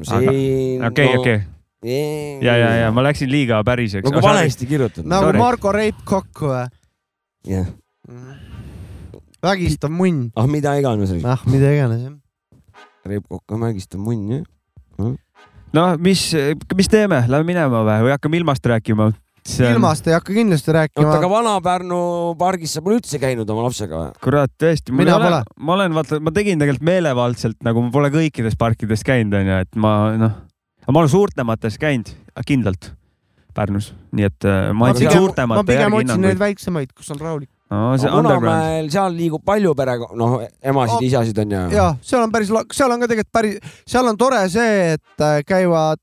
[0.00, 1.38] okei, okei.
[1.84, 4.08] ja, ja, ja ma läksin liiga päriseks.
[4.08, 5.08] nagu valesti kirjutatud.
[5.08, 5.38] nagu Sorry.
[5.44, 6.66] Marko Reip kokk või?
[7.48, 7.70] jah,
[9.42, 10.30] vägistav munn.
[10.36, 11.12] ah mida iganes.
[11.24, 12.16] ah, mida iganes jah.
[13.06, 15.12] Reip Kokk on vägistav munn, jah.
[15.72, 16.30] no mis,
[16.76, 19.12] mis teeme, lähme minema või, või hakkame ilmast rääkima?
[19.42, 21.28] ilmast ei hakka kindlasti oota, rääkima aga.
[21.32, 21.98] Vana-Pärnu
[22.38, 24.14] pargis sa pole üldse käinud oma lapsega või?
[24.22, 25.42] kurat, tõesti, Mina pole.
[25.58, 29.80] ma olen, vaata, ma tegin tegelikult meelevaldselt, nagu ma pole kõikides parkides käinud, onju, et
[29.82, 30.36] ma noh,
[30.86, 32.14] ma olen suurtemates käinud,
[32.46, 32.92] kindlalt
[33.52, 36.38] Pärnus, nii et äh, ma ma andsin pigem, ma suurtemate pigem järgi otsin neid hinnanguid.
[36.40, 37.50] väiksemaid, kus on rahulik.
[37.72, 41.62] No Munamäel, seal liigub palju pere, noh, emasid Oh,, isasid on ju.
[41.78, 45.40] ja seal on päris, seal on ka tegelikult päris, seal on tore see, et äh,
[45.48, 46.00] käivad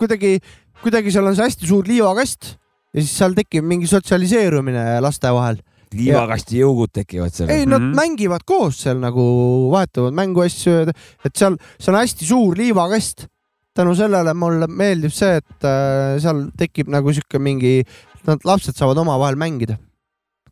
[0.00, 0.38] kuidagi,
[0.82, 2.50] kuidagi seal on see hästi suur liivakast
[2.94, 5.60] ja siis seal tekib mingi sotsialiseerumine laste vahel.
[5.94, 7.50] liivakasti jõugud tekivad seal.
[7.54, 7.94] ei, nad Mhm.
[7.94, 9.24] mängivad koos seal nagu,
[9.70, 10.90] vahetavad mänguasju,
[11.24, 13.26] et seal, see on hästi suur liivakast.
[13.74, 17.82] tänu sellele mulle meeldib see, et äh, seal tekib nagu sihuke mingi,
[18.26, 19.78] nad lapsed saavad omavahel mängida.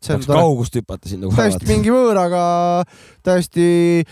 [0.03, 1.69] See tahaks kaugust hüpata sinna kohe täiesti.
[1.69, 2.45] mingi võõraga,
[3.25, 3.67] täiesti.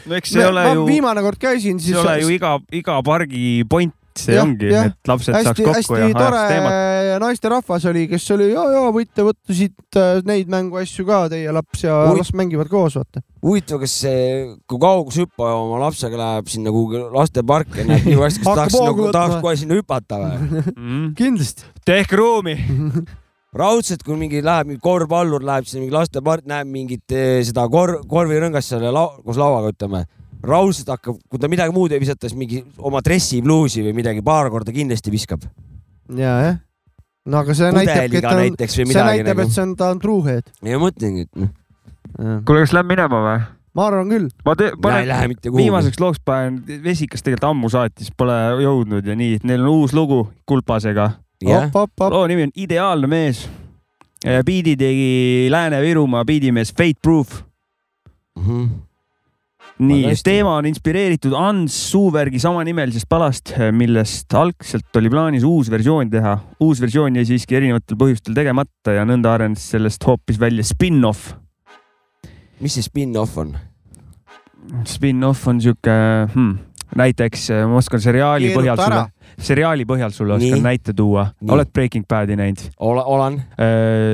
[0.07, 2.35] no eks see ei ole ma ju, viimane kord käisin, see siis ei ole ju
[2.37, 6.39] iga, iga pargi point, see Jah, ongi, et lapsed saaks hästi, kokku hästi ja tore
[6.39, 7.21] ajaks teemat.
[7.23, 11.85] naisterahvas oli, kes oli ja, ja võite võtta siit äh, neid mänguasju ka, teie laps
[11.85, 12.19] ja Ui.
[12.19, 13.23] las mängivad koos, vaata.
[13.45, 14.27] huvitav, kas see,
[14.69, 19.09] kui kaugushüppaja oma lapsega läheb sinna kuhugi lasteparki ja näeb nii hästi, kas tahaks nagu,
[19.15, 20.39] tahaks kohe sinna hüpata või?
[20.81, 21.11] Mm.
[21.17, 21.67] kindlasti.
[21.87, 22.57] tehke ruumi.
[23.57, 27.99] raudselt, kui mingi läheb, mingi korvpallur läheb sinna mingi lastepark, näeb mingit eh, seda kor-,
[28.09, 30.05] korvirõngast seal lau-, koos lauaga ütleme,
[30.47, 34.49] raudselt hakkab, kui ta midagi muud ei visata, siis mingi oma dressipluusi või midagi paar
[34.53, 35.47] korda kindlasti viskab.
[36.15, 36.59] ja, jah.
[37.27, 39.55] no aga see näitabki, et pudeliga ta on, see midagi näitab, nagu et.
[39.57, 40.53] see on, ta on truuhead.
[40.71, 41.51] ja mõtlengi, et noh,
[42.47, 43.41] kuule, kas lähme minema või?
[43.75, 44.29] ma arvan küll.
[44.47, 45.65] ma te-, panen lähe mitte kuhugi.
[45.65, 50.23] viimaseks looks panen, Vesikas tegelikult ammu saatis, pole jõudnud ja nii, neil on uus lugu
[50.47, 51.11] Kulpasega.
[51.45, 51.89] op.
[52.11, 53.49] loo nimi on Ideaalne mees.
[54.45, 57.41] biidi tegi Lääne-Virumaa biidimees Fate Proof.
[58.39, 58.65] Mhm.
[59.81, 60.23] nii Väga, hästi.
[60.29, 66.37] teema on inspireeritud Ants Suuvergi samanimelisest palast, millest algselt oli plaanis uus versioon teha.
[66.59, 71.33] uus versioon jäi siiski erinevatel põhjustel tegemata ja nõnda arenes sellest hoopis välja spin-off.
[72.59, 73.57] mis see spin-off on?
[74.85, 75.93] Spin-off on sihuke
[76.35, 76.57] hmm,,
[76.95, 79.03] näiteks äh, ma oskan seriaali põhjal Keeruta ära.
[79.05, 80.65] sulle, seriaali põhjal sulle oskan Nii.
[80.65, 81.27] näite tuua.
[81.49, 82.65] Oled Breaking Badi näinud?
[82.79, 83.41] Olen.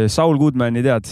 [0.08, 1.10] Saul Goodmani tead?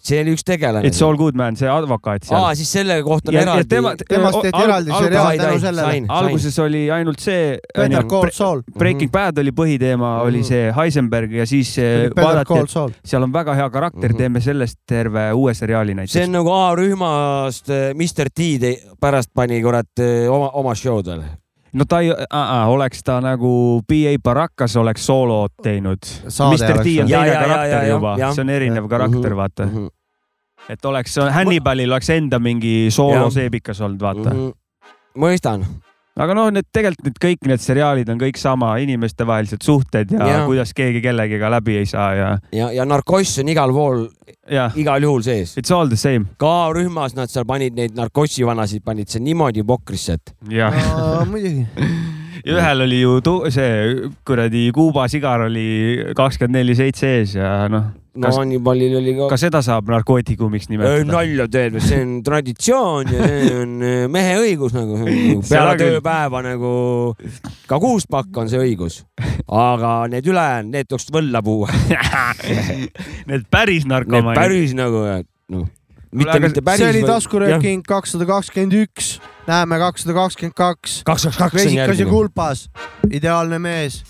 [0.00, 0.86] See oli üks tegelane.
[0.88, 3.68] It's all good man, see advokaat seal aa, siis selle kohta on Ja- eraldi.
[3.68, 6.06] tema- temast tehti al- eraldi al- seriaal tänu sellele sain..
[6.08, 7.58] alguses oli ainult see.
[7.76, 8.62] Better Call Saul.
[8.78, 10.44] Breaking Bad oli põhiteema, oli Mhm.
[10.48, 14.16] see Heisenberg ja siis eh, vaadati, et seal on väga hea karakter, Mhm.
[14.18, 16.32] teeme sellest terve uue seriaali see näiteks on.
[16.32, 18.40] nagu A-rühmast äh, Mr T
[19.00, 21.22] pärast pani kurat äh, oma, oma show'd veel.
[21.72, 22.10] No ta ei,
[22.66, 25.98] oleks ta nagu BA Barackas oleks soolot teinud.
[26.24, 27.08] Mr T on.
[27.08, 28.34] Ja, teine ja, ja, karakter ja, juba, jah.
[28.34, 28.90] see on erinev Mhm.
[28.90, 29.68] karakter, vaata.
[30.68, 32.92] et oleks, Hannibalil oleks enda mingi Jah.
[32.94, 34.30] sooloseebikas olnud, vaata.
[34.34, 34.50] Mhm.
[35.18, 35.64] mõistan.
[36.18, 40.38] Aga noh, need tegelikult need kõik need seriaalid on kõik sama, inimestevahelised suhted ja, ja
[40.48, 44.06] kuidas keegi kellegiga läbi ei saa ja, ja, ja narkoss on igal pool,
[44.50, 45.56] ja igal juhul sees.
[45.60, 50.18] it's all the same, ka rühmas nad seal panid neid narkossivanasid, panid seal niimoodi pokrisse,
[50.18, 50.34] et
[51.30, 51.66] muidugi.
[52.44, 55.66] ja ühel oli ju tu- see kuradi Kuuba sigar oli
[56.16, 57.88] kakskümmend neli seitse ees ja noh,
[58.20, 61.04] no Hannibalil oli ka ka seda saab narkootikumiks nimetada.
[61.08, 65.96] nalja teed, see on traditsioon ja see on äh, mehe õigus nagu peale Seda küll.
[66.00, 66.72] tööpäeva nagu
[67.70, 69.02] ka kuuspakk on see õigus.
[69.46, 71.68] aga need ülejäänud, need tuleks võlla puua.
[73.30, 74.38] Need päris Need narkomaanid.
[74.38, 75.04] päris nagu,
[75.54, 75.68] noh,
[76.14, 76.82] mitte, mitte päris.
[76.82, 79.16] see oli taskurööking kakssada kakskümmend üks,
[79.46, 81.02] näeme kakssada kakskümmend kaks.
[81.54, 82.68] vesikas ja kulpas,
[83.10, 84.02] ideaalne mees.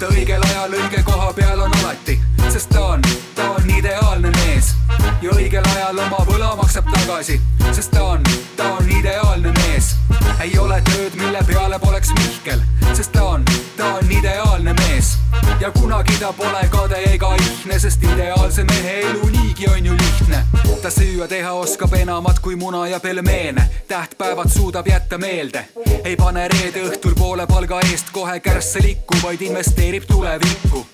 [0.00, 2.14] Ta õigel ajal õige koha peal on alati,
[2.48, 3.02] sest ta on,
[3.36, 4.72] ta on ideaalne mees
[5.20, 7.36] ja õigel ajal oma võla maksab tagasi,
[7.68, 8.24] sest ta on,
[8.56, 9.92] ta on ideaalne mees.
[10.40, 12.64] ei ole tööd, mille peale poleks Mihkel,
[12.94, 13.44] sest ta on,
[13.76, 15.18] ta on ideaalne mees
[15.60, 20.44] ja kunagi ta pole kade ega ihne, sest ideaalse mehe elu niigi on ju lihtne.
[20.82, 25.64] ta süüa teha oskab enamat kui muna ja pelmeene, tähtpäevad suudab jätta meelde.
[26.04, 30.86] ei pane reede õhtul poole palga eest kohe kärsse likku, vaid investeerib tulevikku.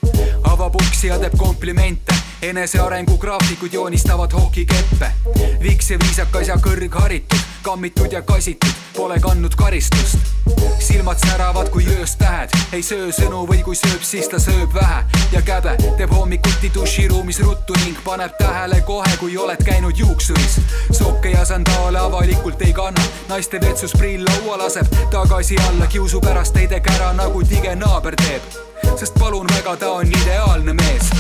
[0.43, 5.11] avab uksi ja teeb komplimente, enesearengu graafikud joonistavad hokikeppe.
[5.63, 10.19] viks ja viisakas ja kõrgharitud, kammitud ja kasitud, pole kandnud karistust.
[10.79, 15.03] silmad säravad kui ööst tähed, ei söö sõnu või kui sööb, siis ta sööb vähe.
[15.33, 20.61] Ja käbe teeb hommikuti duširuumis ruttu ning paneb tähele kohe, kui oled käinud juuksuris.
[20.91, 24.87] sokke ja sandaale avalikult ei kanna, naiste vetsusprill laua laseb.
[25.11, 28.43] Tagasi alla, kiusu pärast ei tee kära nagu tige naaber teeb.
[28.97, 31.11] Sest palun väga, ta on ideaalne mees.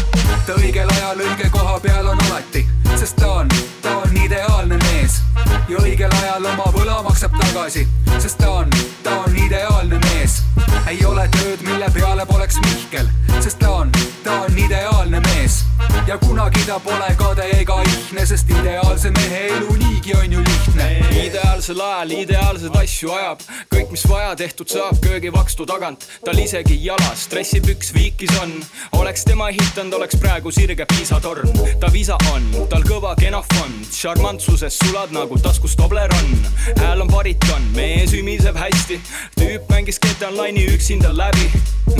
[0.46, 3.48] ta õigel ajal õige koha peal on alati, sest ta on,
[3.82, 5.20] ta on ideaalne mees.
[5.68, 7.86] Ja õigel ajal oma võla maksab tagasi,
[8.18, 8.70] sest ta on,
[9.02, 10.40] ta on ideaalne mees.
[10.88, 13.08] Ei ole tööd, mille peale poleks Mihkel,
[13.40, 13.92] sest ta on,
[14.24, 15.64] ta on ideaalne mees
[16.06, 20.86] ja kunagi ta pole kade ega ihne, sest ideaalse mehe elu niigi on ju lihtne.
[21.24, 23.42] ideaalsel ajal ideaalseid asju ajab,
[23.74, 26.06] kõik, mis vaja, tehtud saab köögivakstu tagant.
[26.24, 28.54] tal isegi jalas dressipüks viikis on,
[29.00, 31.50] oleks tema ehitanud, oleks praegu sirge piisatorn.
[31.80, 36.38] ta visa on, tal kõva kena fond, šarmantsuses sulad nagu taskus Toblerone.
[36.78, 39.00] hääl on bariton, mees ümiseb hästi,
[39.40, 40.22] tüüp mängis Get
[40.56, 41.50] Online'i üksinda läbi.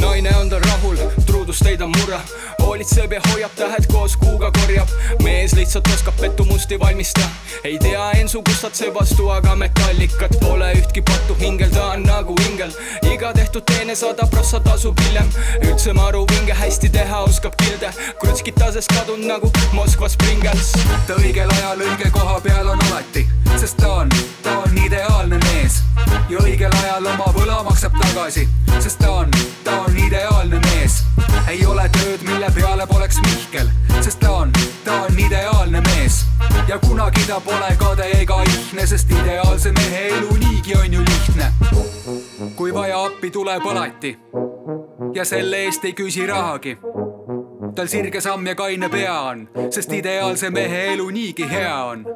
[0.00, 0.96] naine on tal rahul,
[1.26, 2.20] truudust ei ta murra,
[2.60, 4.88] hoolitseb ja hoiab tähed koos kuuga korjab.
[5.22, 7.20] mees lihtsalt oskab pettumusti valmista,
[7.64, 12.34] ei tea Ensu, kust saad vastu, aga metallikat pole ühtki pattu hingel, ta on nagu
[12.50, 12.72] ingel.
[13.12, 15.28] iga tehtud teene sada prossa tasub hiljem,
[15.62, 20.72] üldse maru vinge, hästi teha oskab kilde, krutskitases kadunud nagu Moskvas Pringles.
[21.06, 24.08] ta õigel ajal õige koha peal on alati, sest ta on,
[24.42, 25.82] ta on ideaalne mees
[26.28, 27.94] ja õigel ajal oma võla maksab
[28.36, 28.48] tagasi,
[28.82, 29.30] sest ta on,
[29.64, 31.04] ta on ideaalne mees.
[31.48, 33.68] ei ole tööd, mille peale poleks Mihkel,
[34.00, 34.52] sest ta on,
[34.84, 36.24] ta on ideaalne mees
[36.68, 41.52] ja kunagi ta pole kade ega ihne, sest ideaalse mehe elu niigi on ju lihtne.
[42.56, 44.18] kui vaja, appi tuleb alati
[45.14, 46.76] ja selle eest ei küsi rahagi
[47.76, 52.06] tal sirge samm ja kaine pea on, sest ideaalse mehe elu niigi hea on